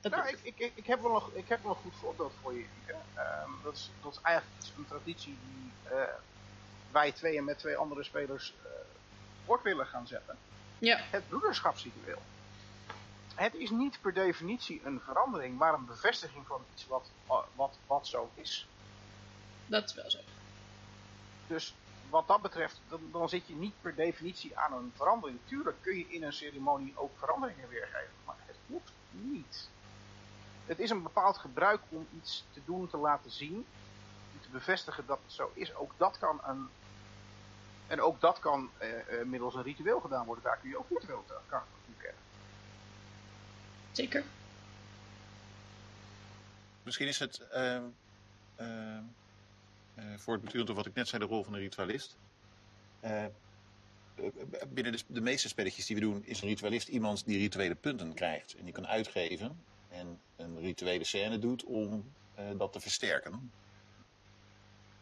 Dat 0.01 0.13
Nou, 0.13 0.29
ik, 0.29 0.39
ik, 0.43 0.73
ik, 0.75 0.87
heb 0.87 1.01
wel 1.01 1.17
een, 1.17 1.39
ik 1.39 1.49
heb 1.49 1.63
wel 1.63 1.71
een 1.71 1.83
goed 1.83 1.95
voorbeeld 2.01 2.33
voor 2.43 2.55
je. 2.55 2.65
Ehm, 3.15 3.51
dat, 3.63 3.75
is, 3.75 3.91
dat 4.03 4.13
is 4.13 4.19
eigenlijk 4.23 4.77
een 4.77 4.87
traditie 4.87 5.37
die 5.47 5.73
eh, 5.91 6.03
wij 6.91 7.13
tweeën 7.13 7.45
met 7.45 7.59
twee 7.59 7.77
andere 7.77 8.05
spelers 8.05 8.55
eh 8.65 8.71
voort 9.51 9.63
willen 9.63 9.87
gaan 9.87 10.07
zetten. 10.07 10.37
Ja, 10.79 10.99
Het 11.11 11.29
broederschapsritueel. 11.29 12.23
Het 13.35 13.55
is 13.55 13.71
niet 13.71 14.01
per 14.01 14.15
definitie 14.15 14.81
een 14.85 15.01
verandering, 15.05 15.59
maar 15.59 15.75
een 15.75 15.87
bevestiging 15.87 16.47
van 16.47 16.65
iets 16.75 16.87
wat, 16.87 17.11
wat, 17.55 17.79
wat 17.87 18.07
zo 18.07 18.31
is. 18.35 18.67
dat 19.67 19.89
is 19.89 19.95
wel 19.95 20.11
zo. 20.11 20.19
Dus 21.47 21.75
wat 22.11 22.29
dat 22.29 22.43
betreft, 22.43 22.81
dan, 22.89 23.01
dan 23.13 23.29
zit 23.29 23.47
je 23.47 23.55
niet 23.55 23.81
per 23.81 23.95
definitie 23.95 24.59
aan 24.59 24.73
een 24.73 24.93
verandering. 24.95 25.39
Tuurlijk 25.45 25.83
kun 25.83 25.97
je 25.99 26.09
in 26.09 26.23
een 26.23 26.33
ceremonie 26.33 26.99
ook 26.99 27.19
veranderingen 27.19 27.69
weergeven, 27.69 28.15
maar 28.25 28.37
het 28.47 28.57
hoeft 28.67 28.93
niet. 29.11 29.69
Het 30.67 30.79
is 30.79 30.91
een 30.91 31.03
bepaald 31.03 31.39
gebruik 31.39 31.81
om 31.89 32.09
iets 32.17 32.47
te 32.53 32.65
doen, 32.65 32.89
te 32.89 32.97
laten 32.97 33.31
zien, 33.31 33.67
om 34.33 34.41
te 34.41 34.51
bevestigen 34.51 35.07
dat 35.07 35.19
het 35.23 35.33
zo 35.33 35.51
is. 35.55 35.75
Ook 35.75 35.93
dat 35.97 36.19
kan 36.19 36.41
een. 36.45 36.69
En 37.87 38.01
ook 38.01 38.21
dat 38.21 38.39
kan 38.39 38.71
eh, 38.79 39.21
eh, 39.21 39.27
middels 39.27 39.55
een 39.55 39.63
ritueel 39.63 40.01
gedaan 40.01 40.27
worden. 40.27 40.45
Daar 40.45 40.59
kun 40.59 40.69
je 40.69 40.79
ook 40.79 40.89
ritueel 40.89 41.25
te- 41.27 41.39
kracht 41.47 41.67
toe 41.85 41.95
kennen. 41.95 42.23
Zeker. 43.93 44.25
Misschien 46.83 47.09
is 47.09 47.19
het 47.19 47.49
ehm, 47.49 47.85
ehm, 48.57 49.03
eh, 50.01 50.19
voor 50.19 50.35
het 50.35 50.43
beturend 50.43 50.71
op 50.71 50.77
wat 50.77 50.87
ik 50.87 50.95
net 50.95 51.09
zei, 51.09 51.23
de 51.23 51.29
rol 51.29 51.45
van 51.45 51.55
een 51.55 51.61
ritualist. 51.61 52.17
Eh, 53.01 53.25
eh, 53.25 53.31
binnen 54.69 54.93
de, 54.93 55.03
de 55.07 55.21
meeste 55.21 55.49
spelletjes 55.49 55.87
die 55.87 55.97
we 55.97 56.03
doen, 56.03 56.25
is 56.25 56.41
een 56.41 56.49
ritualist 56.49 56.89
iemand 56.89 57.27
die 57.27 57.39
rituele 57.39 57.75
punten 57.75 58.15
krijgt. 58.15 58.55
En 58.55 58.65
die 58.65 58.73
kan 58.73 58.87
uitgeven 58.87 59.61
en 59.89 60.21
een 60.37 60.61
rituele 60.61 61.05
scène 61.05 61.39
doet 61.39 61.65
om 61.65 62.13
dat 62.57 62.73
te 62.73 62.81
versterken. 62.81 63.53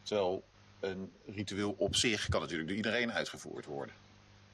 Terwijl 0.02 0.44
een 0.80 1.12
ritueel 1.26 1.74
op 1.78 1.96
zich 1.96 2.28
kan 2.28 2.40
natuurlijk 2.40 2.68
door 2.68 2.76
iedereen 2.76 3.12
uitgevoerd 3.12 3.64
worden. 3.64 3.94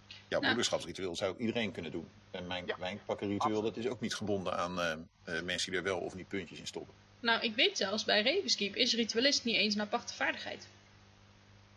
Jouw 0.09 0.16
Nou. 0.28 0.42
broederschapsritueel 0.42 1.16
zou 1.16 1.36
iedereen 1.38 1.72
kunnen 1.72 1.90
doen. 1.90 2.09
En 2.30 2.47
mijn 2.47 2.66
Ja, 2.66 2.78
wijnpakkenritueel, 2.78 3.62
dat 3.62 3.76
is 3.76 3.86
ook 3.86 4.01
niet 4.01 4.14
gebonden 4.14 4.57
aan 4.57 4.74
mensen 5.24 5.70
die 5.70 5.78
er 5.80 5.86
wel 5.86 5.99
of 5.99 6.14
niet 6.14 6.28
puntjes 6.28 6.59
in 6.59 6.66
stoppen. 6.66 6.95
Nou, 7.25 7.41
ik 7.43 7.55
weet 7.55 7.77
zelfs, 7.77 8.05
bij 8.05 8.22
Ravenskeep 8.22 8.75
is 8.77 8.95
ritualist 8.95 9.45
niet 9.45 9.57
eens 9.57 9.75
een 9.75 9.81
aparte 9.81 10.14
vaardigheid. 10.14 10.68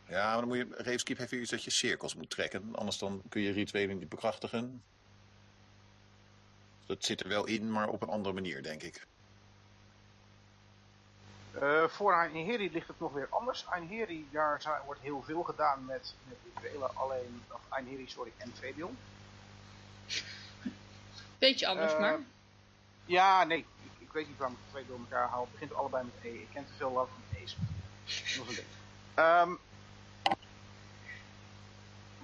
Ja, 0.10 0.28
maar 0.32 0.38
dan 0.40 0.48
moet 0.48 0.58
je, 0.58 0.68
Ravenskeep 0.72 1.18
heeft 1.18 1.32
weer 1.32 1.42
iets 1.42 1.52
dat 1.52 1.64
je 1.64 1.70
cirkels 1.72 2.16
moet 2.16 2.30
trekken. 2.30 2.76
Anders 2.76 2.98
dan 2.98 3.22
kun 3.30 3.42
je 3.42 3.52
rituelen 3.52 3.98
niet 3.98 4.10
bekrachtigen. 4.10 4.84
Dat 6.86 7.06
zit 7.06 7.22
er 7.22 7.28
wel 7.28 7.46
in, 7.46 7.72
maar 7.72 7.88
op 7.88 8.02
een 8.02 8.08
andere 8.10 8.34
manier, 8.34 8.64
denk 8.64 8.84
ik. 8.84 9.06
Eh, 11.52 11.84
voor 11.88 12.14
Einheri 12.14 12.72
ligt 12.72 12.88
het 12.88 13.00
nog 13.00 13.14
weer 13.14 13.28
anders. 13.30 13.66
Einheri, 13.72 14.28
daar 14.32 14.62
zijn- 14.62 14.82
wordt 14.86 15.02
heel 15.02 15.24
veel 15.24 15.44
gedaan 15.44 15.86
met, 15.86 16.14
met 16.28 16.38
rituelen. 16.54 16.96
Alleen, 16.96 17.44
of 17.52 17.60
Einheri, 17.70 18.08
sorry, 18.10 18.32
en 18.38 18.52
Fabian. 18.60 18.98
Beetje 21.38 21.68
anders, 21.68 21.94
Eh, 21.94 22.00
maar. 22.00 22.20
Ja, 23.06 23.44
nee. 23.44 23.66
Weet 24.18 24.28
niet 24.28 24.38
waarom 24.38 24.58
ik 24.58 24.64
de 24.66 24.72
twee 24.72 24.86
door 24.88 25.00
elkaar 25.00 25.30
haal. 25.30 25.42
Het 25.42 25.52
begint 25.52 25.74
allebei 25.74 26.04
met 26.04 26.14
E. 26.24 26.34
Ik 26.34 26.48
ken 26.54 26.66
te 26.66 26.74
veel 26.78 26.92
love 26.92 27.12
van 27.12 27.42
E's. 27.42 27.58
Is 28.06 28.58
een. 28.58 28.66
Ehm, 29.14 29.52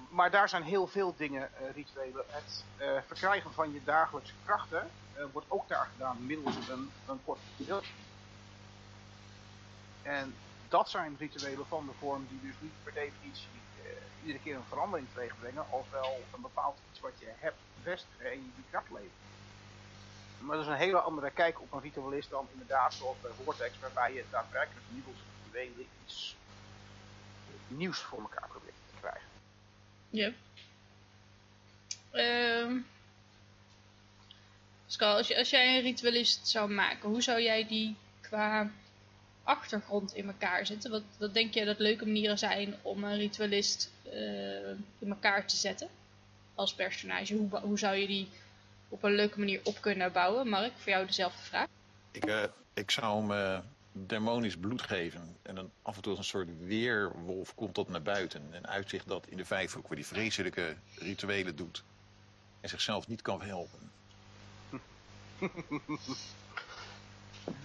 maar 0.08 0.30
daar 0.30 0.48
zijn 0.48 0.62
heel 0.62 0.86
veel 0.86 1.14
dingen 1.16 1.42
eh, 1.42 1.74
rituelen. 1.74 2.24
Het 2.28 2.64
eh, 2.76 2.88
verkrijgen 3.06 3.52
van 3.52 3.72
je 3.72 3.84
dagelijkse 3.84 4.32
krachten 4.44 4.90
eh, 5.12 5.24
wordt 5.32 5.50
ook 5.50 5.68
daar 5.68 5.88
gedaan 5.92 6.26
middels 6.26 6.68
een, 6.68 6.90
een 7.08 7.20
kort 7.24 7.38
ritueel. 7.58 7.82
En 10.02 10.34
dat 10.68 10.90
zijn 10.90 11.16
rituelen 11.18 11.66
van 11.66 11.86
de 11.86 11.92
vorm 11.98 12.26
die 12.28 12.40
dus 12.40 12.54
niet 12.58 12.82
per 12.82 12.92
definitie 12.92 13.48
iedere 14.20 14.42
keer 14.42 14.56
een 14.56 14.68
verandering 14.68 15.08
teweeg 15.12 15.38
brengen, 15.38 15.64
als 15.70 15.86
een 16.34 16.40
bepaald 16.40 16.78
iets 16.90 17.00
wat 17.00 17.12
je 17.18 17.26
hebt 17.36 17.58
bevestigen 17.76 18.30
en 18.30 18.36
je 18.36 18.50
die 18.54 18.64
kracht 18.70 18.90
levert. 18.90 19.33
Maar 20.44 20.56
dat 20.56 20.64
is 20.64 20.70
een 20.70 20.78
hele 20.78 21.00
andere 21.00 21.30
kijk 21.30 21.60
op 21.60 21.72
een 21.72 21.80
ritualist 21.80 22.30
dan 22.30 22.48
inderdaad 22.52 22.94
zoals 22.94 23.16
bij 23.20 23.30
Vortex, 23.44 23.78
waarbij 23.80 24.14
je 24.14 24.24
daadwerkelijk 24.30 24.86
middels 24.88 25.16
rituelen 25.44 25.86
iets 26.04 26.36
nieuws 27.68 27.98
voor 27.98 28.20
elkaar 28.20 28.48
probeert 28.48 28.74
te 28.86 29.00
krijgen. 29.00 29.28
Ja. 30.10 30.32
Ehm 32.10 32.76
Pascal, 34.84 35.16
als, 35.16 35.28
je, 35.28 35.38
als 35.38 35.50
jij 35.50 35.76
een 35.76 35.82
ritualist 35.82 36.48
zou 36.48 36.70
maken, 36.70 37.08
hoe 37.08 37.22
zou 37.22 37.42
jij 37.42 37.66
die 37.66 37.96
qua 38.20 38.70
achtergrond 39.42 40.14
in 40.14 40.26
elkaar 40.26 40.66
zetten? 40.66 40.90
Wat, 40.90 41.02
wat 41.18 41.34
denk 41.34 41.54
je 41.54 41.64
dat 41.64 41.78
leuke 41.78 42.04
manieren 42.04 42.38
zijn 42.38 42.74
om 42.82 43.04
een 43.04 43.16
ritualist 43.16 43.90
eh, 44.02 44.70
in 44.98 45.08
elkaar 45.08 45.46
te 45.46 45.56
zetten? 45.56 45.88
Als 46.54 46.74
personage. 46.74 47.34
Hoe, 47.34 47.58
hoe 47.58 47.78
zou 47.78 47.96
je 47.96 48.06
die 48.06 48.28
op 48.88 49.02
een 49.02 49.14
leuke 49.14 49.38
manier 49.38 49.60
op 49.64 49.80
kunnen 49.80 50.12
bouwen? 50.12 50.48
Mark, 50.48 50.72
voor 50.76 50.92
jou 50.92 51.06
dezelfde 51.06 51.42
vraag. 51.42 51.66
Ik, 52.10 52.24
eh, 52.24 52.42
ik 52.74 52.90
zou 52.90 53.20
hem 53.20 53.32
eh, 53.32 53.58
demonisch 53.92 54.56
bloed 54.56 54.82
geven. 54.82 55.36
En 55.42 55.54
dan 55.54 55.70
af 55.82 55.96
en 55.96 56.02
toe 56.02 56.10
als 56.10 56.20
een 56.20 56.24
soort 56.24 56.48
weerwolf 56.66 57.54
komt 57.54 57.74
dat 57.74 57.88
naar 57.88 58.02
buiten. 58.02 58.48
En 58.50 58.66
uitzicht 58.66 59.08
dat 59.08 59.26
in 59.26 59.36
de 59.36 59.44
vijfhoek 59.44 59.86
waar 59.86 59.96
die 59.96 60.06
vreselijke 60.06 60.76
rituelen 60.98 61.56
doet. 61.56 61.84
En 62.60 62.68
zichzelf 62.68 63.08
niet 63.08 63.22
kan 63.22 63.42
helpen. 63.42 63.90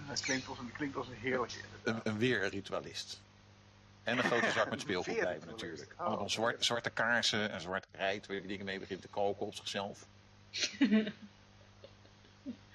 Dat 0.08 0.20
klinkt 0.20 0.48
als 0.48 0.58
een, 0.58 0.72
klinkt 0.72 0.96
als 0.96 1.08
een 1.08 1.14
heerlijke. 1.14 1.58
Een, 1.82 2.00
een 2.02 2.18
weerritualist. 2.18 3.20
En 4.02 4.18
een 4.18 4.24
grote 4.24 4.50
zak 4.50 4.70
met 4.70 4.80
speelgoed 4.80 5.14
Weerritualist. 5.14 5.46
natuurlijk. 5.46 5.92
Oh, 5.98 6.06
Allemaal 6.06 6.30
zwart, 6.30 6.64
zwarte 6.64 6.90
kaarsen 6.90 7.50
en 7.50 7.60
zwart 7.60 7.86
rijt 7.92 8.26
waar 8.26 8.36
je 8.36 8.46
dingen 8.46 8.64
mee 8.64 8.78
begint 8.78 9.00
te 9.02 9.08
koken 9.08 9.46
op 9.46 9.54
zichzelf. 9.54 10.06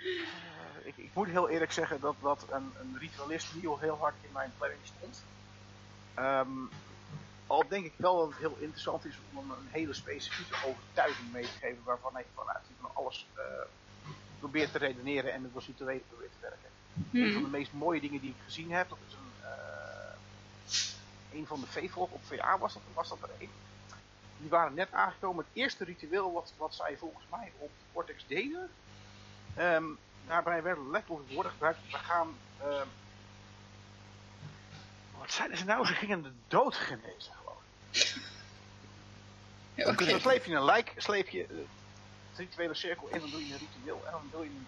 Eh, 0.05 0.87
ik, 0.87 0.97
ik 0.97 1.09
moet 1.13 1.27
heel 1.27 1.49
eerlijk 1.49 1.71
zeggen 1.71 1.99
dat, 1.99 2.15
dat 2.21 2.45
een, 2.51 2.73
een 2.79 2.97
ritualist 2.99 3.65
al 3.65 3.79
heel 3.79 3.97
hard 3.97 4.15
in 4.21 4.29
mijn 4.33 4.51
planning 4.57 4.79
stond. 4.83 5.23
Ehm, 6.13 6.49
al 7.47 7.67
denk 7.67 7.85
ik 7.85 7.93
wel 7.97 8.17
dat 8.17 8.29
het 8.29 8.37
heel 8.37 8.57
interessant 8.59 9.05
is 9.05 9.19
om 9.33 9.51
een 9.51 9.67
hele 9.71 9.93
specifieke 9.93 10.55
overtuiging 10.65 11.31
mee 11.31 11.43
te 11.43 11.57
geven 11.59 11.83
waarvan 11.83 12.13
hij 12.13 12.25
vanuit 12.33 12.63
van 12.79 12.95
alles 12.95 13.25
eh, 13.33 13.43
probeert 14.39 14.71
te 14.71 14.77
redeneren 14.77 15.33
en 15.33 15.43
het 15.43 15.55
als 15.55 15.67
rituelen 15.67 16.07
probeert 16.07 16.31
te 16.31 16.39
werken. 16.41 16.69
Een 17.11 17.33
van 17.33 17.43
de 17.43 17.49
meest 17.49 17.73
mooie 17.73 18.01
dingen 18.01 18.21
die 18.21 18.29
ik 18.29 18.43
gezien 18.43 18.71
heb, 18.71 18.89
dat 18.89 18.97
is 19.07 19.13
een, 19.13 19.33
eh, 19.41 21.39
een 21.39 21.47
van 21.47 21.59
de 21.59 21.67
veevolk 21.67 22.13
op 22.13 22.25
VA 22.25 22.57
was 22.57 22.73
dat, 22.73 22.81
was 22.93 23.09
dat 23.09 23.21
er 23.21 23.29
een. 23.39 23.49
Die 24.37 24.49
waren 24.49 24.73
net 24.73 24.91
aangekomen. 24.91 25.45
Het 25.45 25.53
eerste 25.53 25.83
ritueel 25.83 26.33
wat, 26.33 26.53
wat 26.57 26.75
zij 26.75 26.97
volgens 26.97 27.25
mij 27.29 27.51
op 27.57 27.71
Cortex 27.93 28.27
deden, 28.27 28.71
ehm, 29.55 29.85
daarbij 30.27 30.63
werden 30.63 30.89
letterlijk 30.89 31.31
woorden 31.31 31.51
gebruikt. 31.51 31.79
We 31.91 31.97
gaan, 31.97 32.37
ehm, 32.61 32.87
wat 35.17 35.31
zeiden 35.31 35.57
ze 35.57 35.65
nou? 35.65 35.85
Ze 35.85 35.93
gingen 35.93 36.23
de 36.23 36.31
dood 36.47 36.75
genezen 36.75 37.33
geloof 37.33 37.61
ik. 37.91 38.33
Ja. 39.75 39.91
Dan 39.91 40.19
sleep 40.19 40.45
je 40.45 40.55
een 40.55 40.65
lijk, 40.65 40.93
sleep 40.97 41.27
je 41.27 41.43
eh, 41.43 41.55
het 42.29 42.37
rituele 42.37 42.73
cirkel 42.73 43.07
in, 43.07 43.19
dan 43.19 43.29
doe 43.29 43.47
je 43.47 43.53
een 43.53 43.59
ritueel 43.59 44.01
en 44.05 44.11
dan 44.11 44.29
wil 44.31 44.43
je 44.43 44.49
een 44.49 44.67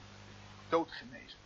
dood 0.70 0.92
genezen. 0.92 1.40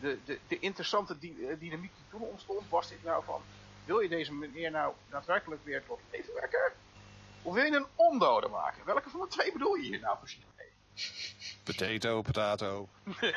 De, 0.00 0.18
de, 0.24 0.38
de 0.48 0.58
interessante 0.58 1.16
eh, 1.20 1.58
dynamiek 1.58 1.92
die 1.96 2.04
toen 2.10 2.20
ontstond 2.20 2.68
was 2.68 2.88
dit 2.88 3.04
nou 3.04 3.24
van, 3.24 3.42
wil 3.84 4.00
je 4.00 4.08
deze 4.08 4.32
meneer 4.32 4.70
nou 4.70 4.94
daadwerkelijk 5.10 5.64
weer 5.64 5.82
tot 5.86 6.00
leven 6.10 6.34
wekken? 6.34 6.72
Of 7.48 7.54
wil 7.54 7.64
je 7.64 7.76
een 7.76 7.86
ondode 7.94 8.48
maken? 8.48 8.84
Welke 8.84 9.10
van 9.10 9.20
de 9.20 9.26
twee 9.26 9.52
bedoel 9.52 9.74
je 9.74 9.82
hier 9.82 10.00
nou 10.00 10.16
precies 10.18 10.44
mee? 10.56 10.66
Potato, 11.62 12.22
potato. 12.22 12.88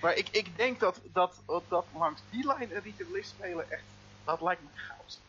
Maar 0.00 0.14
ik, 0.14 0.28
ik 0.28 0.56
denk 0.56 0.80
dat, 0.80 1.00
dat, 1.12 1.40
dat 1.68 1.86
langs 1.94 2.20
die 2.30 2.46
lijn 2.46 2.74
een 2.74 2.82
ritualist 2.82 3.30
spelen 3.30 3.70
echt, 3.70 3.82
dat 4.24 4.40
lijkt 4.40 4.62
me 4.62 4.68
goud. 4.74 5.20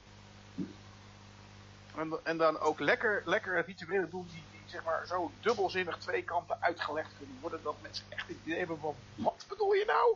En, 1.96 2.20
en 2.24 2.38
dan 2.38 2.60
ook 2.60 2.80
lekker, 2.80 3.22
lekker 3.26 3.66
rituelen 3.66 4.10
doen 4.10 4.28
die, 4.32 4.44
die 4.52 4.62
zeg 4.66 4.84
maar 4.84 5.08
zo 5.08 5.32
dubbelzinnig 5.40 5.98
twee 5.98 6.24
kanten 6.24 6.62
uitgelegd 6.62 7.12
kunnen 7.18 7.38
worden. 7.42 7.64
Dat 7.64 7.76
mensen 7.82 8.06
echt 8.10 8.28
het 8.28 8.38
idee 8.44 8.58
hebben 8.58 8.80
van, 8.80 8.96
wat 9.16 9.46
bedoel 9.48 9.74
je 9.74 9.86
nou? 9.86 10.16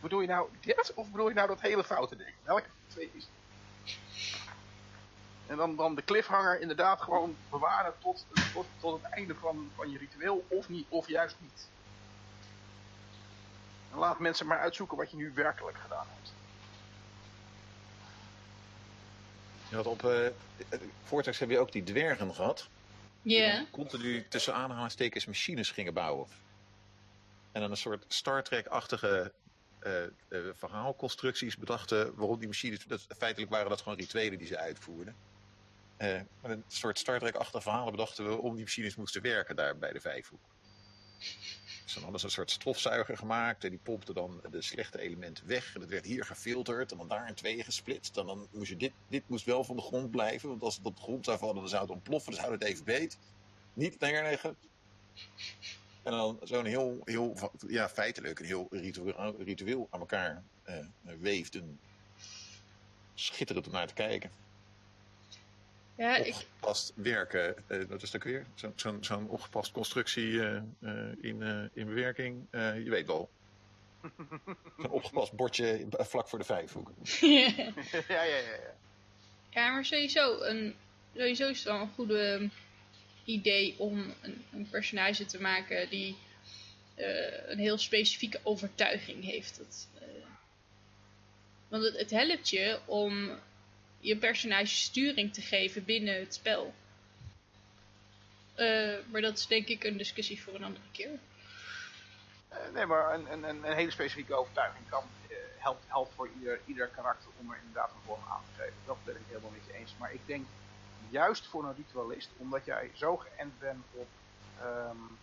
Bedoel 0.00 0.20
je 0.20 0.26
nou 0.26 0.48
dit 0.60 0.92
of 0.94 1.10
bedoel 1.10 1.28
je 1.28 1.34
nou 1.34 1.48
dat 1.48 1.60
hele 1.60 1.84
foute 1.84 2.16
ding? 2.16 2.34
Welke 2.42 2.68
twee 2.86 3.10
is 3.14 3.22
het? 3.22 3.34
En 5.46 5.56
dan, 5.56 5.76
dan 5.76 5.94
de 5.94 6.04
cliffhanger 6.04 6.60
inderdaad 6.60 7.00
gewoon 7.00 7.36
bewaren 7.50 7.94
tot, 7.98 8.26
tot, 8.52 8.66
tot 8.80 9.02
het 9.02 9.12
einde 9.12 9.34
van, 9.34 9.70
van 9.74 9.90
je 9.90 9.98
ritueel 9.98 10.44
of 10.48 10.68
niet, 10.68 10.86
of 10.88 11.08
juist 11.08 11.36
niet. 11.40 11.68
En 13.92 13.98
laat 13.98 14.18
mensen 14.18 14.46
maar 14.46 14.58
uitzoeken 14.58 14.96
wat 14.96 15.10
je 15.10 15.16
nu 15.16 15.32
werkelijk 15.34 15.78
gedaan 15.78 16.06
hebt. 16.14 16.32
Je 19.68 19.76
had 19.76 19.86
op 19.86 20.04
eh 20.04 20.28
Vortex 21.02 21.38
heb 21.38 21.50
je 21.50 21.58
ook 21.58 21.72
die 21.72 21.82
dwergen 21.82 22.34
gehad. 22.34 22.68
Die 23.22 23.36
Ja. 23.36 23.56
dan 23.56 23.70
continu 23.70 24.28
tussen 24.28 24.54
aanhalingstekens 24.54 25.26
machines 25.26 25.70
gingen 25.70 25.94
bouwen. 25.94 26.26
En 27.52 27.60
dan 27.60 27.70
een 27.70 27.76
soort 27.76 28.04
Star 28.08 28.42
Trek-achtige 28.42 29.32
eh, 29.78 30.04
eh, 30.04 30.10
verhaalconstructies 30.52 31.56
bedachten 31.56 32.14
waarom 32.14 32.38
die 32.38 32.48
machines, 32.48 32.84
dat, 32.84 33.06
feitelijk 33.18 33.50
waren 33.50 33.68
dat 33.68 33.80
gewoon 33.80 33.98
rituelen 33.98 34.38
die 34.38 34.46
ze 34.46 34.58
uitvoerden. 34.58 35.14
Eh, 35.96 36.20
een 36.42 36.64
soort 36.66 36.98
Star 36.98 37.18
Trek-achtige 37.18 37.62
verhalen 37.62 37.92
bedachten 37.92 38.28
we 38.28 38.36
om 38.36 38.54
die 38.54 38.64
machines 38.64 38.96
moesten 38.96 39.22
werken 39.22 39.56
daar 39.56 39.78
bij 39.78 39.92
de 39.92 40.00
Vijfhoek. 40.00 40.40
Dus 41.84 41.94
dan 41.94 42.02
hadden 42.02 42.20
ze 42.20 42.26
een 42.26 42.32
soort 42.32 42.50
stofzuiger 42.50 43.16
gemaakt 43.16 43.64
en 43.64 43.70
die 43.70 43.78
pompte 43.82 44.12
dan 44.12 44.40
de 44.50 44.62
slechte 44.62 45.00
elementen 45.00 45.46
weg. 45.46 45.74
En 45.74 45.80
dat 45.80 45.88
werd 45.88 46.04
hier 46.04 46.24
gefilterd 46.24 46.92
en 46.92 46.98
dan 46.98 47.08
daar 47.08 47.28
in 47.28 47.34
tweeën 47.34 47.64
gesplitst. 47.64 48.16
En 48.16 48.26
dan 48.26 48.48
moest 48.52 48.68
je 48.68 48.76
dit, 48.76 48.92
dit 49.08 49.22
moest 49.26 49.44
wel 49.44 49.64
van 49.64 49.76
de 49.76 49.82
grond 49.82 50.10
blijven, 50.10 50.48
want 50.48 50.62
als 50.62 50.76
het 50.76 50.86
op 50.86 50.96
de 50.96 51.02
grond 51.02 51.24
zou 51.24 51.38
vallen 51.38 51.54
dan 51.54 51.68
zou 51.68 51.82
het 51.82 51.90
ontploffen. 51.90 52.32
Dus 52.32 52.40
houd 52.40 52.52
het 52.52 52.64
even 52.64 52.84
beet. 52.84 53.18
Niet 53.72 54.00
neerleggen. 54.00 54.56
En 56.02 56.12
dan 56.12 56.38
zo'n 56.42 56.64
heel, 56.64 57.00
heel, 57.04 57.50
ja, 57.68 57.88
feitelijk 57.88 58.38
een 58.38 58.46
heel 58.46 58.66
ritueel, 58.70 59.34
ritueel 59.38 59.88
aan 59.90 60.00
elkaar 60.00 60.42
uh, 60.68 60.76
weefden. 61.20 61.80
Schitterend 63.14 63.66
om 63.66 63.72
naar 63.72 63.86
te 63.86 63.94
kijken. 63.94 64.30
Ja, 65.96 66.16
opgepast 66.18 66.92
ik... 66.96 67.04
werken, 67.04 67.54
uh, 67.68 67.88
dat 67.88 68.02
is 68.02 68.16
ook 68.16 68.24
weer 68.24 68.46
zo'n 68.54 68.72
zo 68.76 68.96
zo'n 69.00 69.28
opgepast 69.28 69.72
constructie 69.72 70.30
uh, 70.30 70.62
in, 71.20 71.70
in 71.74 71.86
bewerking. 71.86 72.46
je 72.50 72.86
weet 72.90 73.06
wel. 73.06 73.30
Zo'n 74.78 74.90
opgepast 74.90 75.32
bordje 75.32 75.86
vlak 75.90 76.28
voor 76.28 76.38
de 76.38 76.44
vijfhoek. 76.44 76.90
ja, 77.20 77.52
ja, 78.08 78.22
ja, 78.22 78.36
ja. 78.36 78.74
Ja, 79.50 79.70
maar 79.70 79.84
sowieso, 79.84 80.40
een, 80.40 80.74
sowieso 81.14 81.48
is 81.48 81.58
het 81.58 81.66
wel 81.66 81.80
een 81.80 81.94
goede 81.94 82.50
idee 83.24 83.74
om 83.78 84.14
een, 84.22 84.44
een 84.52 84.68
personage 84.70 85.24
te 85.24 85.40
maken 85.40 85.88
die 85.88 86.16
uh, 86.96 87.48
een 87.48 87.58
heel 87.58 87.78
specifieke 87.78 88.40
overtuiging 88.42 89.24
heeft. 89.24 89.58
Dat, 89.58 89.88
uh, 89.94 90.26
want 91.68 91.84
het, 91.84 91.98
het, 91.98 92.10
helpt 92.10 92.48
je 92.48 92.78
om 92.84 93.30
je 94.06 94.16
personage 94.16 94.74
sturing 94.74 95.34
te 95.34 95.40
geven 95.40 95.84
binnen 95.84 96.18
het 96.18 96.34
spel. 96.34 96.74
Uh, 98.56 98.96
maar 99.10 99.20
dat 99.20 99.38
is 99.38 99.46
denk 99.46 99.66
ik 99.66 99.84
een 99.84 99.96
discussie 99.96 100.42
voor 100.42 100.54
een 100.54 100.64
andere 100.64 100.84
keer. 100.92 101.18
nee, 102.72 102.86
maar 102.86 103.14
een, 103.14 103.32
een, 103.32 103.64
een, 103.64 103.74
hele 103.74 103.90
specifieke 103.90 104.34
overtuiging 104.34 104.88
kan, 104.88 105.04
helpt, 105.56 105.84
helpt 105.86 106.14
voor 106.14 106.28
ieder, 106.38 106.60
ieder 106.64 106.86
karakter 106.88 107.30
om 107.40 107.50
er 107.50 107.58
inderdaad 107.58 107.90
een 107.90 108.04
vorm 108.04 108.22
aan 108.28 108.42
te 108.46 108.62
geven. 108.62 108.76
Dat 108.86 108.96
ben 109.04 109.14
ik 109.14 109.22
helemaal 109.28 109.50
je 109.66 109.74
eens. 109.74 109.94
Maar 109.98 110.12
ik 110.12 110.26
denk 110.26 110.46
juist 111.08 111.46
voor 111.46 111.64
een 111.64 111.76
ritualist, 111.76 112.30
omdat 112.36 112.64
jij 112.64 112.90
zo 112.94 113.16
geënt 113.16 113.58
bent 113.58 113.84
op, 113.92 114.08
um, 114.62 115.18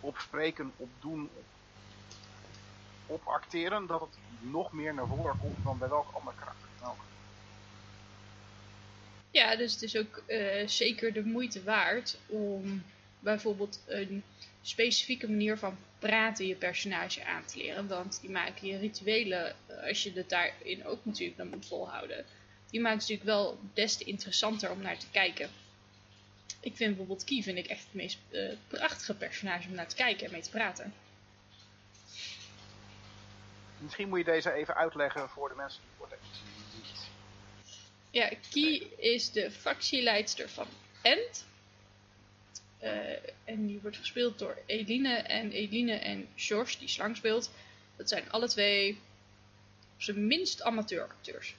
op 0.00 0.18
spreken, 0.18 0.72
op 0.76 0.90
doen, 1.00 1.30
op, 1.34 1.44
op, 3.06 3.26
acteren, 3.26 3.86
dat 3.86 4.00
het 4.00 4.18
nog 4.40 4.72
meer 4.72 4.94
naar 4.94 5.06
voren 5.06 5.38
komt 5.38 5.64
dan 5.64 5.78
bij 5.78 5.88
welk 5.88 6.12
ander 6.12 6.34
karakter. 6.38 6.68
Ja, 9.30 9.56
dus 9.56 9.72
het 9.72 9.82
is 9.82 9.96
ook 9.96 10.22
uh, 10.26 10.66
zeker 10.66 11.12
de 11.12 11.24
moeite 11.24 11.62
waard 11.62 12.18
om 12.26 12.82
bijvoorbeeld 13.20 13.82
een 13.86 14.22
specifieke 14.62 15.28
manier 15.28 15.58
van 15.58 15.76
praten 15.98 16.46
je 16.46 16.54
personage 16.54 17.24
aan 17.24 17.44
te 17.44 17.58
leren. 17.58 17.88
Want 17.88 18.20
die 18.20 18.30
maken 18.30 18.66
je 18.66 18.78
rituelen, 18.78 19.56
als 19.88 20.02
je 20.02 20.12
het 20.12 20.28
daarin 20.28 20.86
ook 20.86 21.04
natuurlijk 21.04 21.36
dan 21.36 21.48
moet 21.48 21.66
volhouden 21.66 22.24
die 22.70 22.80
maakt 22.80 23.02
het 23.02 23.10
natuurlijk 23.10 23.38
wel 23.38 23.58
des 23.74 23.96
te 23.96 24.04
interessanter 24.04 24.70
om 24.70 24.82
naar 24.82 24.98
te 24.98 25.10
kijken. 25.10 25.50
Ik 26.60 26.76
vind 26.76 26.88
bijvoorbeeld 26.88 27.24
Kie 27.24 27.42
vind 27.42 27.58
ik 27.58 27.66
echt 27.66 27.84
het 27.84 27.94
meest 27.94 28.18
uh, 28.30 28.52
prachtige 28.68 29.14
personage 29.14 29.68
om 29.68 29.74
naar 29.74 29.88
te 29.88 29.96
kijken 29.96 30.26
en 30.26 30.32
mee 30.32 30.42
te 30.42 30.50
praten. 30.50 30.94
Misschien 33.78 34.08
moet 34.08 34.18
je 34.18 34.24
deze 34.24 34.52
even 34.52 34.74
uitleggen 34.74 35.28
voor 35.28 35.48
de 35.48 35.54
mensen 35.54 35.80
die 35.82 36.06
het 36.08 36.18
niet. 36.22 36.57
Ja, 38.10 38.30
Kie 38.50 38.96
is 38.96 39.30
de 39.30 39.50
factieleidster 39.50 40.48
van 40.48 40.66
End. 41.02 41.46
Uh, 42.82 42.90
en 43.44 43.66
die 43.66 43.78
wordt 43.82 43.96
gespeeld 43.96 44.38
door 44.38 44.58
Eline. 44.66 45.14
En 45.14 45.50
Eline 45.50 45.92
en 45.92 46.28
George, 46.36 46.78
die 46.78 46.88
slang 46.88 47.16
speelt, 47.16 47.50
dat 47.96 48.08
zijn 48.08 48.30
alle 48.30 48.48
twee 48.48 48.98
op 49.94 50.02
zijn 50.02 50.26
minst 50.26 50.62
amateuracteurs 50.62 51.54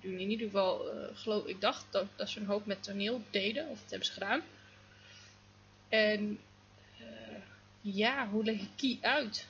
doen 0.00 0.18
in 0.18 0.30
ieder 0.30 0.46
geval, 0.46 0.94
uh, 0.94 1.04
geloof 1.14 1.46
ik, 1.46 1.60
dacht 1.60 1.84
dat, 1.90 2.06
dat 2.16 2.28
ze 2.28 2.40
een 2.40 2.46
hoop 2.46 2.66
met 2.66 2.82
toneel 2.82 3.22
deden, 3.30 3.68
of 3.68 3.80
dat 3.80 3.90
hebben 3.90 4.06
ze 4.06 4.12
gedaan. 4.12 4.42
En 5.88 6.38
uh, 7.00 7.38
ja, 7.80 8.28
hoe 8.28 8.44
leg 8.44 8.60
ik 8.60 8.68
Kie 8.76 8.98
uit? 9.00 9.46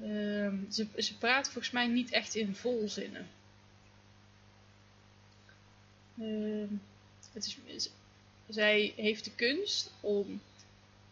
Uh, 0.00 0.52
ze, 0.70 0.86
ze 0.96 1.18
praat 1.18 1.44
volgens 1.44 1.70
mij 1.70 1.86
niet 1.86 2.10
echt 2.10 2.34
in 2.34 2.54
volzinnen. 2.54 3.28
Uh, 6.14 6.68
het 7.32 7.46
is, 7.66 7.90
zij 8.48 8.92
heeft 8.96 9.24
de 9.24 9.34
kunst 9.34 9.90
om 10.00 10.40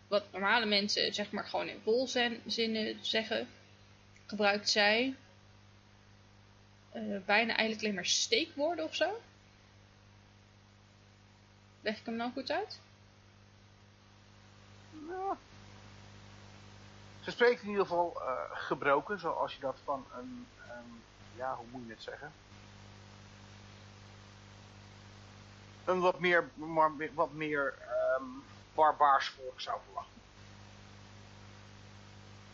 wat 0.09 0.33
normale 0.33 0.67
mensen 0.67 1.15
zeg 1.15 1.31
maar 1.31 1.45
gewoon 1.45 1.69
in 1.69 1.81
volzinnen 1.83 2.99
zeggen, 3.01 3.49
gebruikt 4.27 4.71
zij 4.71 5.15
uh, 6.95 7.19
bijna 7.25 7.55
eigenlijk 7.55 7.81
alleen 7.81 7.95
maar 7.95 8.07
steekwoorden 8.07 8.85
of 8.85 8.95
zo. 8.95 9.21
Leg 11.81 11.99
ik 11.99 12.07
hem 12.07 12.17
nou 12.17 12.33
goed 12.33 12.51
uit? 12.51 12.81
Ja. 15.09 15.39
Ze 17.27 17.33
spreekt 17.33 17.63
in 17.63 17.69
ieder 17.69 17.83
geval 17.83 18.17
uh, 18.17 18.41
gebroken, 18.51 19.19
zoals 19.19 19.55
je 19.55 19.61
dat 19.61 19.77
van 19.85 20.07
een, 20.19 20.47
een, 20.71 21.03
ja, 21.37 21.55
hoe 21.57 21.67
moet 21.71 21.87
je 21.87 21.93
het 21.93 22.03
zeggen? 22.03 22.33
Een 25.85 26.01
wat 26.01 26.21
meer, 26.21 26.49
maar, 26.55 26.91
wat 27.15 27.33
meer 27.33 27.75
um, 28.19 28.45
barbaars 28.75 29.29
volk 29.29 29.61
zou 29.61 29.81
verwachten. 29.85 30.21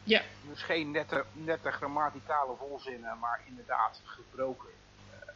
Ja. 0.03 0.23
Dus 0.49 0.63
geen 0.63 0.91
nette, 0.91 1.25
nette 1.33 1.71
grammaticale 1.71 2.57
volzinnen, 2.57 3.19
maar 3.19 3.41
inderdaad 3.47 4.01
gebroken 4.05 4.71
uh, 5.11 5.29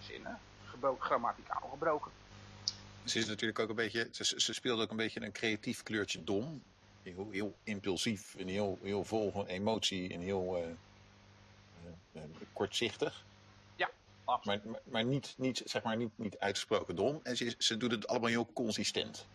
zinnen. 0.00 0.38
Gebroken, 0.64 1.04
grammaticaal 1.04 1.68
gebroken. 1.70 2.10
Ze 3.04 3.18
is 3.18 3.26
natuurlijk 3.26 3.58
ook 3.58 3.68
een 3.68 3.74
beetje, 3.74 4.08
ze, 4.12 4.40
ze 4.40 4.52
speelt 4.52 4.80
ook 4.80 4.90
een 4.90 4.96
beetje 4.96 5.22
een 5.24 5.32
creatief 5.32 5.82
kleurtje 5.82 6.24
dom. 6.24 6.62
Heel, 7.02 7.28
heel 7.30 7.54
impulsief 7.64 8.34
en 8.34 8.46
heel, 8.46 8.78
heel 8.82 9.04
vol 9.04 9.30
van 9.30 9.46
emotie 9.46 10.12
en 10.12 10.20
heel 10.20 10.58
uh, 10.58 10.64
uh, 12.12 12.22
kortzichtig. 12.52 13.24
Ja, 13.76 13.90
absoluut. 14.24 14.64
Maar, 14.64 14.72
maar, 14.72 14.80
maar, 14.84 15.04
niet, 15.04 15.34
niet, 15.36 15.62
zeg 15.64 15.82
maar 15.82 15.96
niet, 15.96 16.10
niet 16.14 16.38
uitgesproken 16.38 16.96
dom. 16.96 17.20
En 17.22 17.36
ze, 17.36 17.54
ze 17.58 17.76
doet 17.76 17.90
het 17.90 18.06
allemaal 18.06 18.28
heel 18.28 18.50
consistent. 18.52 19.26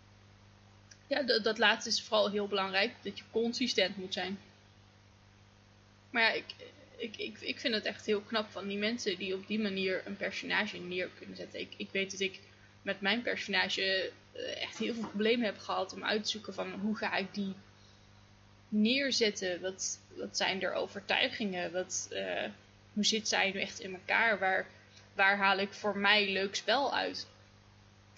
Ja, 1.08 1.24
dat, 1.24 1.44
dat 1.44 1.58
laatste 1.58 1.90
is 1.90 2.04
vooral 2.04 2.30
heel 2.30 2.48
belangrijk. 2.48 2.94
Dat 3.02 3.18
je 3.18 3.24
consistent 3.32 3.98
moet 3.98 4.14
zijn. 4.14 4.40
Maar 6.10 6.22
ja, 6.22 6.32
ik, 6.32 6.46
ik, 6.98 7.18
ik, 7.18 7.42
ik 7.42 7.60
vind 7.60 7.74
het 7.74 7.86
echt 7.86 8.06
heel 8.06 8.22
knap 8.22 8.52
van 8.52 8.68
die 8.68 8.78
mensen 8.78 9.18
die 9.18 9.36
op 9.36 9.48
die 9.48 9.60
manier 9.60 10.02
een 10.06 10.18
personage 10.18 10.78
neer 10.78 11.10
kunnen 11.18 11.36
zetten. 11.36 11.60
Ik, 11.60 11.74
ik 11.78 11.90
weet 11.92 12.12
dat 12.12 12.20
ik 12.20 12.40
met 12.82 13.02
mijn 13.02 13.22
personage 13.22 13.82
eh, 13.82 14.12
echt 14.36 14.78
heel 14.78 14.94
veel 14.94 15.08
problemen 15.08 15.46
heb 15.46 15.58
gehad 15.58 15.94
om 15.94 16.04
uit 16.04 16.24
te 16.24 16.30
zoeken 16.30 16.54
van 16.54 16.72
hoe 16.72 16.98
ga 16.98 17.16
ik 17.16 17.34
die 17.34 17.54
neerzetten? 18.70 19.62
Wat, 19.62 20.00
wat 20.08 20.38
zijn 20.38 20.62
er 20.62 20.74
overtuigingen? 20.74 21.72
Wat, 21.72 22.08
uh, 22.12 22.44
hoe 22.94 23.06
zit 23.06 23.28
zij 23.28 23.52
nu 23.52 23.60
echt 23.60 23.80
in 23.80 23.94
elkaar? 23.94 24.40
Waar, 24.40 24.68
waar 25.14 25.38
haal 25.38 25.58
ik 25.58 25.74
voor 25.74 25.98
mij 25.98 26.32
leuk 26.32 26.56
spel 26.56 26.96
uit? 26.96 27.28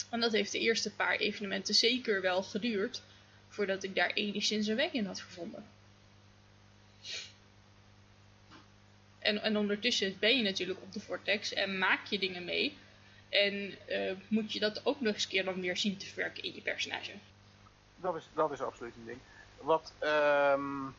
En 0.09 0.19
dat 0.19 0.31
heeft 0.31 0.51
de 0.51 0.59
eerste 0.59 0.91
paar 0.91 1.15
evenementen 1.15 1.75
zeker 1.75 2.21
wel 2.21 2.43
geduurd 2.43 3.01
voordat 3.47 3.83
ik 3.83 3.95
daar 3.95 4.11
enigszins 4.13 4.67
een 4.67 4.75
weg 4.75 4.91
in 4.91 5.05
had 5.05 5.21
gevonden. 5.21 5.65
En, 9.19 9.41
en 9.41 9.57
ondertussen 9.57 10.15
ben 10.19 10.37
je 10.37 10.43
natuurlijk 10.43 10.81
op 10.81 10.93
de 10.93 10.99
Vortex 10.99 11.53
en 11.53 11.77
maak 11.77 12.05
je 12.05 12.19
dingen 12.19 12.45
mee. 12.45 12.77
En 13.29 13.77
uh, 13.89 14.11
moet 14.27 14.53
je 14.53 14.59
dat 14.59 14.85
ook 14.85 15.01
nog 15.01 15.13
eens 15.13 15.27
keer 15.27 15.45
dan 15.45 15.61
weer 15.61 15.77
zien 15.77 15.97
te 15.97 16.05
verwerken 16.05 16.43
in 16.43 16.53
je 16.53 16.61
personage. 16.61 17.11
Dat 17.95 18.15
is, 18.15 18.29
dat 18.33 18.51
is 18.51 18.61
absoluut 18.61 18.95
een 18.95 19.05
ding. 19.05 19.19
Wat, 19.57 19.93
um, 20.53 20.95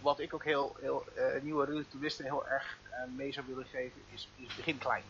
wat 0.00 0.20
ik 0.20 0.34
ook 0.34 0.44
heel, 0.44 0.76
heel 0.80 1.06
uh, 1.16 1.42
nieuwe 1.42 1.64
relativisten 1.64 2.24
heel 2.24 2.48
erg 2.48 2.78
uh, 2.90 2.96
mee 3.16 3.32
zou 3.32 3.46
willen 3.46 3.66
geven, 3.66 4.00
is, 4.12 4.28
is 4.36 4.54
begin 4.56 4.78
klein. 4.78 5.02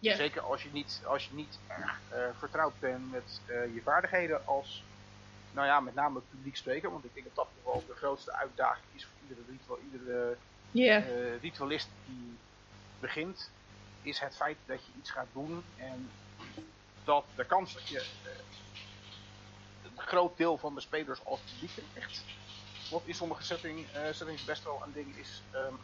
Zeker 0.00 0.42
als 0.42 0.62
je 0.62 0.68
niet, 0.72 1.02
als 1.04 1.24
je 1.24 1.34
niet 1.34 1.58
erg 1.68 2.00
vertrouwd 2.38 2.72
bent 2.78 3.10
met 3.10 3.40
je 3.46 3.80
vaardigheden 3.82 4.46
als, 4.46 4.82
nou 5.52 5.66
ja, 5.66 5.80
met 5.80 5.94
name 5.94 6.20
publiek 6.30 6.56
spreker. 6.56 6.90
Want 6.90 7.04
ik 7.04 7.14
denk 7.14 7.26
dat 7.26 7.34
dat 7.34 7.48
wel 7.64 7.84
de 7.86 7.94
grootste 7.94 8.32
uitdaging 8.32 8.86
is 8.94 9.06
iedere, 9.22 9.40
ritual, 9.48 9.78
iedere 9.92 10.36
yeah. 10.70 11.04
ritualist 11.40 11.88
die 12.06 12.36
begint, 13.00 13.50
is 14.02 14.18
het 14.18 14.36
feit 14.36 14.56
dat 14.66 14.84
je 14.84 14.92
iets 14.98 15.10
gaat 15.10 15.26
doen 15.32 15.64
en 15.76 16.10
dat 17.04 17.24
de 17.34 17.44
kans 17.44 17.74
dat 17.74 17.88
je 17.88 17.98
eh, 17.98 18.30
een 19.82 20.02
groot 20.02 20.36
deel 20.36 20.58
van 20.58 20.74
de 20.74 20.80
spelers 20.80 21.24
als 21.24 21.40
publiek 21.40 21.70
krijgt, 21.92 22.24
wat 22.90 23.02
in 23.04 23.14
sommige 23.14 23.42
setting, 23.42 23.90
eh, 23.92 24.12
settings 24.12 24.44
best 24.44 24.64
wel 24.64 24.82
een 24.84 24.92
ding 24.92 25.16
is. 25.16 25.42
ehm, 25.50 25.74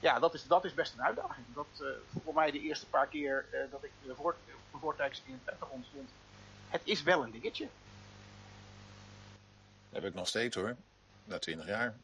ja, 0.00 0.18
dat 0.18 0.34
is, 0.34 0.46
dat 0.46 0.64
is 0.64 0.74
best 0.74 0.92
een 0.92 1.02
uitdaging. 1.02 1.46
Dat, 1.54 1.66
eh, 1.80 1.86
voor 2.24 2.34
mij 2.34 2.50
de 2.50 2.60
eerste 2.60 2.86
paar 2.86 3.06
keer 3.06 3.46
dat 3.70 3.84
ik 3.84 3.90
de 4.04 4.14
voor, 4.14 4.36
Vortex 4.80 5.22
in 5.24 5.32
het 5.32 5.44
Pentagon 5.44 5.84
stond, 5.88 6.10
het 6.68 6.82
is 6.84 7.02
wel 7.02 7.22
een 7.22 7.30
dingetje. 7.30 7.68
Dat 9.90 10.02
heb 10.02 10.04
ik 10.04 10.14
nog 10.14 10.28
steeds 10.28 10.56
hoor. 10.56 10.76
Na 11.24 11.38
twintig 11.38 11.66
jaar. 11.66 11.96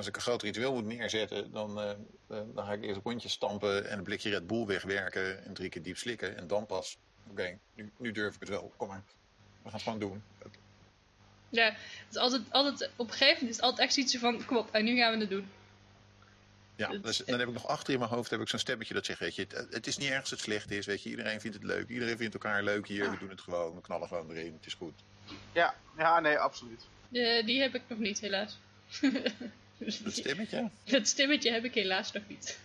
Als 0.00 0.08
ik 0.08 0.16
een 0.16 0.22
groot 0.22 0.42
ritueel 0.42 0.74
moet 0.74 0.84
neerzetten, 0.84 1.52
dan, 1.52 1.80
eh, 1.80 1.90
eh, 1.90 1.96
dan 2.26 2.64
ga 2.64 2.72
ik 2.72 2.82
eerst 2.82 3.00
rondjes 3.04 3.32
stampen 3.32 3.90
en 3.90 3.98
een 3.98 4.04
blikje 4.04 4.30
Red 4.30 4.46
Bull 4.46 4.66
wegwerken 4.66 5.44
en 5.44 5.54
drie 5.54 5.68
keer 5.68 5.82
diep 5.82 5.96
slikken. 5.96 6.36
En 6.36 6.46
dan 6.46 6.66
pas, 6.66 6.98
oké, 7.30 7.58
nu, 7.74 7.92
nu 7.96 8.12
durf 8.12 8.34
ik 8.34 8.40
het 8.40 8.48
wel. 8.48 8.72
Kom 8.76 8.88
maar. 8.88 9.02
We 9.62 9.62
gaan 9.62 9.72
het 9.72 9.82
gewoon 9.82 9.98
doen. 9.98 10.22
Ja, 11.48 11.64
het 11.64 12.10
is 12.10 12.16
altijd, 12.16 12.42
altijd, 12.50 12.90
op 12.96 13.06
een 13.06 13.12
gegeven 13.12 13.32
moment 13.32 13.50
is 13.50 13.56
het 13.56 13.64
altijd 13.64 13.88
echt 13.88 13.96
iets 13.96 14.16
van, 14.16 14.44
kom 14.44 14.56
op, 14.56 14.68
en 14.70 14.84
nu 14.84 14.96
gaan 14.96 15.12
we 15.12 15.20
het 15.20 15.30
doen. 15.30 15.48
Ja, 16.76 16.88
dus, 16.88 17.16
dan 17.16 17.38
heb 17.38 17.48
ik 17.48 17.54
nog 17.54 17.66
achter 17.66 17.92
in 17.92 17.98
mijn 17.98 18.10
hoofd 18.10 18.30
heb 18.30 18.40
ik 18.40 18.48
zo'n 18.48 18.58
stemmetje 18.58 18.94
dat 18.94 19.06
zegt, 19.06 19.18
weet 19.18 19.34
je, 19.34 19.46
het, 19.48 19.66
het 19.70 19.86
is 19.86 19.96
niet 19.96 20.10
erg 20.10 20.20
als 20.20 20.30
het 20.30 20.40
slecht 20.40 20.70
is, 20.70 20.86
weet 20.86 21.02
je. 21.02 21.10
Iedereen 21.10 21.40
vindt 21.40 21.56
het 21.56 21.66
leuk, 21.66 21.88
iedereen 21.88 22.16
vindt 22.16 22.34
elkaar 22.34 22.62
leuk 22.62 22.86
hier. 22.86 23.10
We 23.10 23.18
doen 23.18 23.30
het 23.30 23.40
gewoon, 23.40 23.74
we 23.74 23.80
knallen 23.80 24.08
gewoon 24.08 24.30
erin, 24.30 24.52
het 24.52 24.66
is 24.66 24.74
goed. 24.74 24.94
Ja, 25.52 25.74
ja 25.96 26.20
nee, 26.20 26.38
absoluut. 26.38 26.86
Eh, 27.12 27.46
die 27.46 27.60
heb 27.60 27.74
ik 27.74 27.82
nog 27.86 27.98
niet, 27.98 28.20
helaas. 28.20 28.58
Dat 29.80 30.12
stemmetje. 30.12 30.70
Dat 30.84 31.06
stemmetje 31.06 31.50
heb 31.52 31.64
ik 31.64 31.74
helaas 31.74 32.12
nog 32.12 32.22
niet. 32.28 32.58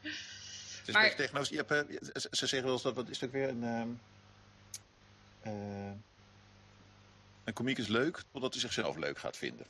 Het 0.00 0.88
is 0.88 0.94
Maar-. 0.94 1.46
Je 1.50 1.56
hebt, 1.56 1.70
eh, 1.70 1.98
ze- 2.02 2.28
ze 2.30 2.46
zeggen 2.46 2.62
wel 2.62 2.72
eens 2.72 2.82
dat, 2.82 2.94
wat 2.94 3.08
is 3.08 3.20
het 3.20 3.28
ook 3.28 3.34
weer, 3.34 3.48
een... 3.48 3.64
ehm, 3.64 3.88
eh, 5.40 5.92
een 7.44 7.52
komiek 7.52 7.78
is 7.78 7.86
leuk, 7.88 8.22
totdat 8.32 8.52
hij 8.52 8.60
zichzelf 8.60 8.96
leuk 8.96 9.18
gaat 9.18 9.36
vinden. 9.36 9.66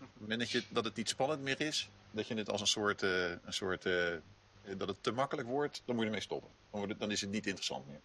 Op 0.00 0.08
het 0.12 0.20
moment 0.20 0.40
dat, 0.40 0.50
je, 0.50 0.62
dat 0.68 0.84
het 0.84 0.96
niet 0.96 1.08
spannend 1.08 1.40
meer 1.42 1.60
is, 1.60 1.88
dat 2.10 2.26
je 2.28 2.34
het 2.34 2.50
als 2.50 2.60
een 2.60 2.66
soort, 2.66 3.02
eh, 3.02 3.30
een 3.30 3.52
soort 3.52 3.86
eh, 3.86 4.12
dat 4.76 4.88
het 4.88 5.02
te 5.02 5.12
makkelijk 5.12 5.48
wordt, 5.48 5.82
dan 5.84 5.94
moet 5.94 6.04
je 6.04 6.10
ermee 6.10 6.24
stoppen. 6.24 6.50
Dan, 6.50 6.70
wordt 6.70 6.90
het, 6.90 7.00
dan 7.00 7.10
is 7.10 7.20
het 7.20 7.30
niet 7.30 7.46
interessant 7.46 7.86
meer. 7.86 8.00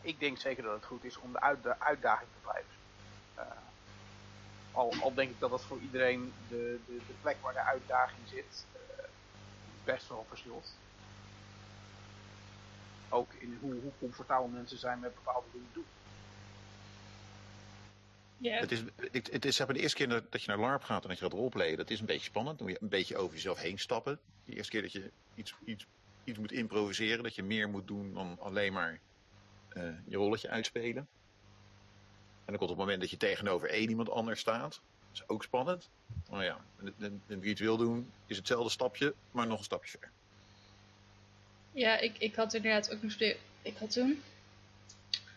Ik 0.00 0.20
denk 0.20 0.38
zeker 0.38 0.62
dat 0.62 0.74
het 0.74 0.84
goed 0.84 1.04
is 1.04 1.16
om 1.16 1.32
de, 1.32 1.40
uit, 1.40 1.62
de 1.62 1.80
uitdaging 1.80 2.28
te 2.32 2.38
blijven. 2.42 2.70
Al, 4.76 4.94
al 5.00 5.14
denk 5.14 5.30
ik 5.30 5.40
dat 5.40 5.50
dat 5.50 5.64
voor 5.64 5.78
iedereen 5.80 6.32
de, 6.48 6.78
de, 6.86 6.96
de 7.06 7.14
plek 7.20 7.36
waar 7.42 7.52
de 7.52 7.62
uitdaging 7.62 8.28
zit 8.28 8.66
eh, 8.72 9.04
best 9.84 10.08
wel 10.08 10.24
verschilt. 10.28 10.74
Ook 13.08 13.32
in 13.32 13.58
hoe, 13.60 13.72
hoe 13.72 13.92
comfortabel 13.98 14.48
mensen 14.48 14.78
zijn 14.78 15.00
met 15.00 15.14
bepaalde 15.14 15.46
dingen 15.52 15.68
doen. 15.72 15.84
Ja, 18.38 18.58
Het 18.58 18.72
is, 18.72 18.82
het, 18.96 19.32
het 19.32 19.44
is 19.44 19.56
zeg 19.56 19.66
maar, 19.66 19.76
de 19.76 19.82
eerste 19.82 19.96
keer 19.96 20.08
dat, 20.08 20.32
dat 20.32 20.42
je 20.42 20.48
naar 20.48 20.58
LARP 20.58 20.82
gaat 20.82 21.02
en 21.02 21.08
dat 21.08 21.18
je 21.18 21.24
gaat 21.24 21.32
roleplayen, 21.32 21.76
dat 21.76 21.90
is 21.90 22.00
een 22.00 22.06
beetje 22.06 22.24
spannend. 22.24 22.58
Dan 22.58 22.66
moet 22.66 22.76
je 22.76 22.82
een 22.82 22.90
beetje 22.90 23.16
over 23.16 23.34
jezelf 23.34 23.58
heen 23.58 23.78
stappen. 23.78 24.20
De 24.44 24.54
eerste 24.54 24.70
keer 24.70 24.82
dat 24.82 24.92
je 24.92 25.12
iets, 25.34 25.54
iets, 25.64 25.86
iets 26.24 26.38
moet 26.38 26.52
improviseren, 26.52 27.22
dat 27.22 27.34
je 27.34 27.42
meer 27.42 27.68
moet 27.68 27.86
doen 27.86 28.14
dan 28.14 28.38
alleen 28.38 28.72
maar 28.72 29.00
eh, 29.68 29.82
je 30.06 30.16
rolletje 30.16 30.48
uitspelen. 30.48 31.08
En 32.46 32.52
dan 32.52 32.56
komt 32.56 32.70
het 32.70 32.78
moment 32.78 33.00
dat 33.00 33.10
je 33.10 33.16
tegenover 33.16 33.68
één 33.68 33.88
iemand 33.88 34.10
anders 34.10 34.40
staat. 34.40 34.70
Dat 34.70 34.80
is 35.12 35.28
ook 35.28 35.42
spannend. 35.42 35.88
Maar 36.30 36.44
ja, 36.44 36.64
en- 36.98 37.22
wie 37.40 37.50
het 37.50 37.58
wil 37.58 37.76
doen, 37.76 38.10
is 38.26 38.36
hetzelfde 38.36 38.70
stapje, 38.70 39.14
maar 39.30 39.46
nog 39.46 39.58
een 39.58 39.64
stapje 39.64 39.90
verder. 39.90 40.10
ja 41.72 41.98
ik, 41.98 42.18
ik 42.18 42.34
had 42.34 42.54
inderdaad 42.54 42.94
ook 42.94 43.02
nog. 43.02 43.16
Ik 43.62 43.76
had 43.78 43.90
toen... 43.90 44.22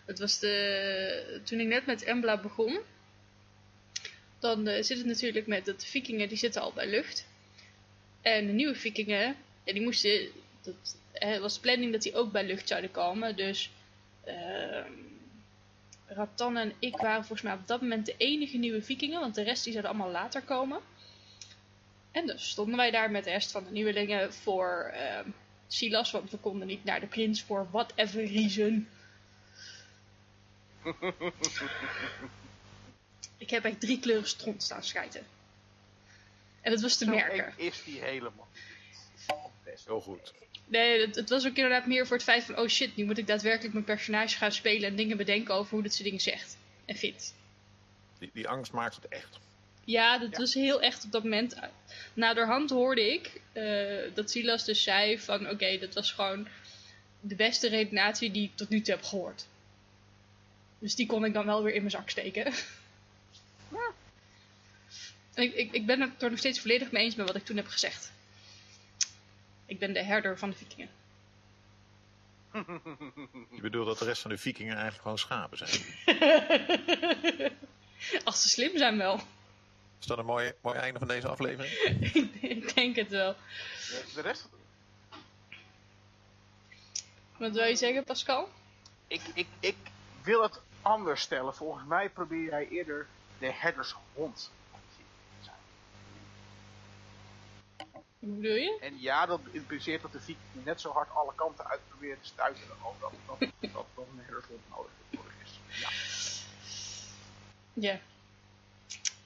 Het 0.06 0.20
was 0.20 0.40
de... 0.40 1.42
Toen 1.44 1.60
ik 1.60 1.68
net 1.68 1.86
met 1.86 2.04
Embla 2.04 2.42
begon... 2.42 2.80
Dan 4.40 4.68
eh, 4.68 4.84
zit 4.84 4.98
het 4.98 5.08
natuurlijk 5.08 5.48
met 5.48 5.66
dat 5.66 5.82
de 5.82 5.88
vikingen, 5.88 6.28
die 6.28 6.38
zitten 6.38 6.62
al 6.62 6.74
bij 6.74 6.90
lucht. 6.90 7.26
En 8.22 8.46
de 8.46 8.54
nieuwe 8.54 8.76
vikingen, 8.76 9.36
ja, 9.64 9.74
die 9.74 9.82
moesten... 9.82 10.30
Dat, 10.62 10.98
het 11.12 11.40
was 11.40 11.60
planning 11.60 11.92
dat 11.92 12.02
die 12.02 12.16
ook 12.16 12.32
bij 12.32 12.46
lucht 12.46 12.68
zouden 12.68 12.92
komen. 12.92 13.36
Dus... 13.36 13.72
ehm 14.24 15.08
Ratan 16.10 16.58
en 16.58 16.74
ik 16.80 16.98
waren 16.98 17.20
volgens 17.20 17.42
mij 17.42 17.54
op 17.54 17.68
dat 17.68 17.82
moment 17.82 18.06
de 18.06 18.16
enige 18.18 18.58
nieuwe 18.58 18.82
vikingen. 18.82 19.20
Want 19.20 19.36
de 19.36 19.44
rest 19.44 19.64
die 19.64 19.74
zouden 19.74 19.92
allemaal 19.94 20.12
later 20.12 20.42
komen. 20.42 20.82
En 22.12 22.26
dus 22.26 22.50
stonden 22.50 22.78
wij 22.78 22.92
daar 22.92 23.12
met 23.12 23.24
de 23.24 23.30
rest 23.30 23.52
van 23.52 23.64
de 23.64 23.72
nieuwelingen 23.72 24.34
voor 24.34 24.92
ehm, 24.94 25.30
Silas. 25.68 26.12
Want 26.12 26.32
we 26.32 26.38
konden 26.38 26.68
niet 26.68 26.84
naar 26.84 27.00
de 27.00 27.08
prins 27.08 27.44
voor 27.44 27.68
whatever 27.72 28.26
reason. 28.26 28.88
ik 33.38 33.50
heb 33.50 33.64
echt 33.64 33.80
drie 33.80 34.00
kleuren 34.00 34.28
stront 34.28 34.64
staan 34.64 34.84
schijten. 34.84 35.26
En 36.62 36.72
dat 36.72 36.82
was 36.82 36.98
te 36.98 37.06
Zo 37.06 37.12
merken. 37.12 37.54
is 37.58 37.84
die 37.84 38.02
helemaal. 38.02 38.48
Best 39.64 39.86
Heel 39.86 40.02
goed. 40.02 40.34
Nee, 40.70 41.02
het, 41.02 41.16
het 41.16 41.30
was 41.30 41.46
ook 41.48 41.56
inderdaad 41.56 41.86
meer 41.86 42.08
voor 42.08 42.16
het 42.16 42.26
feit 42.26 42.44
van... 42.44 42.58
Oh 42.58 42.68
shit, 42.68 42.96
nu 42.96 43.06
moet 43.06 43.18
ik 43.18 43.28
daadwerkelijk 43.28 43.74
mijn 43.74 43.86
personage 43.86 44.38
gaan 44.38 44.52
spelen... 44.52 44.90
en 44.90 44.96
dingen 44.96 45.18
bedenken 45.18 45.54
over 45.54 45.72
hoe 45.74 45.82
dit 45.84 45.92
soort 45.92 46.04
dingen 46.04 46.20
zegt 46.22 46.58
en 46.86 46.96
vindt. 46.96 47.34
Die, 48.20 48.30
die 48.34 48.48
angst 48.48 48.72
maakt 48.72 48.96
het 48.96 49.08
echt. 49.08 49.40
Ja, 49.84 50.18
dat 50.18 50.32
Ja. 50.32 50.38
was 50.38 50.54
heel 50.54 50.82
echt 50.82 51.04
op 51.06 51.12
dat 51.12 51.24
moment. 51.24 51.56
Naderhand 52.14 52.70
hoorde 52.70 53.14
ik 53.14 53.42
eh, 53.54 54.14
dat 54.14 54.32
Silas 54.32 54.66
dus 54.66 54.84
zei 54.84 55.20
van... 55.20 55.50
Oké, 55.50 55.78
dat 55.80 55.94
was 55.94 56.12
gewoon 56.12 56.48
de 57.20 57.36
beste 57.36 57.70
redenatie 57.70 58.32
die 58.32 58.44
ik 58.44 58.56
tot 58.56 58.70
nu 58.70 58.82
toe 58.82 58.94
heb 58.94 59.04
gehoord. 59.04 59.46
Dus 60.80 60.96
die 60.96 61.06
kon 61.06 61.26
ik 61.26 61.34
dan 61.34 61.46
wel 61.46 61.64
weer 61.64 61.74
in 61.74 61.80
mijn 61.80 61.92
zak 61.92 62.10
steken. 62.10 62.54
Ja. 63.72 63.92
Ik, 65.36 65.54
ik, 65.54 65.72
ik 65.72 65.86
ben 65.86 66.02
het 66.02 66.22
er 66.22 66.30
nog 66.30 66.40
steeds 66.40 66.60
volledig 66.60 66.92
mee 66.92 67.04
eens 67.04 67.16
met 67.16 67.28
wat 67.28 67.36
ik 67.36 67.46
toen 67.46 67.58
heb 67.58 67.68
gezegd. 67.68 68.12
Ik 69.70 69.80
ben 69.80 69.94
de 69.94 70.04
herder 70.04 70.38
van 70.38 70.50
de 70.50 70.56
vikingen. 70.56 70.90
Je 73.56 73.62
bedoelt 73.62 73.88
dat 73.88 73.98
de 73.98 74.06
rest 74.06 74.22
van 74.22 74.32
de 74.32 74.38
vikingen 74.38 74.74
eigenlijk 74.74 75.02
gewoon 75.02 75.18
schapen 75.18 75.58
zijn. 75.58 75.70
Als 78.24 78.42
ze 78.42 78.50
slim 78.50 78.78
zijn 78.78 78.98
wel. 78.98 79.20
Is 80.00 80.06
dat 80.06 80.18
een 80.18 80.26
mooi, 80.26 80.54
mooi 80.62 80.78
einde 80.78 81.00
van 81.00 81.08
deze 81.08 81.28
aflevering? 81.28 81.74
ik 82.56 82.76
denk 82.76 82.96
het 82.96 83.10
wel. 83.10 83.36
De, 84.14 84.22
rest, 84.22 84.50
Wat 87.38 87.52
wil 87.52 87.66
je 87.66 87.76
zeggen, 87.76 88.04
Pascal? 88.04 88.50
ik, 89.08 89.22
ik, 89.34 89.48
ik 89.60 89.78
wil 90.24 90.42
het 90.42 90.62
anders 90.82 91.22
stellen. 91.22 91.56
Volgens 91.56 91.86
mij 91.86 92.10
probeer 92.10 92.50
jij 92.50 92.68
eerder 92.68 93.08
de 93.40 93.52
herdershond 93.52 94.36
te 94.36 94.50
zijn. 95.42 95.58
Hoe 98.20 98.30
bedoel 98.30 98.56
je? 98.56 98.78
En 98.82 99.00
ja, 99.00 99.26
dat 99.26 99.40
impliceert 99.52 100.02
dat 100.02 100.12
de 100.12 100.20
viking 100.20 100.66
net 100.66 100.82
zo 100.82 100.92
hard 100.92 101.10
alle 101.14 101.34
kanten 101.36 101.68
uit 101.68 101.80
probeert 101.88 102.22
te 102.22 102.28
stuiteren 102.28 102.76
als 102.82 102.96
dat, 103.00 103.12
dat, 103.26 103.50
dat, 103.60 103.86
dat 103.96 104.06
een 104.14 104.20
herdershond 104.20 104.60
nodig 104.70 104.92
is. 105.44 105.60
Ja. 105.82 105.90
Ja. 107.74 108.00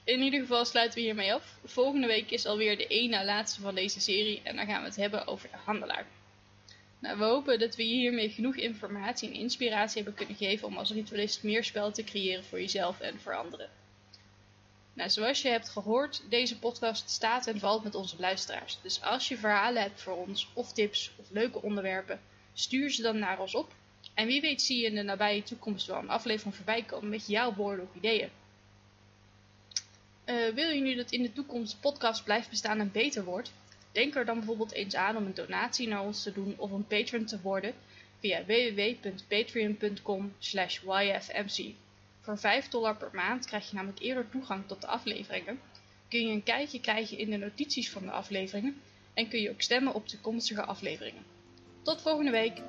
In 0.04 0.20
ieder 0.20 0.40
geval 0.40 0.64
sluiten 0.64 0.98
we 0.98 1.04
hiermee 1.04 1.34
af. 1.34 1.58
Volgende 1.64 2.06
week 2.06 2.30
is 2.30 2.46
alweer 2.46 2.76
de 2.76 2.86
één 2.86 3.10
na 3.10 3.24
laatste 3.24 3.60
van 3.60 3.74
deze 3.74 4.00
serie 4.00 4.40
en 4.42 4.56
dan 4.56 4.66
gaan 4.66 4.80
we 4.80 4.86
het 4.86 4.96
hebben 4.96 5.26
over 5.26 5.50
de 5.50 5.56
handelaar. 5.64 6.06
Nou, 6.98 7.18
we 7.18 7.24
hopen 7.24 7.58
dat 7.58 7.76
we 7.76 7.82
hiermee 7.82 8.30
genoeg 8.30 8.56
informatie 8.56 9.28
en 9.28 9.34
inspiratie 9.34 10.02
hebben 10.02 10.14
kunnen 10.14 10.36
geven 10.36 10.66
om 10.66 10.76
als 10.76 10.90
ritualist 10.90 11.42
meer 11.42 11.64
spel 11.64 11.92
te 11.92 12.04
creëren 12.04 12.44
voor 12.44 12.60
jezelf 12.60 13.00
en 13.00 13.20
voor 13.20 13.36
anderen. 13.36 13.70
Nou, 14.94 15.10
zoals 15.10 15.42
je 15.42 15.48
hebt 15.48 15.68
gehoord, 15.68 16.22
deze 16.28 16.58
podcast 16.58 17.10
staat 17.10 17.46
en 17.46 17.58
valt 17.58 17.84
met 17.84 17.94
onze 17.94 18.16
luisteraars. 18.18 18.78
Dus 18.82 19.02
als 19.02 19.28
je 19.28 19.36
verhalen 19.36 19.82
hebt 19.82 20.02
voor 20.02 20.16
ons, 20.16 20.48
of 20.52 20.72
tips, 20.72 21.10
of 21.16 21.30
leuke 21.30 21.62
onderwerpen, 21.62 22.20
stuur 22.52 22.90
ze 22.90 23.02
dan 23.02 23.18
naar 23.18 23.40
ons 23.40 23.54
op. 23.54 23.72
En 24.14 24.26
wie 24.26 24.40
weet 24.40 24.62
zie 24.62 24.80
je 24.80 24.86
in 24.86 24.94
de 24.94 25.02
nabije 25.02 25.42
toekomst 25.42 25.86
wel 25.86 25.98
een 25.98 26.08
aflevering 26.08 26.54
voorbij 26.54 26.82
komen 26.82 27.08
met 27.08 27.26
jouw 27.26 27.54
woorden 27.54 27.84
of 27.84 27.94
ideeën. 27.94 28.30
Eh, 30.24 30.48
wil 30.54 30.70
je 30.70 30.80
nu 30.80 30.94
dat 30.94 31.10
in 31.10 31.22
de 31.22 31.32
toekomst 31.32 31.72
de 31.72 31.78
podcast 31.78 32.24
blijft 32.24 32.50
bestaan 32.50 32.80
en 32.80 32.92
beter 32.92 33.24
wordt? 33.24 33.52
Denk 33.92 34.14
er 34.14 34.24
dan 34.24 34.36
bijvoorbeeld 34.36 34.72
eens 34.72 34.94
aan 34.94 35.16
om 35.16 35.26
een 35.26 35.34
donatie 35.34 35.88
naar 35.88 36.02
ons 36.02 36.22
te 36.22 36.32
doen 36.32 36.54
of 36.56 36.70
een 36.70 36.86
patron 36.86 37.24
te 37.24 37.40
worden 37.40 37.74
via 38.20 38.44
www.patreon.com 38.44 40.34
yfmc. 40.40 41.74
Voor 42.24 42.38
5 42.38 42.68
dollar 42.68 42.96
per 42.96 43.10
maand 43.12 43.46
krijg 43.46 43.68
je 43.70 43.74
namelijk 43.74 44.00
eerder 44.00 44.30
toegang 44.30 44.66
tot 44.66 44.80
de 44.80 44.86
afleveringen, 44.86 45.60
kun 46.08 46.26
je 46.26 46.32
een 46.32 46.42
kijkje 46.42 46.80
krijgen 46.80 47.18
in 47.18 47.30
de 47.30 47.36
notities 47.36 47.90
van 47.90 48.02
de 48.02 48.10
afleveringen 48.10 48.80
en 49.14 49.28
kun 49.28 49.40
je 49.40 49.50
ook 49.50 49.62
stemmen 49.62 49.94
op 49.94 50.08
toekomstige 50.08 50.64
afleveringen. 50.64 51.24
Tot 51.82 52.02
volgende 52.02 52.30
week! 52.30 52.60